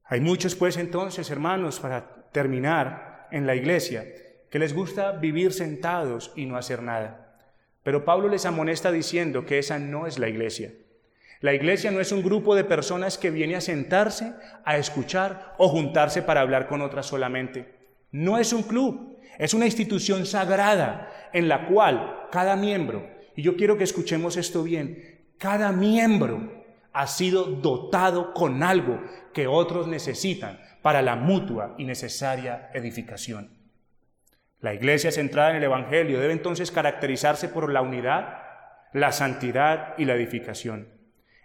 Hay 0.04 0.20
muchos, 0.20 0.56
pues, 0.56 0.76
entonces, 0.76 1.30
hermanos, 1.30 1.78
para 1.78 2.26
terminar 2.32 3.28
en 3.30 3.46
la 3.46 3.54
iglesia, 3.54 4.04
que 4.50 4.58
les 4.58 4.74
gusta 4.74 5.12
vivir 5.12 5.52
sentados 5.52 6.32
y 6.34 6.46
no 6.46 6.56
hacer 6.56 6.82
nada. 6.82 7.19
Pero 7.90 8.04
Pablo 8.04 8.28
les 8.28 8.46
amonesta 8.46 8.92
diciendo 8.92 9.44
que 9.44 9.58
esa 9.58 9.80
no 9.80 10.06
es 10.06 10.20
la 10.20 10.28
iglesia. 10.28 10.72
La 11.40 11.54
iglesia 11.54 11.90
no 11.90 11.98
es 11.98 12.12
un 12.12 12.22
grupo 12.22 12.54
de 12.54 12.62
personas 12.62 13.18
que 13.18 13.32
viene 13.32 13.56
a 13.56 13.60
sentarse, 13.60 14.32
a 14.64 14.76
escuchar 14.76 15.56
o 15.58 15.68
juntarse 15.68 16.22
para 16.22 16.40
hablar 16.40 16.68
con 16.68 16.82
otras 16.82 17.06
solamente. 17.06 17.74
No 18.12 18.38
es 18.38 18.52
un 18.52 18.62
club, 18.62 19.18
es 19.40 19.54
una 19.54 19.64
institución 19.66 20.24
sagrada 20.24 21.30
en 21.32 21.48
la 21.48 21.66
cual 21.66 22.28
cada 22.30 22.54
miembro, 22.54 23.10
y 23.34 23.42
yo 23.42 23.56
quiero 23.56 23.76
que 23.76 23.82
escuchemos 23.82 24.36
esto 24.36 24.62
bien, 24.62 25.24
cada 25.36 25.72
miembro 25.72 26.62
ha 26.92 27.08
sido 27.08 27.42
dotado 27.42 28.32
con 28.34 28.62
algo 28.62 29.02
que 29.34 29.48
otros 29.48 29.88
necesitan 29.88 30.60
para 30.80 31.02
la 31.02 31.16
mutua 31.16 31.74
y 31.76 31.86
necesaria 31.86 32.70
edificación. 32.72 33.59
La 34.60 34.74
iglesia 34.74 35.10
centrada 35.10 35.50
en 35.50 35.56
el 35.56 35.64
Evangelio 35.64 36.20
debe 36.20 36.34
entonces 36.34 36.70
caracterizarse 36.70 37.48
por 37.48 37.72
la 37.72 37.80
unidad, 37.80 38.42
la 38.92 39.10
santidad 39.10 39.94
y 39.96 40.04
la 40.04 40.14
edificación. 40.14 40.88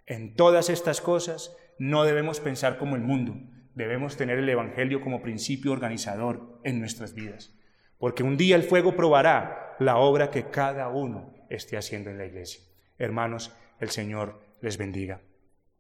En 0.06 0.36
todas 0.36 0.70
estas 0.70 1.00
cosas 1.00 1.56
no 1.80 2.04
debemos 2.04 2.42
pensar 2.42 2.78
como 2.78 2.96
el 2.96 3.02
mundo, 3.02 3.38
debemos 3.74 4.18
tener 4.18 4.40
el 4.40 4.50
Evangelio 4.50 5.00
como 5.02 5.22
principio 5.22 5.72
organizador 5.72 6.60
en 6.64 6.80
nuestras 6.80 7.14
vidas, 7.14 7.56
porque 8.00 8.24
un 8.24 8.36
día 8.36 8.58
el 8.58 8.64
fuego 8.64 8.96
probará 8.96 9.76
la 9.80 9.98
obra 9.98 10.30
que 10.30 10.50
cada 10.50 10.90
uno 10.90 11.34
esté 11.50 11.78
haciendo 11.78 12.10
en 12.10 12.18
la 12.18 12.26
iglesia. 12.26 12.62
Hermanos, 12.98 13.56
el 13.80 13.92
Señor 13.92 14.42
les 14.62 14.78
bendiga. 14.78 15.22